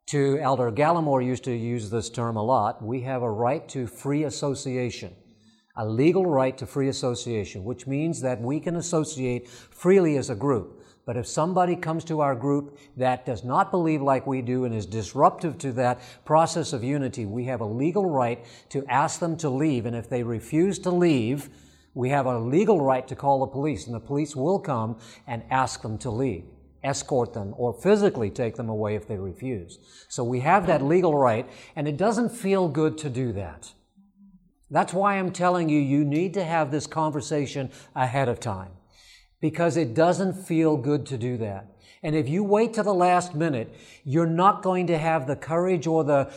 to, 0.07 0.39
Elder 0.39 0.71
Gallimore 0.71 1.25
used 1.25 1.43
to 1.45 1.53
use 1.53 1.89
this 1.89 2.09
term 2.09 2.37
a 2.37 2.43
lot, 2.43 2.81
we 2.81 3.01
have 3.01 3.21
a 3.21 3.29
right 3.29 3.67
to 3.69 3.87
free 3.87 4.23
association. 4.23 5.13
A 5.77 5.85
legal 5.85 6.25
right 6.25 6.57
to 6.57 6.65
free 6.65 6.89
association, 6.89 7.63
which 7.63 7.87
means 7.87 8.21
that 8.21 8.41
we 8.41 8.59
can 8.59 8.75
associate 8.75 9.47
freely 9.49 10.17
as 10.17 10.29
a 10.29 10.35
group. 10.35 10.80
But 11.05 11.17
if 11.17 11.25
somebody 11.25 11.75
comes 11.75 12.03
to 12.05 12.21
our 12.21 12.35
group 12.35 12.77
that 12.97 13.25
does 13.25 13.43
not 13.43 13.71
believe 13.71 14.01
like 14.01 14.27
we 14.27 14.41
do 14.41 14.65
and 14.65 14.75
is 14.75 14.85
disruptive 14.85 15.57
to 15.59 15.71
that 15.73 15.99
process 16.25 16.73
of 16.73 16.83
unity, 16.83 17.25
we 17.25 17.45
have 17.45 17.61
a 17.61 17.65
legal 17.65 18.05
right 18.05 18.45
to 18.69 18.85
ask 18.87 19.19
them 19.19 19.35
to 19.37 19.49
leave. 19.49 19.85
And 19.85 19.95
if 19.95 20.09
they 20.09 20.21
refuse 20.21 20.77
to 20.79 20.91
leave, 20.91 21.49
we 21.93 22.09
have 22.09 22.27
a 22.27 22.39
legal 22.39 22.79
right 22.79 23.07
to 23.07 23.15
call 23.15 23.39
the 23.39 23.47
police, 23.47 23.85
and 23.85 23.95
the 23.95 23.99
police 23.99 24.35
will 24.35 24.59
come 24.59 24.97
and 25.27 25.43
ask 25.49 25.81
them 25.81 25.97
to 25.99 26.11
leave, 26.11 26.45
escort 26.83 27.33
them, 27.33 27.53
or 27.57 27.73
physically 27.73 28.29
take 28.29 28.55
them 28.55 28.69
away 28.69 28.95
if 28.95 29.07
they 29.07 29.17
refuse. 29.17 29.79
So 30.07 30.23
we 30.23 30.39
have 30.41 30.67
that 30.67 30.81
legal 30.81 31.17
right, 31.17 31.49
and 31.75 31.87
it 31.87 31.97
doesn't 31.97 32.29
feel 32.29 32.69
good 32.69 32.97
to 32.99 33.09
do 33.09 33.33
that. 33.33 33.73
That's 34.69 34.93
why 34.93 35.15
I'm 35.15 35.33
telling 35.33 35.67
you, 35.67 35.81
you 35.81 36.05
need 36.05 36.33
to 36.35 36.45
have 36.45 36.71
this 36.71 36.87
conversation 36.87 37.71
ahead 37.93 38.29
of 38.29 38.39
time 38.39 38.71
because 39.41 39.75
it 39.75 39.93
doesn't 39.93 40.33
feel 40.33 40.77
good 40.77 41.05
to 41.07 41.17
do 41.17 41.35
that. 41.37 41.67
And 42.03 42.15
if 42.15 42.29
you 42.29 42.43
wait 42.43 42.73
to 42.75 42.83
the 42.83 42.93
last 42.93 43.35
minute, 43.35 43.75
you're 44.03 44.25
not 44.25 44.63
going 44.63 44.87
to 44.87 44.97
have 44.97 45.27
the 45.27 45.35
courage 45.35 45.85
or 45.85 46.03
the, 46.03 46.31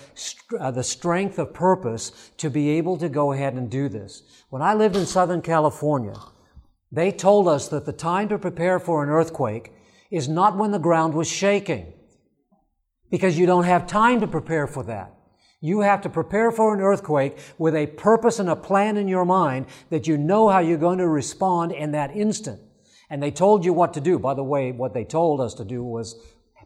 uh, 0.58 0.70
the 0.70 0.82
strength 0.82 1.38
of 1.38 1.54
purpose 1.54 2.32
to 2.38 2.50
be 2.50 2.70
able 2.70 2.98
to 2.98 3.08
go 3.08 3.32
ahead 3.32 3.54
and 3.54 3.70
do 3.70 3.88
this. 3.88 4.22
When 4.50 4.60
I 4.60 4.74
lived 4.74 4.96
in 4.96 5.06
Southern 5.06 5.40
California, 5.40 6.16
they 6.92 7.10
told 7.10 7.48
us 7.48 7.68
that 7.68 7.86
the 7.86 7.92
time 7.92 8.28
to 8.28 8.38
prepare 8.38 8.78
for 8.78 9.02
an 9.02 9.08
earthquake 9.08 9.72
is 10.10 10.28
not 10.28 10.56
when 10.56 10.70
the 10.70 10.78
ground 10.78 11.14
was 11.14 11.28
shaking, 11.28 11.92
because 13.10 13.38
you 13.38 13.46
don't 13.46 13.64
have 13.64 13.86
time 13.86 14.20
to 14.20 14.26
prepare 14.26 14.66
for 14.66 14.82
that. 14.84 15.14
You 15.60 15.80
have 15.80 16.02
to 16.02 16.10
prepare 16.10 16.52
for 16.52 16.74
an 16.74 16.80
earthquake 16.80 17.38
with 17.56 17.74
a 17.74 17.86
purpose 17.86 18.38
and 18.38 18.50
a 18.50 18.56
plan 18.56 18.98
in 18.98 19.08
your 19.08 19.24
mind 19.24 19.66
that 19.88 20.06
you 20.06 20.18
know 20.18 20.50
how 20.50 20.58
you're 20.58 20.76
going 20.76 20.98
to 20.98 21.08
respond 21.08 21.72
in 21.72 21.92
that 21.92 22.14
instant. 22.14 22.60
And 23.14 23.22
they 23.22 23.30
told 23.30 23.64
you 23.64 23.72
what 23.72 23.94
to 23.94 24.00
do. 24.00 24.18
By 24.18 24.34
the 24.34 24.42
way, 24.42 24.72
what 24.72 24.92
they 24.92 25.04
told 25.04 25.40
us 25.40 25.54
to 25.54 25.64
do 25.64 25.84
was 25.84 26.16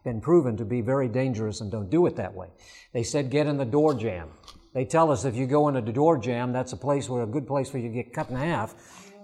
been 0.02 0.18
proven 0.18 0.56
to 0.56 0.64
be 0.64 0.80
very 0.80 1.06
dangerous 1.06 1.60
and 1.60 1.70
don't 1.70 1.90
do 1.90 2.06
it 2.06 2.16
that 2.16 2.32
way. 2.32 2.48
They 2.94 3.02
said 3.02 3.28
get 3.28 3.46
in 3.46 3.58
the 3.58 3.66
door 3.66 3.92
jamb. 3.92 4.30
They 4.72 4.86
tell 4.86 5.12
us 5.12 5.26
if 5.26 5.36
you 5.36 5.46
go 5.46 5.68
into 5.68 5.82
the 5.82 5.92
door 5.92 6.16
jamb, 6.16 6.54
that's 6.54 6.72
a 6.72 6.76
place 6.78 7.06
where 7.06 7.22
a 7.22 7.26
good 7.26 7.46
place 7.46 7.70
where 7.74 7.82
you 7.82 7.90
get 7.90 8.14
cut 8.14 8.30
in 8.30 8.36
half. 8.36 8.74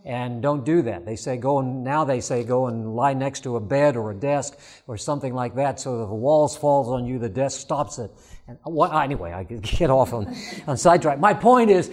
And 0.04 0.42
don't 0.42 0.66
do 0.66 0.82
that. 0.82 1.06
They 1.06 1.16
say 1.16 1.38
go 1.38 1.60
and 1.60 1.82
now 1.82 2.04
they 2.04 2.20
say 2.20 2.44
go 2.44 2.66
and 2.66 2.94
lie 2.94 3.14
next 3.14 3.40
to 3.44 3.56
a 3.56 3.60
bed 3.60 3.96
or 3.96 4.10
a 4.10 4.14
desk 4.14 4.58
or 4.86 4.98
something 4.98 5.32
like 5.32 5.54
that 5.54 5.80
so 5.80 6.02
if 6.02 6.10
the 6.10 6.14
walls 6.14 6.54
falls 6.54 6.88
on 6.88 7.06
you, 7.06 7.18
the 7.18 7.30
desk 7.30 7.58
stops 7.58 7.98
it. 7.98 8.10
And 8.48 8.58
what, 8.64 8.94
anyway, 8.94 9.32
I 9.32 9.44
get 9.44 9.88
off 9.88 10.12
on, 10.12 10.36
on 10.66 10.76
sidetrack. 10.76 11.20
My 11.20 11.32
point 11.32 11.70
is 11.70 11.90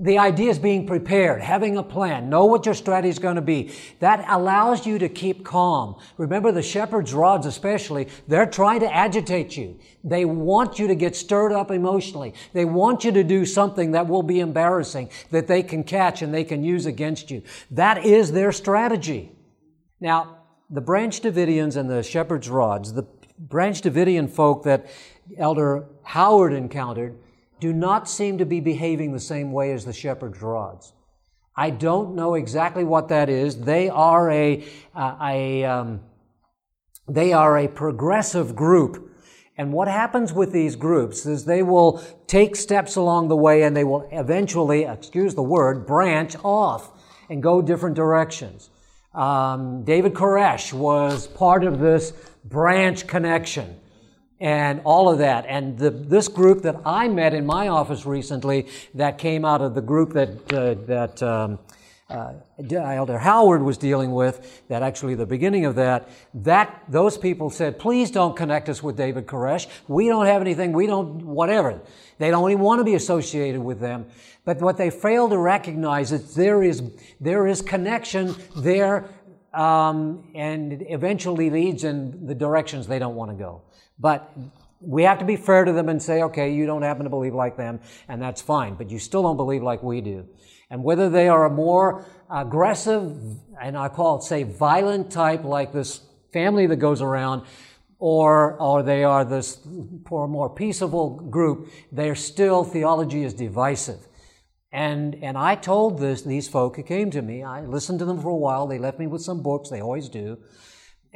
the 0.00 0.18
idea 0.18 0.50
is 0.50 0.58
being 0.58 0.86
prepared, 0.86 1.40
having 1.40 1.76
a 1.76 1.82
plan, 1.82 2.28
know 2.28 2.44
what 2.44 2.66
your 2.66 2.74
strategy 2.74 3.08
is 3.08 3.18
going 3.18 3.36
to 3.36 3.42
be. 3.42 3.72
That 4.00 4.24
allows 4.28 4.86
you 4.86 4.98
to 4.98 5.08
keep 5.08 5.44
calm. 5.44 5.96
Remember 6.18 6.52
the 6.52 6.62
shepherd's 6.62 7.14
rods 7.14 7.46
especially, 7.46 8.08
they're 8.28 8.46
trying 8.46 8.80
to 8.80 8.94
agitate 8.94 9.56
you. 9.56 9.78
They 10.04 10.24
want 10.24 10.78
you 10.78 10.86
to 10.88 10.94
get 10.94 11.16
stirred 11.16 11.52
up 11.52 11.70
emotionally. 11.70 12.34
They 12.52 12.64
want 12.64 13.04
you 13.04 13.12
to 13.12 13.24
do 13.24 13.46
something 13.46 13.92
that 13.92 14.06
will 14.06 14.22
be 14.22 14.40
embarrassing, 14.40 15.10
that 15.30 15.46
they 15.46 15.62
can 15.62 15.82
catch 15.82 16.22
and 16.22 16.32
they 16.32 16.44
can 16.44 16.62
use 16.62 16.86
against 16.86 17.30
you. 17.30 17.42
That 17.70 18.04
is 18.04 18.32
their 18.32 18.52
strategy. 18.52 19.32
Now, 20.00 20.38
the 20.68 20.80
Branch 20.80 21.18
Davidians 21.20 21.76
and 21.76 21.88
the 21.88 22.02
shepherd's 22.02 22.48
rods, 22.48 22.92
the 22.92 23.06
Branch 23.38 23.80
Davidian 23.80 24.28
folk 24.28 24.64
that 24.64 24.86
Elder 25.38 25.84
Howard 26.02 26.52
encountered, 26.52 27.16
do 27.60 27.72
not 27.72 28.08
seem 28.08 28.38
to 28.38 28.46
be 28.46 28.60
behaving 28.60 29.12
the 29.12 29.20
same 29.20 29.52
way 29.52 29.72
as 29.72 29.84
the 29.84 29.92
shepherd's 29.92 30.42
rods. 30.42 30.92
I 31.56 31.70
don't 31.70 32.14
know 32.14 32.34
exactly 32.34 32.84
what 32.84 33.08
that 33.08 33.28
is. 33.28 33.60
They 33.62 33.88
are 33.88 34.30
a, 34.30 34.64
uh, 34.94 35.16
a 35.22 35.64
um, 35.64 36.00
they 37.08 37.32
are 37.32 37.56
a 37.56 37.68
progressive 37.68 38.54
group. 38.54 39.10
And 39.56 39.72
what 39.72 39.88
happens 39.88 40.34
with 40.34 40.52
these 40.52 40.76
groups 40.76 41.24
is 41.24 41.44
they 41.44 41.62
will 41.62 42.02
take 42.26 42.56
steps 42.56 42.96
along 42.96 43.28
the 43.28 43.36
way 43.36 43.62
and 43.62 43.74
they 43.74 43.84
will 43.84 44.06
eventually, 44.12 44.84
excuse 44.84 45.34
the 45.34 45.42
word, 45.42 45.86
branch 45.86 46.36
off 46.44 46.90
and 47.30 47.42
go 47.42 47.62
different 47.62 47.96
directions. 47.96 48.68
Um, 49.14 49.82
David 49.84 50.12
Koresh 50.12 50.74
was 50.74 51.26
part 51.26 51.64
of 51.64 51.78
this 51.78 52.12
branch 52.44 53.06
connection 53.06 53.80
and 54.40 54.80
all 54.84 55.08
of 55.08 55.18
that. 55.18 55.46
And 55.46 55.78
the, 55.78 55.90
this 55.90 56.28
group 56.28 56.62
that 56.62 56.76
I 56.84 57.08
met 57.08 57.34
in 57.34 57.46
my 57.46 57.68
office 57.68 58.04
recently, 58.04 58.66
that 58.94 59.18
came 59.18 59.44
out 59.44 59.62
of 59.62 59.74
the 59.74 59.80
group 59.80 60.12
that 60.12 60.52
uh, 60.52 60.74
that 60.86 61.22
um, 61.22 61.58
uh, 62.08 62.34
Elder 62.70 63.18
Howard 63.18 63.62
was 63.62 63.76
dealing 63.78 64.12
with, 64.12 64.62
that 64.68 64.82
actually 64.82 65.14
the 65.14 65.26
beginning 65.26 65.64
of 65.64 65.74
that, 65.74 66.08
that 66.34 66.84
those 66.88 67.18
people 67.18 67.50
said, 67.50 67.78
please 67.78 68.12
don't 68.12 68.36
connect 68.36 68.68
us 68.68 68.80
with 68.80 68.96
David 68.96 69.26
Koresh. 69.26 69.66
We 69.88 70.06
don't 70.06 70.26
have 70.26 70.40
anything. 70.40 70.72
We 70.72 70.86
don't 70.86 71.24
whatever. 71.24 71.80
They 72.18 72.30
don't 72.30 72.50
even 72.50 72.62
want 72.62 72.78
to 72.78 72.84
be 72.84 72.94
associated 72.94 73.60
with 73.60 73.80
them. 73.80 74.06
But 74.44 74.60
what 74.60 74.76
they 74.76 74.90
fail 74.90 75.28
to 75.28 75.38
recognize 75.38 76.12
is 76.12 76.34
there 76.34 76.62
is 76.62 76.82
there 77.20 77.46
is 77.46 77.62
connection 77.62 78.34
there. 78.56 79.08
Um, 79.52 80.28
and 80.34 80.84
eventually 80.90 81.48
leads 81.48 81.82
in 81.82 82.26
the 82.26 82.34
directions 82.34 82.86
they 82.86 82.98
don't 82.98 83.14
want 83.14 83.30
to 83.30 83.36
go. 83.38 83.62
But 83.98 84.30
we 84.80 85.04
have 85.04 85.18
to 85.18 85.24
be 85.24 85.36
fair 85.36 85.64
to 85.64 85.72
them 85.72 85.88
and 85.88 86.02
say, 86.02 86.22
okay, 86.22 86.52
you 86.52 86.66
don't 86.66 86.82
happen 86.82 87.04
to 87.04 87.10
believe 87.10 87.34
like 87.34 87.56
them, 87.56 87.80
and 88.08 88.20
that's 88.20 88.42
fine, 88.42 88.74
but 88.74 88.90
you 88.90 88.98
still 88.98 89.22
don't 89.22 89.36
believe 89.36 89.62
like 89.62 89.82
we 89.82 90.00
do. 90.00 90.26
And 90.70 90.82
whether 90.82 91.08
they 91.08 91.28
are 91.28 91.46
a 91.46 91.50
more 91.50 92.06
aggressive, 92.30 93.16
and 93.60 93.76
I 93.76 93.88
call 93.88 94.18
it, 94.18 94.22
say, 94.22 94.42
violent 94.42 95.10
type, 95.10 95.44
like 95.44 95.72
this 95.72 96.00
family 96.32 96.66
that 96.66 96.76
goes 96.76 97.00
around, 97.00 97.46
or, 97.98 98.60
or 98.60 98.82
they 98.82 99.04
are 99.04 99.24
this 99.24 99.60
poor, 100.04 100.28
more 100.28 100.50
peaceable 100.50 101.10
group, 101.30 101.70
their 101.90 102.14
still 102.14 102.64
theology 102.64 103.24
is 103.24 103.32
divisive. 103.32 104.06
And, 104.72 105.14
and 105.22 105.38
I 105.38 105.54
told 105.54 105.98
this, 105.98 106.22
these 106.22 106.48
folk 106.48 106.76
who 106.76 106.82
came 106.82 107.10
to 107.12 107.22
me, 107.22 107.42
I 107.42 107.62
listened 107.62 108.00
to 108.00 108.04
them 108.04 108.20
for 108.20 108.28
a 108.28 108.36
while, 108.36 108.66
they 108.66 108.78
left 108.78 108.98
me 108.98 109.06
with 109.06 109.22
some 109.22 109.42
books, 109.42 109.70
they 109.70 109.80
always 109.80 110.08
do. 110.08 110.38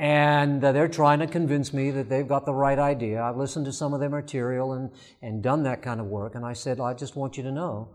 And 0.00 0.64
uh, 0.64 0.72
they're 0.72 0.88
trying 0.88 1.18
to 1.18 1.26
convince 1.26 1.74
me 1.74 1.90
that 1.90 2.08
they've 2.08 2.26
got 2.26 2.46
the 2.46 2.54
right 2.54 2.78
idea. 2.78 3.22
I've 3.22 3.36
listened 3.36 3.66
to 3.66 3.72
some 3.72 3.92
of 3.92 4.00
their 4.00 4.08
material 4.08 4.72
and, 4.72 4.90
and 5.20 5.42
done 5.42 5.62
that 5.64 5.82
kind 5.82 6.00
of 6.00 6.06
work. 6.06 6.34
And 6.36 6.42
I 6.42 6.54
said, 6.54 6.80
I 6.80 6.94
just 6.94 7.16
want 7.16 7.36
you 7.36 7.42
to 7.42 7.52
know 7.52 7.90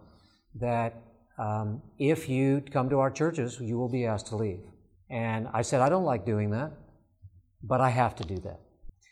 that 0.60 1.02
um, 1.40 1.82
if 1.98 2.30
you 2.30 2.62
come 2.72 2.92
to 2.92 3.00
our 3.00 3.10
churches, 3.10 3.60
you 3.60 3.80
will 3.80 3.90
be 3.90 4.06
asked 4.06 4.28
to 4.28 4.36
leave. 4.36 4.60
And 5.10 5.48
I 5.52 5.64
said, 5.64 5.82
I 5.82 5.90
don't 5.90 6.04
like 6.04 6.28
doing 6.28 6.52
that, 6.52 6.74
but 7.64 7.82
I 7.82 7.90
have 7.90 8.16
to 8.18 8.24
do 8.24 8.36
that. 8.36 8.60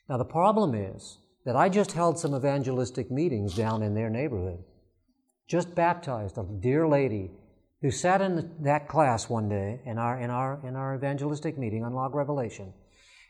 Now, 0.07 0.17
the 0.17 0.25
problem 0.25 0.75
is 0.75 1.17
that 1.45 1.55
I 1.55 1.69
just 1.69 1.93
held 1.93 2.19
some 2.19 2.35
evangelistic 2.35 3.09
meetings 3.09 3.55
down 3.55 3.81
in 3.81 3.95
their 3.95 4.11
neighborhood. 4.11 4.59
Just 5.49 5.73
baptized 5.73 6.37
a 6.37 6.45
dear 6.61 6.87
lady 6.87 7.31
who 7.81 7.89
sat 7.89 8.21
in 8.21 8.51
that 8.61 8.87
class 8.87 9.29
one 9.29 9.49
day 9.49 9.81
in 9.83 9.97
our, 9.97 10.19
in 10.19 10.29
our, 10.29 10.61
in 10.63 10.75
our 10.75 10.93
evangelistic 10.93 11.57
meeting 11.57 11.83
on 11.83 11.95
Log 11.95 12.13
Revelation. 12.13 12.71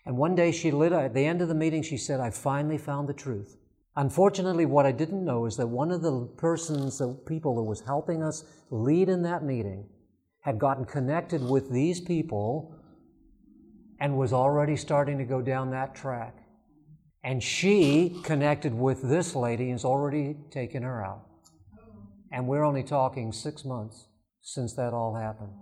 And 0.05 0.17
one 0.17 0.35
day 0.35 0.51
she 0.51 0.71
lit, 0.71 0.91
at 0.91 1.13
the 1.13 1.25
end 1.25 1.41
of 1.41 1.47
the 1.47 1.55
meeting, 1.55 1.81
she 1.81 1.97
said, 1.97 2.19
I 2.19 2.29
finally 2.29 2.77
found 2.77 3.07
the 3.07 3.13
truth. 3.13 3.57
Unfortunately, 3.95 4.65
what 4.65 4.85
I 4.85 4.91
didn't 4.91 5.23
know 5.23 5.45
is 5.45 5.55
that 5.57 5.67
one 5.67 5.91
of 5.91 6.01
the 6.01 6.27
persons, 6.37 6.97
the 6.97 7.13
people 7.27 7.55
that 7.55 7.63
was 7.63 7.81
helping 7.81 8.23
us 8.23 8.43
lead 8.69 9.07
in 9.07 9.21
that 9.23 9.43
meeting, 9.43 9.85
had 10.41 10.59
gotten 10.59 10.83
connected 10.83 11.41
with 11.41 11.69
these 11.69 12.01
people 12.01 12.75
and 13.99 14.17
was 14.17 14.33
already 14.33 14.75
starting 14.75 15.17
to 15.17 15.23
go 15.23 15.41
down 15.41 15.71
that 15.71 15.95
track. 15.95 16.35
And 17.23 17.41
she 17.41 18.19
connected 18.23 18.73
with 18.73 19.01
this 19.01 19.35
lady 19.35 19.65
and 19.65 19.73
has 19.73 19.85
already 19.85 20.35
taken 20.51 20.83
her 20.83 21.05
out. 21.05 21.21
And 22.31 22.47
we're 22.47 22.65
only 22.65 22.83
talking 22.83 23.31
six 23.31 23.63
months 23.63 24.07
since 24.41 24.73
that 24.73 24.91
all 24.91 25.15
happened. 25.15 25.53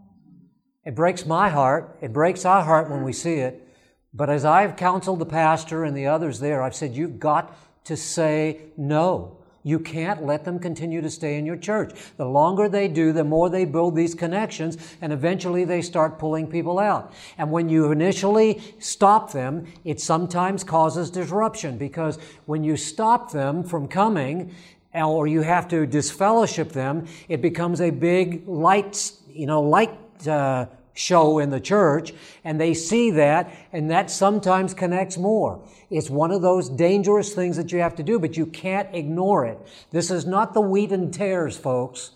It 0.84 0.96
breaks 0.96 1.26
my 1.26 1.50
heart. 1.50 2.00
It 2.02 2.12
breaks 2.12 2.46
our 2.46 2.64
heart 2.64 2.90
when 2.90 3.04
we 3.04 3.14
see 3.14 3.36
it. 3.36 3.68
But 4.14 4.30
as 4.30 4.44
I've 4.44 4.76
counseled 4.76 5.20
the 5.20 5.26
pastor 5.26 5.84
and 5.84 5.96
the 5.96 6.08
others 6.08 6.40
there, 6.40 6.62
I've 6.62 6.76
said, 6.76 6.96
you've 6.96 7.20
got 7.20 7.56
to 7.86 7.96
say 7.96 8.62
no. 8.78 9.38
You 9.64 9.80
can't 9.80 10.26
let 10.26 10.44
them 10.44 10.58
continue 10.58 11.02
to 11.02 11.10
stay 11.10 11.38
in 11.38 11.46
your 11.46 11.56
church. 11.56 11.94
The 12.18 12.26
longer 12.26 12.68
they 12.68 12.88
do, 12.88 13.14
the 13.14 13.24
more 13.24 13.50
they 13.50 13.64
build 13.64 13.96
these 13.96 14.16
connections, 14.16 14.78
and 15.02 15.14
eventually 15.14 15.66
they 15.66 15.84
start 15.84 16.18
pulling 16.18 16.48
people 16.48 16.80
out. 16.80 17.14
And 17.38 17.52
when 17.52 17.70
you 17.70 17.92
initially 17.92 18.62
stop 18.80 19.32
them, 19.32 19.72
it 19.86 20.02
sometimes 20.02 20.64
causes 20.64 21.12
disruption 21.12 21.78
because 21.78 22.18
when 22.48 22.64
you 22.64 22.76
stop 22.76 23.32
them 23.32 23.64
from 23.64 23.88
coming, 23.88 24.54
or 24.94 25.28
you 25.28 25.42
have 25.42 25.68
to 25.70 25.86
disfellowship 25.86 26.72
them, 26.72 27.08
it 27.30 27.42
becomes 27.42 27.80
a 27.80 27.92
big 27.92 28.46
light, 28.48 29.12
you 29.30 29.46
know, 29.46 29.62
light 29.62 29.98
uh, 30.28 30.66
show 31.02 31.40
in 31.40 31.50
the 31.50 31.60
church, 31.60 32.14
and 32.44 32.62
they 32.62 32.74
see 32.74 33.12
that, 33.12 33.52
and 33.74 33.90
that 33.90 34.12
sometimes 34.12 34.74
connects 34.74 35.18
more. 35.18 35.68
It's 35.90 36.10
one 36.10 36.32
of 36.32 36.42
those 36.42 36.70
dangerous 36.70 37.34
things 37.34 37.58
that 37.58 37.72
you 37.72 37.80
have 37.80 37.96
to 37.96 38.04
do, 38.04 38.20
but 38.20 38.38
you 38.38 38.46
can't 38.46 38.94
ignore 38.94 39.46
it. 39.46 39.60
This 39.90 40.12
is 40.12 40.26
not 40.26 40.54
the 40.54 40.62
wheat 40.62 40.92
and 40.92 41.14
tares, 41.14 41.58
folks. 41.58 42.12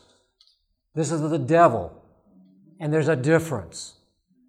This 0.94 1.12
is 1.12 1.22
the 1.22 1.40
devil. 1.40 2.02
And 2.80 2.94
there's 2.94 3.08
a 3.08 3.16
difference. 3.16 3.96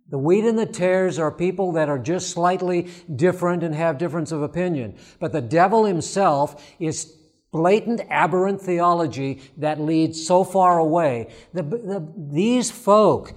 The 0.08 0.18
wheat 0.18 0.44
and 0.44 0.58
the 0.58 0.66
tares 0.66 1.18
are 1.18 1.32
people 1.32 1.72
that 1.72 1.88
are 1.88 1.98
just 1.98 2.30
slightly 2.30 2.88
different 3.14 3.64
and 3.64 3.74
have 3.74 3.98
difference 3.98 4.30
of 4.30 4.42
opinion. 4.42 4.96
But 5.18 5.32
the 5.32 5.40
devil 5.40 5.84
himself 5.84 6.64
is 6.78 7.16
blatant 7.50 8.02
aberrant 8.10 8.60
theology 8.60 9.40
that 9.56 9.80
leads 9.80 10.24
so 10.24 10.44
far 10.44 10.78
away. 10.78 11.32
The, 11.54 11.62
the, 11.62 12.12
these 12.16 12.70
folk 12.70 13.32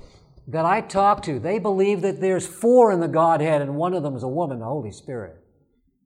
that 0.50 0.66
I 0.66 0.82
talk 0.82 1.24
to, 1.24 1.40
they 1.40 1.60
believe 1.60 2.02
that 2.02 2.20
there's 2.20 2.46
four 2.46 2.92
in 2.92 3.00
the 3.00 3.08
Godhead 3.08 3.62
and 3.62 3.76
one 3.76 3.94
of 3.94 4.04
them 4.04 4.16
is 4.16 4.24
a 4.24 4.28
woman, 4.28 4.60
the 4.60 4.66
Holy 4.66 4.92
Spirit. 4.92 5.38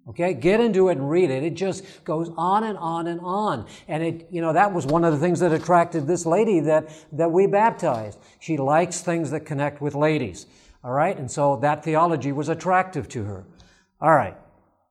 Okay, 0.10 0.34
get 0.34 0.60
into 0.60 0.90
it 0.90 0.98
and 0.98 1.10
read 1.10 1.30
it. 1.30 1.44
It 1.44 1.54
just 1.54 2.04
goes 2.04 2.30
on 2.36 2.66
and 2.66 2.78
on 2.78 3.08
and 3.08 3.22
on. 3.22 3.66
And 3.88 4.04
it, 4.04 4.28
you 4.30 4.42
know, 4.42 4.52
that 4.52 4.74
was 4.74 4.86
one 4.86 5.06
of 5.06 5.14
the 5.14 5.20
things 5.20 5.40
that 5.40 5.54
attracted 5.54 6.08
this 6.08 6.26
lady 6.26 6.60
that, 6.62 6.90
that 7.14 7.32
we 7.32 7.48
baptized. 7.48 8.20
She 8.40 8.58
likes 8.58 9.00
things 9.00 9.32
that 9.32 9.46
connect 9.46 9.82
with 9.82 9.96
ladies. 9.96 10.46
All 10.84 10.92
right, 10.92 11.18
and 11.18 11.32
so 11.32 11.56
that 11.62 11.86
theology 11.86 12.34
was 12.34 12.50
attractive 12.50 13.08
to 13.10 13.24
her. 13.24 13.46
All 14.02 14.14
right, 14.14 14.36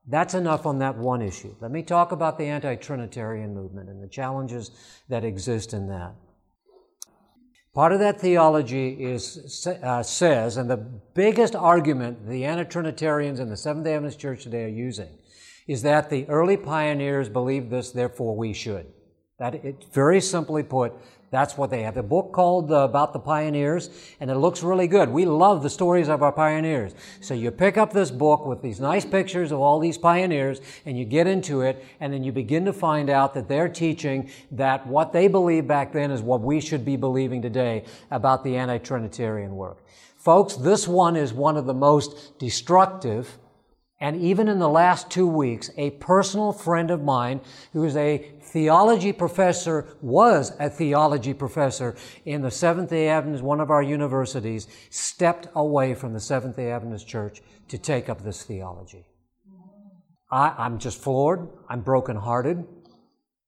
that's 0.07 0.33
enough 0.33 0.65
on 0.65 0.79
that 0.79 0.97
one 0.97 1.21
issue. 1.21 1.55
Let 1.61 1.69
me 1.69 1.83
talk 1.83 2.11
about 2.11 2.39
the 2.39 2.45
anti 2.45 2.73
Trinitarian 2.75 3.53
movement 3.53 3.89
and 3.89 4.01
the 4.01 4.07
challenges 4.07 4.71
that 5.09 5.23
exist 5.23 5.73
in 5.73 5.87
that. 5.89 6.15
Part 7.73 7.91
of 7.91 7.99
that 7.99 8.21
theology 8.21 8.89
is, 9.03 9.65
uh, 9.65 10.03
says, 10.03 10.57
and 10.57 10.69
the 10.69 10.77
biggest 10.77 11.55
argument 11.55 12.27
the 12.27 12.45
anti-Trinitarians 12.45 13.39
and 13.39 13.51
the 13.51 13.57
Seventh-day 13.57 13.95
Adventist 13.95 14.19
Church 14.19 14.43
today 14.43 14.65
are 14.65 14.67
using, 14.67 15.09
is 15.65 15.81
that 15.81 16.11
the 16.11 16.29
early 16.29 16.55
pioneers 16.55 17.29
believed 17.29 17.71
this, 17.71 17.91
therefore 17.91 18.35
we 18.35 18.53
should. 18.53 18.85
That 19.39 19.55
it, 19.55 19.85
very 19.91 20.21
simply 20.21 20.61
put, 20.61 20.93
that's 21.33 21.57
what 21.57 21.71
they 21.71 21.81
have. 21.81 21.97
A 21.97 22.03
book 22.03 22.31
called 22.31 22.71
uh, 22.71 22.75
About 22.75 23.11
the 23.11 23.19
Pioneers, 23.19 23.89
and 24.19 24.29
it 24.29 24.35
looks 24.35 24.61
really 24.61 24.87
good. 24.87 25.09
We 25.09 25.25
love 25.25 25.63
the 25.63 25.69
stories 25.69 26.07
of 26.07 26.21
our 26.21 26.31
pioneers. 26.31 26.93
So 27.21 27.33
you 27.33 27.49
pick 27.49 27.75
up 27.75 27.91
this 27.91 28.11
book 28.11 28.45
with 28.45 28.61
these 28.61 28.79
nice 28.79 29.03
pictures 29.03 29.51
of 29.51 29.59
all 29.59 29.79
these 29.79 29.97
pioneers, 29.97 30.61
and 30.85 30.95
you 30.95 31.05
get 31.05 31.25
into 31.25 31.61
it, 31.61 31.83
and 31.99 32.13
then 32.13 32.23
you 32.23 32.31
begin 32.31 32.65
to 32.65 32.73
find 32.73 33.09
out 33.09 33.33
that 33.33 33.47
they're 33.47 33.67
teaching 33.67 34.29
that 34.51 34.85
what 34.85 35.11
they 35.11 35.27
believed 35.27 35.67
back 35.67 35.91
then 35.91 36.11
is 36.11 36.21
what 36.21 36.41
we 36.41 36.61
should 36.61 36.85
be 36.85 36.97
believing 36.97 37.41
today 37.41 37.83
about 38.11 38.43
the 38.43 38.55
anti-Trinitarian 38.55 39.55
work. 39.55 39.83
Folks, 40.15 40.55
this 40.55 40.87
one 40.87 41.15
is 41.15 41.33
one 41.33 41.57
of 41.57 41.65
the 41.65 41.73
most 41.73 42.37
destructive 42.37 43.39
and 44.03 44.21
even 44.21 44.49
in 44.49 44.59
the 44.59 44.67
last 44.67 45.09
two 45.09 45.25
weeks, 45.25 45.69
a 45.77 45.91
personal 45.91 46.51
friend 46.51 46.91
of 46.91 47.01
mine 47.01 47.39
who 47.71 47.85
is 47.85 47.95
a 47.95 48.17
theology 48.41 49.13
professor, 49.13 49.95
was 50.01 50.51
a 50.59 50.69
theology 50.69 51.33
professor 51.33 51.95
in 52.25 52.41
the 52.41 52.51
Seventh 52.51 52.89
day 52.89 53.07
Adventist, 53.07 53.45
one 53.45 53.61
of 53.61 53.71
our 53.71 53.81
universities, 53.81 54.67
stepped 54.89 55.47
away 55.55 55.93
from 55.95 56.11
the 56.11 56.19
Seventh 56.19 56.57
day 56.57 56.69
Adventist 56.69 57.07
church 57.07 57.41
to 57.69 57.77
take 57.77 58.09
up 58.09 58.21
this 58.21 58.43
theology. 58.43 59.05
I, 60.29 60.65
am 60.65 60.79
just 60.79 60.99
floored. 61.01 61.47
I'm 61.69 61.79
brokenhearted. 61.79 62.61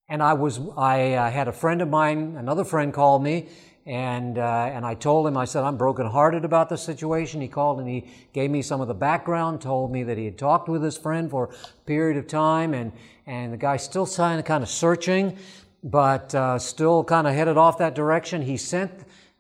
And 0.08 0.24
I 0.24 0.36
was, 0.36 0.62
I 0.78 1.16
uh, 1.16 1.32
had 1.32 1.50
a 1.50 1.52
friend 1.52 1.82
of 1.82 1.90
mine, 1.90 2.38
another 2.38 2.64
friend 2.64 2.94
called 2.94 3.22
me 3.22 3.50
and, 3.86 4.40
uh, 4.40 4.72
and 4.74 4.84
I 4.84 4.96
told 4.96 5.28
him, 5.28 5.38
I 5.38 5.46
said, 5.46 5.64
I'm 5.64 5.78
brokenhearted 5.78 6.44
about 6.44 6.70
the 6.70 6.78
situation. 6.78 7.40
He 7.40 7.48
called 7.48 7.80
and 7.80 7.88
he 7.88 8.10
gave 8.34 8.50
me 8.50 8.64
some 8.64 8.82
of 8.82 8.88
the 8.88 8.96
background, 8.96 9.62
told 9.62 9.92
me 9.92 10.02
that 10.04 10.18
he 10.18 10.26
had 10.26 10.40
talked 10.40 10.68
with 10.68 10.82
his 10.82 10.98
friend 10.98 11.30
for 11.30 11.52
a 11.52 11.86
period 11.86 12.18
of 12.18 12.26
time, 12.26 12.74
and, 12.74 12.92
and 13.28 13.54
the 13.54 13.58
guy's 13.58 13.84
still 13.84 14.08
kind 14.08 14.40
of, 14.40 14.46
kind 14.46 14.64
of 14.64 14.70
searching, 14.70 15.38
but 15.84 16.34
uh, 16.34 16.58
still 16.58 17.04
kind 17.04 17.28
of 17.28 17.36
headed 17.36 17.58
off 17.58 17.78
that 17.78 17.94
direction. 17.94 18.42
He 18.42 18.58
sent 18.58 18.92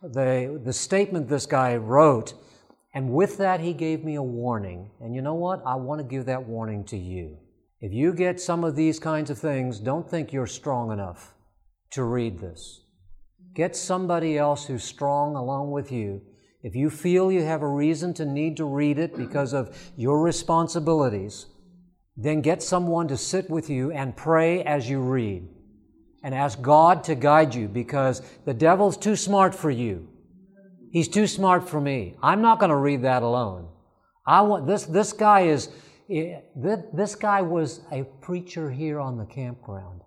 the, 0.04 0.62
the 0.64 0.74
statement 0.74 1.28
this 1.28 1.48
guy 1.48 1.76
wrote, 1.76 2.36
and 2.93 3.12
with 3.12 3.38
that, 3.39 3.60
he 3.60 3.74
gave 3.74 4.04
me 4.04 4.16
a 4.16 4.24
warning. 4.24 4.91
And 5.02 5.16
you 5.16 5.24
know 5.24 5.34
what? 5.34 5.64
I 5.66 5.76
want 5.76 6.00
to 6.02 6.08
give 6.08 6.26
that 6.28 6.46
warning 6.46 6.84
to 6.86 6.98
you. 6.98 7.38
If 7.82 7.93
you 7.93 8.14
get 8.14 8.39
some 8.39 8.64
of 8.64 8.76
these 8.76 9.00
kinds 9.00 9.32
of 9.32 9.39
things, 9.39 9.80
don't 9.80 10.08
think 10.08 10.32
you're 10.32 10.48
strong 10.48 10.91
enough 10.91 11.34
to 11.91 12.04
read 12.04 12.39
this. 12.39 12.85
Get 13.56 13.76
somebody 13.76 14.38
else 14.38 14.66
who's 14.66 14.84
strong 14.84 15.36
along 15.36 15.72
with 15.72 15.91
you. 15.91 16.22
If 16.62 16.76
you 16.76 16.89
feel 16.89 17.32
you 17.32 17.43
have 17.43 17.62
a 17.62 17.68
reason 17.68 18.14
to 18.16 18.26
need 18.26 18.58
to 18.58 18.66
read 18.66 18.99
it 18.99 19.16
because 19.16 19.53
of 19.53 19.93
your 19.95 20.22
responsibilities, 20.22 21.45
then 22.18 22.41
get 22.41 22.62
someone 22.62 23.08
to 23.08 23.18
sit 23.18 23.49
with 23.49 23.70
you 23.70 23.91
and 23.91 24.16
pray 24.16 24.62
as 24.64 24.89
you 24.89 24.99
read 24.99 25.47
and 26.22 26.36
ask 26.36 26.62
God 26.62 27.03
to 27.06 27.16
guide 27.16 27.56
you 27.56 27.70
because 27.70 28.22
the 28.45 28.53
devil's 28.53 28.97
too 28.97 29.16
smart 29.16 29.56
for 29.56 29.70
you. 29.70 30.10
He's 30.91 31.08
too 31.08 31.28
smart 31.28 31.70
for 31.70 31.80
me. 31.80 32.16
I'm 32.22 32.41
not 32.41 32.60
going 32.60 32.72
to 32.72 32.76
read 32.76 33.03
that 33.03 33.24
alone. 33.24 33.70
I 34.26 34.41
want 34.41 34.66
this 34.66 34.86
this 34.86 35.14
guy 35.14 35.41
is 35.41 35.70
eh, 36.10 36.39
this 36.56 37.16
guy 37.16 37.41
was 37.41 37.82
a 37.91 38.03
preacher 38.22 38.72
here 38.72 38.99
on 38.99 39.18
the 39.18 39.26
campground. 39.26 40.01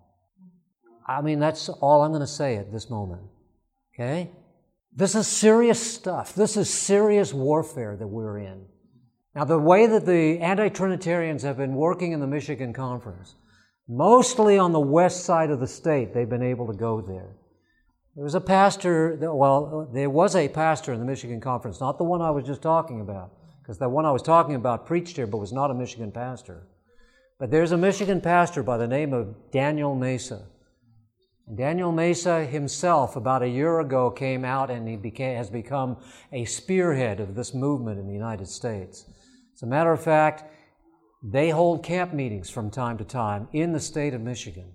I 1.07 1.23
mean 1.23 1.39
that's 1.39 1.69
all 1.69 2.03
I'm 2.03 2.11
going 2.11 2.21
to 2.21 2.27
say 2.27 2.57
at 2.57 2.73
this 2.73 2.91
moment. 2.91 3.23
Okay? 3.99 4.31
This 4.95 5.15
is 5.15 5.27
serious 5.27 5.95
stuff. 5.95 6.35
This 6.35 6.57
is 6.57 6.73
serious 6.73 7.35
warfare 7.35 7.97
that 7.97 8.07
we're 8.07 8.39
in. 8.39 8.67
Now, 9.35 9.45
the 9.45 9.59
way 9.59 9.87
that 9.87 10.07
the 10.07 10.39
anti 10.41 10.69
Trinitarians 10.69 11.43
have 11.43 11.57
been 11.57 11.75
working 11.75 12.13
in 12.13 12.21
the 12.21 12.27
Michigan 12.27 12.73
Conference, 12.73 13.35
mostly 13.89 14.59
on 14.59 14.73
the 14.73 14.81
west 14.81 15.25
side 15.25 15.51
of 15.51 15.61
the 15.61 15.67
state, 15.67 16.13
they've 16.13 16.29
been 16.29 16.43
able 16.43 16.67
to 16.67 16.73
go 16.73 17.01
there. 17.01 17.37
There 18.15 18.25
was 18.25 18.35
a 18.35 18.41
pastor, 18.41 19.17
well, 19.21 19.89
there 19.93 20.11
was 20.11 20.35
a 20.35 20.49
pastor 20.49 20.93
in 20.93 20.99
the 20.99 21.07
Michigan 21.07 21.41
Conference, 21.41 21.81
not 21.81 21.99
the 21.99 22.05
one 22.05 22.21
I 22.21 22.31
was 22.31 22.45
just 22.45 22.63
talking 22.63 23.01
about, 23.01 23.31
because 23.63 23.79
the 23.79 23.89
one 23.89 24.05
I 24.05 24.11
was 24.11 24.23
talking 24.23 24.57
about 24.57 24.87
preached 24.87 25.17
here 25.17 25.27
but 25.29 25.39
was 25.39 25.53
not 25.53 25.71
a 25.71 25.75
Michigan 25.75 26.11
pastor. 26.11 26.67
But 27.39 27.53
there's 27.53 27.71
a 27.71 27.77
Michigan 27.77 28.21
pastor 28.21 28.65
by 28.65 28.77
the 28.77 28.89
name 28.89 29.13
of 29.13 29.53
Daniel 29.53 29.95
Mesa. 29.95 30.47
Daniel 31.55 31.93
Mesa 31.93 32.45
himself, 32.45 33.17
about 33.17 33.43
a 33.43 33.49
year 33.49 33.81
ago, 33.81 34.11
came 34.11 34.45
out 34.45 34.71
and 34.71 34.87
he 34.87 34.97
became, 34.97 35.37
has 35.37 35.49
become 35.49 35.97
a 36.33 36.45
spearhead 36.45 37.21
of 37.21 37.35
this 37.35 37.55
movement 37.55 37.99
in 37.99 38.07
the 38.07 38.13
United 38.13 38.49
States. 38.49 39.07
As 39.55 39.63
a 39.63 39.67
matter 39.67 39.93
of 39.93 40.03
fact, 40.03 40.45
they 41.23 41.51
hold 41.51 41.83
camp 41.83 42.13
meetings 42.13 42.51
from 42.51 42.71
time 42.71 42.99
to 42.99 43.05
time 43.05 43.49
in 43.53 43.73
the 43.73 43.81
state 43.81 44.15
of 44.15 44.21
Michigan. 44.21 44.73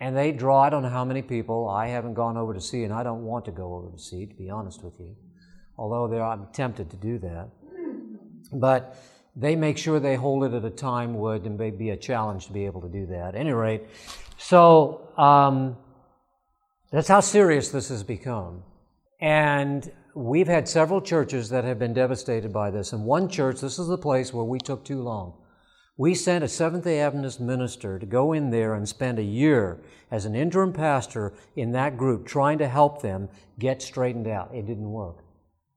And 0.00 0.16
they 0.16 0.32
draw, 0.32 0.62
I 0.62 0.70
don't 0.70 0.82
know 0.82 0.88
how 0.88 1.04
many 1.04 1.22
people. 1.22 1.68
I 1.68 1.88
haven't 1.88 2.14
gone 2.14 2.36
over 2.36 2.52
to 2.52 2.60
see, 2.60 2.84
and 2.84 2.92
I 2.92 3.02
don't 3.02 3.22
want 3.22 3.44
to 3.44 3.52
go 3.52 3.74
over 3.74 3.90
to 3.90 3.98
see, 3.98 4.26
to 4.26 4.34
be 4.34 4.50
honest 4.50 4.82
with 4.82 4.98
you. 4.98 5.14
Although 5.78 6.20
I'm 6.22 6.48
tempted 6.52 6.90
to 6.90 6.96
do 6.96 7.18
that. 7.18 7.50
But 8.52 8.96
they 9.36 9.56
make 9.56 9.78
sure 9.78 10.00
they 10.00 10.16
hold 10.16 10.44
it 10.44 10.54
at 10.54 10.64
a 10.64 10.70
time 10.70 11.14
would 11.14 11.44
and 11.44 11.58
may 11.58 11.70
be 11.70 11.90
a 11.90 11.96
challenge 11.96 12.46
to 12.46 12.52
be 12.52 12.66
able 12.66 12.80
to 12.80 12.88
do 12.88 13.06
that. 13.06 13.34
At 13.34 13.34
any 13.34 13.52
rate, 13.52 13.82
so 14.38 15.10
um, 15.16 15.76
that's 16.94 17.08
how 17.08 17.18
serious 17.18 17.70
this 17.70 17.88
has 17.88 18.04
become. 18.04 18.62
And 19.20 19.90
we've 20.14 20.46
had 20.46 20.68
several 20.68 21.00
churches 21.00 21.48
that 21.48 21.64
have 21.64 21.76
been 21.76 21.92
devastated 21.92 22.52
by 22.52 22.70
this. 22.70 22.92
And 22.92 23.04
one 23.04 23.28
church, 23.28 23.60
this 23.60 23.80
is 23.80 23.88
the 23.88 23.98
place 23.98 24.32
where 24.32 24.44
we 24.44 24.60
took 24.60 24.84
too 24.84 25.02
long. 25.02 25.36
We 25.96 26.14
sent 26.14 26.44
a 26.44 26.48
Seventh 26.48 26.84
day 26.84 27.00
Adventist 27.00 27.40
minister 27.40 27.98
to 27.98 28.06
go 28.06 28.32
in 28.32 28.50
there 28.50 28.74
and 28.74 28.88
spend 28.88 29.18
a 29.18 29.24
year 29.24 29.80
as 30.12 30.24
an 30.24 30.36
interim 30.36 30.72
pastor 30.72 31.34
in 31.56 31.72
that 31.72 31.96
group 31.96 32.28
trying 32.28 32.58
to 32.58 32.68
help 32.68 33.02
them 33.02 33.28
get 33.58 33.82
straightened 33.82 34.28
out. 34.28 34.54
It 34.54 34.66
didn't 34.66 34.90
work. 34.90 35.24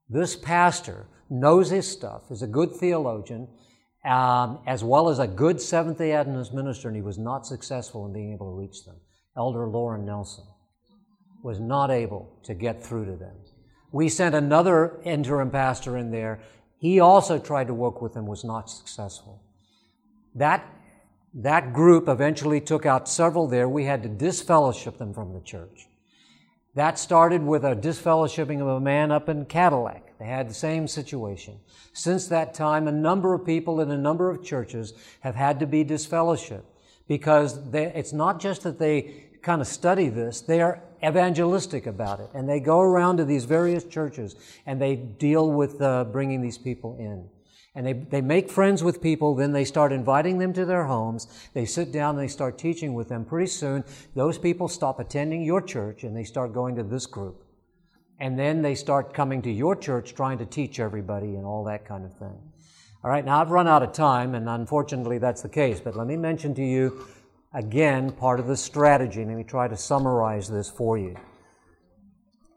This 0.10 0.36
pastor 0.36 1.08
knows 1.32 1.72
his 1.72 1.88
stuff, 1.88 2.30
is 2.30 2.44
a 2.44 2.48
good 2.48 2.76
theologian, 2.76 3.48
um, 4.06 4.60
as 4.68 4.84
well 4.84 5.10
as 5.10 5.18
a 5.18 5.28
good 5.28 5.60
Seventh 5.60 5.98
day 5.98 6.12
Adventist 6.12 6.54
minister, 6.54 6.90
and 6.90 6.96
he 6.96 7.02
was 7.02 7.18
not 7.18 7.48
successful 7.48 8.06
in 8.06 8.14
being 8.14 8.34
able 8.34 8.52
to 8.52 8.56
reach 8.56 8.86
them. 8.86 8.98
Elder 9.36 9.68
Lauren 9.68 10.06
Nelson 10.06 10.46
was 11.48 11.60
not 11.60 11.90
able 11.90 12.24
to 12.44 12.54
get 12.54 12.84
through 12.86 13.06
to 13.06 13.16
them. 13.16 13.36
We 13.92 14.10
sent 14.10 14.36
another 14.36 14.78
interim 15.04 15.50
pastor 15.50 15.98
in 15.98 16.12
there. 16.12 16.40
He 16.78 17.00
also 17.00 17.40
tried 17.40 17.68
to 17.68 17.74
work 17.74 18.02
with 18.02 18.14
them, 18.14 18.26
was 18.28 18.44
not 18.44 18.70
successful. 18.70 19.42
That 20.36 20.62
That 21.34 21.74
group 21.74 22.08
eventually 22.08 22.62
took 22.62 22.86
out 22.86 23.08
several 23.08 23.48
there. 23.48 23.68
We 23.70 23.86
had 23.86 24.04
to 24.04 24.10
disfellowship 24.10 24.98
them 24.98 25.14
from 25.14 25.34
the 25.34 25.42
church. 25.54 25.88
That 26.76 27.00
started 27.00 27.42
with 27.44 27.64
a 27.64 27.76
disfellowshipping 27.76 28.62
of 28.62 28.68
a 28.68 28.80
man 28.80 29.12
up 29.12 29.30
in 29.30 29.46
Cadillac. 29.46 30.04
They 30.20 30.26
had 30.26 30.50
the 30.50 30.54
same 30.70 30.88
situation. 30.88 31.60
Since 31.94 32.28
that 32.28 32.54
time, 32.54 32.88
a 32.88 32.92
number 33.10 33.34
of 33.34 33.46
people 33.46 33.82
in 33.82 33.92
a 33.92 33.98
number 33.98 34.30
of 34.30 34.44
churches 34.44 34.94
have 35.22 35.36
had 35.36 35.60
to 35.60 35.68
be 35.68 35.86
disfellowshipped 35.86 36.72
because 37.08 37.72
they, 37.72 37.86
it's 38.00 38.14
not 38.14 38.40
just 38.40 38.64
that 38.64 38.80
they 38.80 38.98
kind 39.42 39.62
of 39.62 39.68
study 39.68 40.10
this, 40.10 40.42
they 40.42 40.62
are 40.62 40.82
evangelistic 41.04 41.86
about 41.88 42.20
it. 42.20 42.30
And 42.34 42.48
they 42.48 42.60
go 42.60 42.80
around 42.80 43.18
to 43.18 43.26
these 43.26 43.46
various 43.46 43.84
churches 43.84 44.36
and 44.66 44.82
they 44.82 44.96
deal 44.96 45.52
with 45.52 45.82
uh, 45.82 46.06
bringing 46.06 46.42
these 46.42 46.58
people 46.58 46.96
in. 47.00 47.30
And 47.76 47.86
they, 47.86 47.94
they 47.94 48.22
make 48.22 48.50
friends 48.50 48.84
with 48.84 49.04
people, 49.04 49.36
then 49.36 49.52
they 49.52 49.64
start 49.64 49.92
inviting 49.92 50.40
them 50.40 50.52
to 50.54 50.66
their 50.66 50.86
homes. 50.86 51.28
They 51.54 51.66
sit 51.66 51.92
down 51.92 52.16
and 52.16 52.24
they 52.24 52.28
start 52.28 52.58
teaching 52.58 52.96
with 52.96 53.08
them. 53.08 53.24
Pretty 53.24 53.48
soon, 53.48 53.84
those 54.16 54.40
people 54.40 54.68
stop 54.68 55.00
attending 55.00 55.44
your 55.44 55.62
church 55.62 56.04
and 56.04 56.18
they 56.18 56.24
start 56.24 56.54
going 56.54 56.76
to 56.78 56.84
this 56.84 57.06
group. 57.06 57.44
And 58.20 58.38
then 58.38 58.64
they 58.64 58.74
start 58.74 59.14
coming 59.14 59.44
to 59.44 59.52
your 59.52 59.76
church 59.76 60.16
trying 60.16 60.40
to 60.40 60.46
teach 60.46 60.80
everybody 60.80 61.36
and 61.36 61.46
all 61.46 61.64
that 61.66 61.86
kind 61.86 62.04
of 62.04 62.18
thing. 62.18 62.36
All 63.04 63.12
right, 63.12 63.24
now 63.24 63.40
I've 63.40 63.52
run 63.52 63.68
out 63.68 63.84
of 63.84 63.94
time, 63.94 64.34
and 64.34 64.50
unfortunately 64.50 65.20
that's 65.20 65.44
the 65.44 65.50
case, 65.50 65.80
but 65.80 65.96
let 65.96 66.08
me 66.08 66.18
mention 66.18 66.56
to 66.56 66.66
you 66.66 67.06
again 67.58 68.12
part 68.12 68.40
of 68.40 68.46
the 68.46 68.56
strategy. 68.56 69.26
Let 69.26 69.36
me 69.36 69.44
try 69.44 69.68
to 69.68 69.76
summarize 69.76 70.48
this 70.48 70.70
for 70.70 70.98
you. 70.98 71.16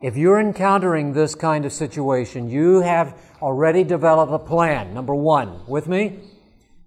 If 0.02 0.16
you're 0.16 0.40
encountering 0.40 1.12
this 1.12 1.34
kind 1.34 1.64
of 1.64 1.72
situation, 1.72 2.50
you 2.50 2.80
have 2.80 3.18
already 3.40 3.82
developed 3.82 4.32
a 4.32 4.38
plan. 4.38 4.92
Number 4.92 5.14
one, 5.14 5.66
with 5.66 5.88
me? 5.88 6.20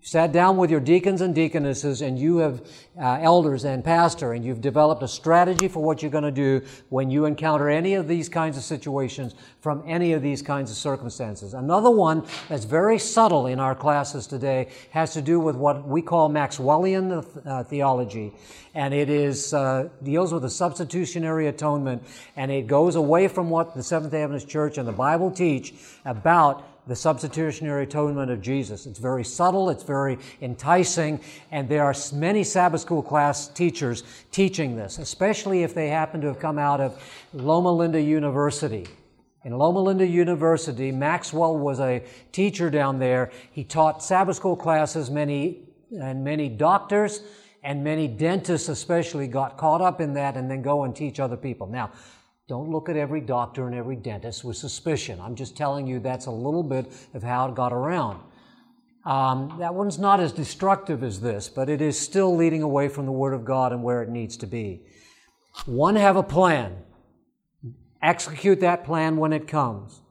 Sat 0.03 0.33
down 0.33 0.57
with 0.57 0.69
your 0.69 0.81
deacons 0.81 1.21
and 1.21 1.33
deaconesses 1.33 2.01
and 2.01 2.19
you 2.19 2.37
have 2.37 2.61
uh, 2.99 3.19
elders 3.21 3.63
and 3.63 3.85
pastor 3.85 4.33
and 4.33 4.43
you've 4.43 4.59
developed 4.59 5.01
a 5.01 5.07
strategy 5.07 5.69
for 5.69 5.81
what 5.81 6.01
you're 6.01 6.11
going 6.11 6.25
to 6.25 6.31
do 6.31 6.61
when 6.89 7.09
you 7.09 7.23
encounter 7.23 7.69
any 7.69 7.93
of 7.93 8.05
these 8.05 8.27
kinds 8.27 8.57
of 8.57 8.63
situations 8.63 9.33
from 9.61 9.81
any 9.87 10.11
of 10.11 10.21
these 10.21 10.41
kinds 10.41 10.69
of 10.69 10.75
circumstances. 10.75 11.53
Another 11.53 11.89
one 11.89 12.25
that's 12.49 12.65
very 12.65 12.99
subtle 12.99 13.47
in 13.47 13.61
our 13.61 13.73
classes 13.73 14.27
today 14.27 14.69
has 14.91 15.13
to 15.13 15.21
do 15.21 15.39
with 15.39 15.55
what 15.55 15.87
we 15.87 16.01
call 16.01 16.29
maxwellian 16.29 17.25
uh, 17.45 17.63
theology. 17.63 18.33
And 18.75 18.93
it 18.93 19.09
is 19.09 19.53
uh, 19.53 19.87
deals 20.03 20.33
with 20.33 20.41
the 20.41 20.49
substitutionary 20.49 21.47
atonement 21.47 22.03
and 22.35 22.51
it 22.51 22.67
goes 22.67 22.95
away 22.95 23.29
from 23.29 23.49
what 23.49 23.73
the 23.73 23.81
seventh 23.81 24.13
adventist 24.13 24.49
church 24.49 24.77
and 24.77 24.85
the 24.85 24.91
bible 24.91 25.31
teach 25.31 25.73
about 26.03 26.72
the 26.87 26.95
substitutionary 26.95 27.83
atonement 27.83 28.29
of 28.29 28.41
Jesus. 28.41 28.85
It's 28.85 28.99
very 28.99 29.23
subtle, 29.23 29.69
it's 29.69 29.83
very 29.83 30.17
enticing, 30.41 31.19
and 31.51 31.69
there 31.69 31.83
are 31.83 31.95
many 32.13 32.43
Sabbath 32.43 32.81
school 32.81 33.01
class 33.01 33.47
teachers 33.47 34.03
teaching 34.31 34.75
this, 34.75 34.97
especially 34.97 35.63
if 35.63 35.73
they 35.73 35.87
happen 35.87 36.21
to 36.21 36.27
have 36.27 36.39
come 36.39 36.59
out 36.59 36.81
of 36.81 37.01
Loma 37.33 37.71
Linda 37.71 38.01
University. 38.01 38.85
In 39.45 39.57
Loma 39.57 39.81
Linda 39.81 40.07
University, 40.07 40.91
Maxwell 40.91 41.57
was 41.57 41.79
a 41.79 42.03
teacher 42.31 42.69
down 42.69 42.99
there. 42.99 43.31
He 43.51 43.63
taught 43.63 44.01
Sabbath 44.01 44.37
school 44.37 44.55
classes, 44.55 45.09
many, 45.11 45.63
and 45.91 46.23
many 46.23 46.47
doctors 46.47 47.21
and 47.63 47.83
many 47.83 48.07
dentists 48.07 48.69
especially 48.69 49.27
got 49.27 49.57
caught 49.57 49.81
up 49.81 50.01
in 50.01 50.13
that 50.13 50.35
and 50.35 50.49
then 50.51 50.61
go 50.61 50.83
and 50.83 50.95
teach 50.95 51.19
other 51.19 51.37
people. 51.37 51.67
Now, 51.67 51.91
don't 52.47 52.69
look 52.69 52.89
at 52.89 52.97
every 52.97 53.21
doctor 53.21 53.67
and 53.67 53.75
every 53.75 53.95
dentist 53.95 54.43
with 54.43 54.57
suspicion. 54.57 55.19
I'm 55.21 55.35
just 55.35 55.55
telling 55.55 55.87
you 55.87 55.99
that's 55.99 56.25
a 56.25 56.31
little 56.31 56.63
bit 56.63 56.91
of 57.13 57.23
how 57.23 57.47
it 57.47 57.55
got 57.55 57.71
around. 57.71 58.19
Um, 59.05 59.55
that 59.59 59.73
one's 59.73 59.99
not 59.99 60.19
as 60.19 60.31
destructive 60.31 61.03
as 61.03 61.21
this, 61.21 61.49
but 61.49 61.69
it 61.69 61.81
is 61.81 61.99
still 61.99 62.35
leading 62.35 62.61
away 62.61 62.87
from 62.87 63.05
the 63.05 63.11
Word 63.11 63.33
of 63.33 63.43
God 63.45 63.71
and 63.71 63.83
where 63.83 64.01
it 64.01 64.09
needs 64.09 64.37
to 64.37 64.47
be. 64.47 64.81
One, 65.65 65.95
have 65.95 66.15
a 66.15 66.23
plan. 66.23 66.77
Execute 68.01 68.59
that 68.61 68.85
plan 68.85 69.17
when 69.17 69.33
it 69.33 69.47
comes. 69.47 70.01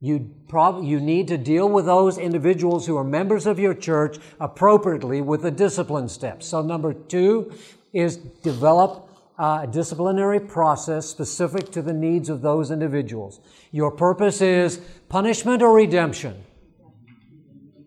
You, 0.00 0.34
prob- 0.48 0.84
you 0.84 1.00
need 1.00 1.28
to 1.28 1.38
deal 1.38 1.68
with 1.68 1.86
those 1.86 2.18
individuals 2.18 2.86
who 2.86 2.96
are 2.96 3.04
members 3.04 3.46
of 3.46 3.58
your 3.58 3.74
church 3.74 4.18
appropriately 4.38 5.20
with 5.20 5.42
the 5.42 5.50
discipline 5.50 6.08
steps. 6.08 6.46
So, 6.46 6.62
number 6.62 6.92
two 6.92 7.52
is 7.92 8.16
develop 8.16 9.05
a 9.38 9.68
disciplinary 9.70 10.40
process 10.40 11.06
specific 11.06 11.70
to 11.72 11.82
the 11.82 11.92
needs 11.92 12.28
of 12.28 12.42
those 12.42 12.70
individuals. 12.70 13.40
Your 13.70 13.90
purpose 13.90 14.40
is 14.40 14.80
punishment 15.08 15.62
or 15.62 15.74
redemption? 15.74 16.42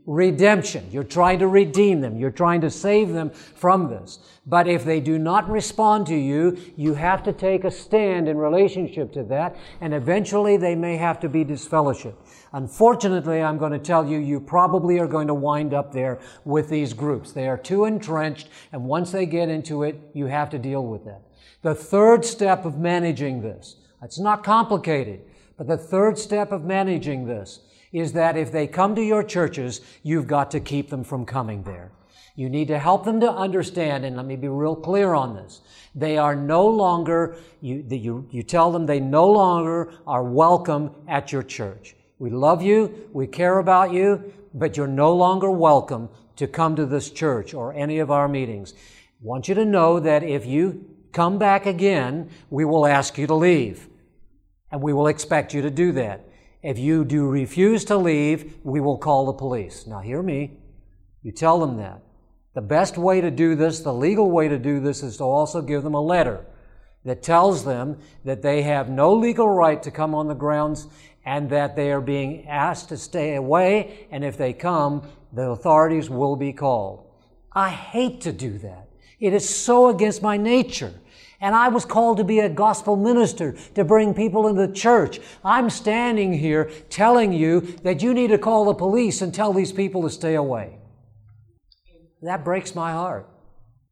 Redemption. 0.06 0.88
You're 0.92 1.04
trying 1.04 1.38
to 1.40 1.48
redeem 1.48 2.02
them. 2.02 2.18
You're 2.18 2.32
trying 2.32 2.62
to 2.62 2.70
save 2.72 3.10
them 3.10 3.30
from 3.30 3.90
this. 3.90 4.20
But 4.46 4.68
if 4.68 4.84
they 4.84 5.00
do 5.00 5.20
not 5.20 5.48
respond 5.48 6.08
to 6.08 6.16
you, 6.16 6.58
you 6.76 6.96
have 6.96 7.22
to 7.24 7.34
take 7.34 7.64
a 7.64 7.70
stand 7.70 8.28
in 8.28 8.38
relationship 8.38 9.14
to 9.14 9.24
that, 9.26 9.56
and 9.82 9.94
eventually 9.94 10.58
they 10.58 10.74
may 10.74 10.98
have 10.98 11.20
to 11.20 11.30
be 11.30 11.46
disfellowshipped. 11.46 12.16
Unfortunately, 12.54 13.44
I'm 13.44 13.60
going 13.60 13.74
to 13.74 13.78
tell 13.78 14.08
you, 14.08 14.18
you 14.18 14.40
probably 14.40 14.98
are 14.98 15.06
going 15.06 15.28
to 15.28 15.36
wind 15.36 15.76
up 15.76 15.94
there 15.94 16.20
with 16.44 16.70
these 16.70 16.94
groups. 16.94 17.32
They 17.32 17.48
are 17.48 17.58
too 17.58 17.86
entrenched, 17.86 18.50
and 18.72 18.86
once 18.86 19.12
they 19.12 19.28
get 19.28 19.50
into 19.50 19.84
it, 19.84 20.02
you 20.14 20.26
have 20.26 20.50
to 20.50 20.58
deal 20.58 20.84
with 20.84 21.06
that. 21.06 21.22
The 21.62 21.76
third 21.76 22.24
step 22.24 22.64
of 22.64 22.78
managing 22.78 23.42
this, 23.42 23.76
it's 24.02 24.20
not 24.20 24.46
complicated, 24.46 25.20
but 25.58 25.68
the 25.68 25.78
third 25.78 26.18
step 26.18 26.54
of 26.54 26.64
managing 26.64 27.26
this 27.26 27.60
is 27.92 28.14
that 28.14 28.38
if 28.38 28.50
they 28.50 28.66
come 28.66 28.96
to 28.96 29.04
your 29.04 29.24
churches, 29.24 29.82
you've 30.02 30.28
got 30.28 30.52
to 30.52 30.62
keep 30.62 30.90
them 30.90 31.04
from 31.04 31.26
coming 31.26 31.64
there. 31.64 31.92
You 32.38 32.50
need 32.50 32.70
to 32.70 32.80
help 32.80 33.04
them 33.04 33.20
to 33.20 33.30
understand, 33.30 34.06
and 34.06 34.16
let 34.16 34.26
me 34.26 34.38
be 34.38 34.48
real 34.48 34.76
clear 34.76 35.14
on 35.14 35.36
this. 35.36 35.60
They 35.94 36.18
are 36.18 36.34
no 36.34 36.66
longer, 36.66 37.36
you, 37.60 37.84
you, 37.90 38.26
you 38.32 38.44
tell 38.44 38.72
them 38.72 38.86
they 38.86 39.02
no 39.02 39.28
longer 39.30 39.92
are 40.08 40.24
welcome 40.24 40.92
at 41.10 41.34
your 41.34 41.44
church. 41.44 41.94
We 42.20 42.30
love 42.30 42.62
you, 42.62 43.10
we 43.12 43.28
care 43.28 43.60
about 43.60 43.92
you, 43.92 44.32
but 44.54 44.78
you're 44.78 44.88
no 44.88 45.14
longer 45.14 45.52
welcome 45.52 46.08
to 46.38 46.48
come 46.48 46.78
to 46.78 46.86
this 46.86 47.12
church 47.12 47.54
or 47.54 47.74
any 47.74 48.00
of 48.00 48.12
our 48.12 48.30
meetings. 48.30 48.74
I 49.22 49.26
want 49.26 49.50
you 49.50 49.56
to 49.56 49.66
know 49.66 50.00
that 50.00 50.24
if 50.24 50.46
you 50.46 50.89
come 51.12 51.38
back 51.38 51.66
again, 51.66 52.30
we 52.50 52.66
will 52.66 52.86
ask 52.86 53.18
you 53.18 53.28
to 53.28 53.36
leave. 53.36 53.88
And 54.72 54.82
we 54.82 54.94
will 54.94 55.08
expect 55.08 55.54
you 55.54 55.62
to 55.62 55.70
do 55.70 55.92
that. 55.94 56.26
If 56.62 56.78
you 56.78 57.06
do 57.06 57.28
refuse 57.28 57.86
to 57.86 57.98
leave, 57.98 58.58
we 58.64 58.82
will 58.82 58.98
call 58.98 59.26
the 59.26 59.34
police. 59.34 59.88
Now, 59.88 60.00
hear 60.00 60.22
me. 60.22 60.58
You 61.24 61.32
tell 61.32 61.60
them 61.60 61.78
that. 61.78 62.02
The 62.54 62.62
best 62.62 62.98
way 62.98 63.22
to 63.22 63.32
do 63.32 63.56
this, 63.56 63.80
the 63.80 63.94
legal 63.94 64.30
way 64.30 64.48
to 64.48 64.58
do 64.58 64.80
this, 64.80 65.04
is 65.04 65.18
to 65.18 65.24
also 65.24 65.62
give 65.62 65.84
them 65.84 65.94
a 65.94 66.02
letter 66.02 66.46
that 67.06 67.24
tells 67.24 67.64
them 67.64 67.98
that 68.26 68.42
they 68.42 68.64
have 68.64 68.90
no 68.90 69.14
legal 69.14 69.48
right 69.48 69.82
to 69.84 69.92
come 69.92 70.14
on 70.14 70.28
the 70.28 70.34
grounds 70.34 70.88
and 71.26 71.50
that 71.50 71.76
they 71.76 71.92
are 71.92 72.02
being 72.02 72.48
asked 72.48 72.90
to 72.90 72.98
stay 72.98 73.36
away, 73.36 74.08
and 74.12 74.24
if 74.24 74.38
they 74.38 74.52
come, 74.52 75.08
the 75.32 75.50
authorities 75.50 76.10
will 76.10 76.36
be 76.36 76.52
called. 76.52 77.06
I 77.54 77.70
hate 77.70 78.22
to 78.22 78.32
do 78.32 78.58
that. 78.60 78.89
It 79.20 79.34
is 79.34 79.48
so 79.48 79.90
against 79.90 80.22
my 80.22 80.38
nature. 80.38 80.94
And 81.42 81.56
I 81.56 81.70
was 81.70 81.86
called 81.86 82.18
to 82.18 82.24
be 82.24 82.40
a 82.40 82.50
gospel 82.50 82.98
minister, 82.98 83.56
to 83.76 83.86
bring 83.86 84.14
people 84.14 84.48
into 84.48 84.68
the 84.68 84.74
church. 84.74 85.20
I'm 85.44 85.70
standing 85.70 86.34
here 86.34 86.70
telling 86.90 87.32
you 87.32 87.62
that 87.84 88.02
you 88.02 88.14
need 88.14 88.28
to 88.28 88.38
call 88.38 88.66
the 88.66 88.74
police 88.74 89.22
and 89.22 89.34
tell 89.34 89.54
these 89.54 89.72
people 89.72 90.02
to 90.02 90.10
stay 90.10 90.36
away. 90.36 90.78
That 92.22 92.44
breaks 92.44 92.76
my 92.76 92.92
heart. 92.92 93.30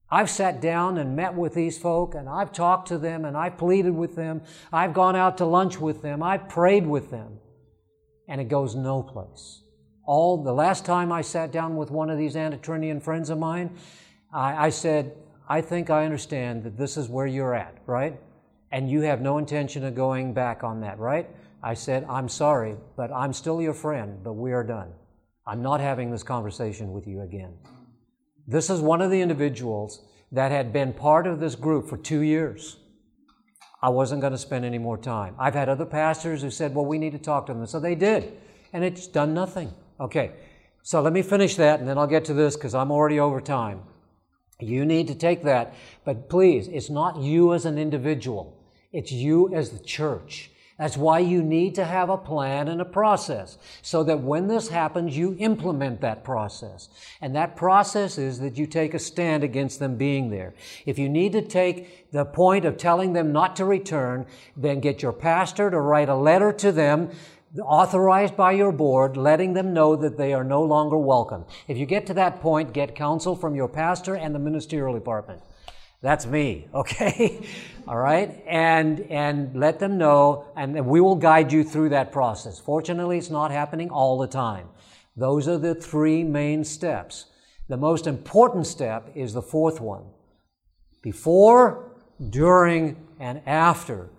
I've 0.10 0.30
sat 0.30 0.62
down 0.62 0.98
and 0.98 1.16
met 1.16 1.34
with 1.36 1.54
these 1.54 1.78
folk 1.78 2.16
and 2.16 2.30
I've 2.30 2.52
talked 2.52 2.90
to 2.90 2.98
them 2.98 3.26
and 3.26 3.36
I've 3.36 3.58
pleaded 3.58 3.94
with 3.94 4.16
them. 4.16 4.41
I've 4.72 4.94
gone 4.94 5.16
out 5.16 5.38
to 5.38 5.45
lunch 5.45 5.80
with 5.80 6.02
them. 6.02 6.24
I've 6.24 6.49
prayed 6.49 6.88
with 6.88 7.12
them. 7.12 7.40
And 8.28 8.40
it 8.41 8.49
goes 8.49 8.76
no 8.76 9.04
place. 9.04 9.64
All 10.06 10.44
the 10.44 10.54
last 10.54 10.86
time 10.86 11.12
I 11.12 11.22
sat 11.22 11.52
down 11.52 11.76
with 11.76 11.91
one 11.91 12.10
of 12.10 12.18
these 12.18 12.38
anti-Trinitarian 12.38 13.02
friends 13.02 13.30
of 13.30 13.38
mine, 13.38 13.76
I, 14.38 14.68
I 14.68 14.69
said, 14.69 15.18
I 15.49 15.61
think 15.61 15.89
I 15.89 16.05
understand 16.05 16.64
that 16.64 16.77
this 16.77 16.95
is 16.95 17.09
where 17.09 17.26
you're 17.26 17.55
at, 17.55 17.76
right? 17.88 18.19
And 18.72 18.89
you 18.89 19.01
have 19.01 19.19
no 19.19 19.39
intention 19.39 19.84
of 19.84 19.95
going 19.95 20.34
back 20.34 20.64
on 20.64 20.81
that, 20.81 20.99
right? 20.99 21.27
I 21.64 21.73
said, 21.73 22.05
I'm 22.07 22.30
sorry, 22.30 22.76
but 22.95 23.11
I'm 23.11 23.34
still 23.34 23.61
your 23.61 23.73
friend, 23.73 24.19
but 24.23 24.34
we 24.34 24.51
are 24.53 24.64
done. 24.64 24.93
I'm 25.47 25.64
not 25.64 25.80
having 25.80 26.11
this 26.11 26.22
conversation 26.22 26.91
with 26.91 27.07
you 27.07 27.22
again. 27.22 27.53
This 28.47 28.69
is 28.69 28.80
one 28.80 29.01
of 29.01 29.09
the 29.09 29.22
individuals 29.22 30.05
that 30.31 30.51
had 30.51 30.72
been 30.72 30.93
part 30.93 31.26
of 31.26 31.39
this 31.39 31.55
group 31.55 31.89
for 31.89 31.97
two 31.97 32.19
years. 32.19 32.77
I 33.81 33.89
wasn't 33.89 34.22
going 34.22 34.34
to 34.34 34.38
spend 34.38 34.65
any 34.65 34.77
more 34.77 34.97
time. 34.99 35.34
I've 35.39 35.55
had 35.55 35.68
other 35.68 35.85
pastors 35.85 36.43
who 36.43 36.51
said, 36.51 36.76
well, 36.76 36.85
we 36.85 36.99
need 36.99 37.14
to 37.14 37.19
talk 37.19 37.47
to 37.47 37.53
them. 37.53 37.65
So 37.65 37.80
they 37.80 37.95
did. 37.95 38.38
And 38.72 38.84
it's 38.84 39.07
done 39.07 39.34
nothing. 39.34 39.73
Okay. 39.99 40.34
So 40.84 41.01
let 41.01 41.14
me 41.14 41.23
finish 41.23 41.55
that 41.55 41.80
and 41.80 41.89
then 41.89 41.97
I'll 41.97 42.07
get 42.07 42.26
to 42.26 42.34
this 42.34 42.55
because 42.55 42.76
I'm 42.76 42.91
already 42.91 43.19
over 43.19 43.41
time. 43.41 43.81
You 44.60 44.86
need 44.86 45.08
to 45.08 45.16
take 45.16 45.44
that. 45.44 45.74
But 46.04 46.30
please, 46.30 46.68
it's 46.68 46.90
not 46.90 47.18
you 47.18 47.54
as 47.54 47.66
an 47.66 47.78
individual. 47.78 48.58
It's 48.92 49.12
you 49.12 49.54
as 49.54 49.70
the 49.70 49.84
church. 49.84 50.52
That's 50.78 50.98
why 50.98 51.20
you 51.20 51.42
need 51.42 51.74
to 51.76 51.86
have 51.86 52.10
a 52.10 52.18
plan 52.18 52.68
and 52.68 52.80
a 52.80 52.86
process 52.86 53.58
so 53.82 54.04
that 54.04 54.22
when 54.22 54.48
this 54.48 54.70
happens, 54.70 55.18
you 55.18 55.36
implement 55.40 56.02
that 56.02 56.24
process. 56.24 56.90
And 57.20 57.36
that 57.36 57.56
process 57.56 58.20
is 58.20 58.40
that 58.40 58.58
you 58.58 58.68
take 58.68 58.94
a 58.94 59.00
stand 59.00 59.44
against 59.44 59.80
them 59.80 59.96
being 59.96 60.30
there. 60.30 60.54
If 60.86 61.00
you 61.00 61.10
need 61.10 61.32
to 61.34 61.42
take 61.42 62.12
the 62.12 62.26
point 62.26 62.64
of 62.64 62.78
telling 62.78 63.14
them 63.14 63.32
not 63.32 63.56
to 63.56 63.66
return, 63.66 64.28
then 64.56 64.80
get 64.80 65.02
your 65.02 65.14
pastor 65.14 65.72
to 65.72 65.80
write 65.80 66.10
a 66.10 66.16
letter 66.16 66.54
to 66.54 66.72
them 66.72 67.10
authorized 67.61 68.36
by 68.36 68.52
your 68.52 68.72
board, 68.72 69.18
letting 69.18 69.53
them 69.53 69.74
know 69.74 69.95
that 69.95 70.18
they 70.18 70.34
are 70.34 70.44
no 70.44 70.64
longer 70.64 70.98
welcome. 70.98 71.45
If 71.68 71.78
you 71.78 71.86
get 71.86 72.06
to 72.07 72.14
that 72.15 72.41
point, 72.41 72.74
get 72.74 72.95
counsel 72.95 73.36
from 73.36 73.56
your 73.56 73.68
pastor 73.68 74.15
and 74.15 74.36
the 74.36 74.40
ministerial 74.40 74.94
department. 74.94 75.41
That's 76.02 76.26
me, 76.26 76.68
okay? 76.74 77.48
All 77.88 77.98
right? 77.98 78.44
And, 78.48 79.02
and 79.10 79.56
let 79.56 79.80
them 79.80 79.98
know, 79.98 80.45
and 80.56 80.86
we 80.86 81.02
will 81.02 81.15
guide 81.15 81.52
you 81.52 81.64
through 81.64 81.90
that 81.90 82.11
process. 82.11 82.60
Fortunately, 82.60 83.18
it's 83.18 83.30
not 83.30 83.52
happening 83.52 83.90
all 83.90 84.18
the 84.18 84.28
time. 84.28 84.68
Those 85.15 85.48
are 85.48 85.57
the 85.57 85.74
three 85.74 86.24
main 86.24 86.64
steps. 86.64 87.26
The 87.69 87.78
most 87.78 88.07
important 88.07 88.68
step 88.68 89.11
is 89.15 89.34
the 89.34 89.41
fourth 89.41 89.82
one. 89.82 90.03
Before, 91.02 91.91
during, 92.30 92.98
and 93.19 93.41
after, 93.45 94.10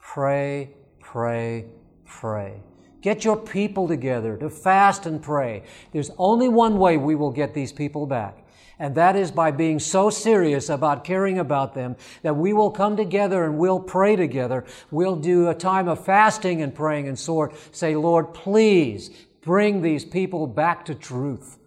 pray, 0.00 0.70
pray, 1.00 1.66
pray. 2.04 2.60
Get 3.00 3.24
your 3.24 3.36
people 3.36 3.86
together 3.86 4.36
to 4.38 4.50
fast 4.50 5.06
and 5.06 5.22
pray. 5.22 5.62
There's 5.92 6.10
only 6.18 6.48
one 6.48 6.78
way 6.78 6.96
we 6.96 7.14
will 7.14 7.30
get 7.30 7.54
these 7.54 7.72
people 7.72 8.06
back. 8.06 8.44
And 8.80 8.94
that 8.94 9.16
is 9.16 9.30
by 9.30 9.50
being 9.50 9.80
so 9.80 10.08
serious 10.08 10.68
about 10.68 11.04
caring 11.04 11.38
about 11.38 11.74
them 11.74 11.96
that 12.22 12.36
we 12.36 12.52
will 12.52 12.70
come 12.70 12.96
together 12.96 13.44
and 13.44 13.58
we'll 13.58 13.80
pray 13.80 14.14
together. 14.14 14.64
We'll 14.90 15.16
do 15.16 15.48
a 15.48 15.54
time 15.54 15.88
of 15.88 16.04
fasting 16.04 16.62
and 16.62 16.74
praying 16.74 17.08
and 17.08 17.18
sort, 17.18 17.54
say, 17.74 17.96
Lord, 17.96 18.34
please 18.34 19.10
bring 19.42 19.82
these 19.82 20.04
people 20.04 20.46
back 20.46 20.84
to 20.84 20.94
truth. 20.94 21.58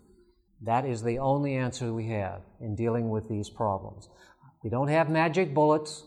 That 0.61 0.85
is 0.85 1.03
the 1.03 1.19
only 1.19 1.55
answer 1.55 1.93
we 1.93 2.07
have 2.09 2.41
in 2.61 2.75
dealing 2.75 3.09
with 3.09 3.27
these 3.27 3.49
problems. 3.49 4.07
We 4.63 4.69
don't 4.69 4.89
have 4.89 5.09
magic 5.09 5.53
bullets. 5.53 6.03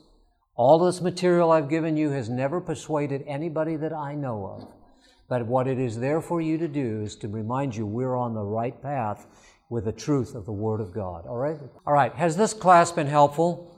All 0.55 0.79
this 0.79 1.01
material 1.01 1.51
I've 1.51 1.69
given 1.69 1.97
you 1.97 2.11
has 2.11 2.31
never 2.31 2.61
persuaded 2.61 3.25
anybody 3.27 3.77
that 3.77 3.93
I 3.93 4.15
know 4.15 4.47
of. 4.47 4.84
But 5.29 5.47
what 5.47 5.67
it 5.67 5.79
is 5.79 5.99
there 5.99 6.21
for 6.21 6.41
you 6.41 6.59
to 6.59 6.69
do 6.69 7.03
is 7.03 7.17
to 7.17 7.29
remind 7.29 7.75
you 7.75 7.87
we're 7.87 8.17
on 8.17 8.35
the 8.35 8.43
right 8.43 8.81
path 8.83 9.27
with 9.71 9.87
the 9.87 9.93
truth 9.93 10.35
of 10.35 10.45
the 10.45 10.53
Word 10.53 10.81
of 10.81 10.93
God. 10.93 11.27
All 11.27 11.37
right? 11.37 11.59
All 11.87 11.95
right. 11.95 12.15
Has 12.15 12.37
this 12.37 12.53
class 12.53 12.93
been 12.93 13.07
helpful? 13.07 13.71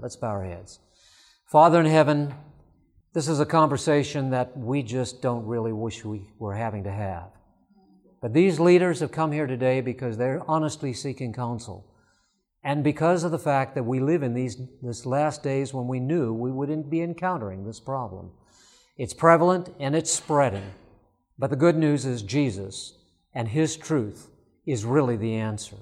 Let's 0.00 0.16
bow 0.16 0.28
our 0.28 0.44
heads. 0.44 0.80
Father 1.46 1.80
in 1.80 1.86
heaven, 1.86 2.34
this 3.14 3.28
is 3.28 3.40
a 3.40 3.46
conversation 3.46 4.30
that 4.30 4.56
we 4.56 4.82
just 4.82 5.22
don't 5.22 5.46
really 5.46 5.72
wish 5.72 6.04
we 6.04 6.30
were 6.38 6.54
having 6.54 6.84
to 6.84 6.90
have. 6.90 7.30
But 8.20 8.32
these 8.32 8.60
leaders 8.60 9.00
have 9.00 9.12
come 9.12 9.32
here 9.32 9.46
today 9.46 9.80
because 9.80 10.16
they're 10.16 10.42
honestly 10.48 10.92
seeking 10.92 11.32
counsel. 11.32 11.86
And 12.64 12.84
because 12.84 13.24
of 13.24 13.32
the 13.32 13.38
fact 13.38 13.74
that 13.74 13.82
we 13.82 13.98
live 13.98 14.22
in 14.22 14.34
these 14.34 14.56
this 14.80 15.04
last 15.04 15.42
days 15.42 15.74
when 15.74 15.88
we 15.88 15.98
knew 15.98 16.32
we 16.32 16.52
wouldn't 16.52 16.88
be 16.88 17.02
encountering 17.02 17.66
this 17.66 17.80
problem. 17.80 18.30
It's 18.96 19.14
prevalent 19.14 19.74
and 19.78 19.94
it's 19.94 20.10
spreading. 20.10 20.72
But 21.38 21.50
the 21.50 21.56
good 21.56 21.76
news 21.76 22.04
is 22.04 22.22
Jesus 22.22 22.94
and 23.34 23.48
His 23.48 23.76
truth 23.76 24.28
is 24.66 24.84
really 24.84 25.16
the 25.16 25.34
answer. 25.34 25.76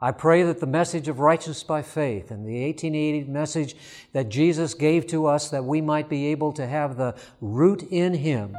I 0.00 0.12
pray 0.12 0.42
that 0.42 0.60
the 0.60 0.66
message 0.66 1.08
of 1.08 1.20
righteousness 1.20 1.62
by 1.62 1.82
faith 1.82 2.30
and 2.30 2.46
the 2.46 2.64
1880 2.66 3.30
message 3.30 3.76
that 4.12 4.28
Jesus 4.28 4.74
gave 4.74 5.06
to 5.08 5.26
us 5.26 5.48
that 5.48 5.64
we 5.64 5.80
might 5.80 6.08
be 6.08 6.26
able 6.26 6.52
to 6.52 6.66
have 6.66 6.96
the 6.96 7.14
root 7.40 7.82
in 7.90 8.12
Him 8.12 8.56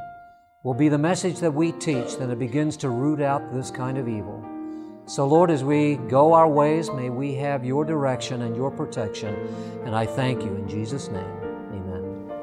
will 0.64 0.74
be 0.74 0.90
the 0.90 0.98
message 0.98 1.40
that 1.40 1.54
we 1.54 1.72
teach 1.74 2.18
that 2.18 2.30
it 2.30 2.40
begins 2.40 2.76
to 2.78 2.90
root 2.90 3.22
out 3.22 3.54
this 3.54 3.70
kind 3.70 3.98
of 3.98 4.08
evil. 4.08 4.44
So, 5.06 5.26
Lord, 5.26 5.50
as 5.50 5.64
we 5.64 5.96
go 6.10 6.34
our 6.34 6.50
ways, 6.50 6.90
may 6.90 7.10
we 7.10 7.36
have 7.36 7.64
your 7.64 7.86
direction 7.86 8.42
and 8.42 8.56
your 8.56 8.72
protection. 8.72 9.34
And 9.86 9.96
I 9.96 10.06
thank 10.06 10.44
you 10.44 10.54
in 10.54 10.68
Jesus' 10.68 11.08
name. 11.08 11.47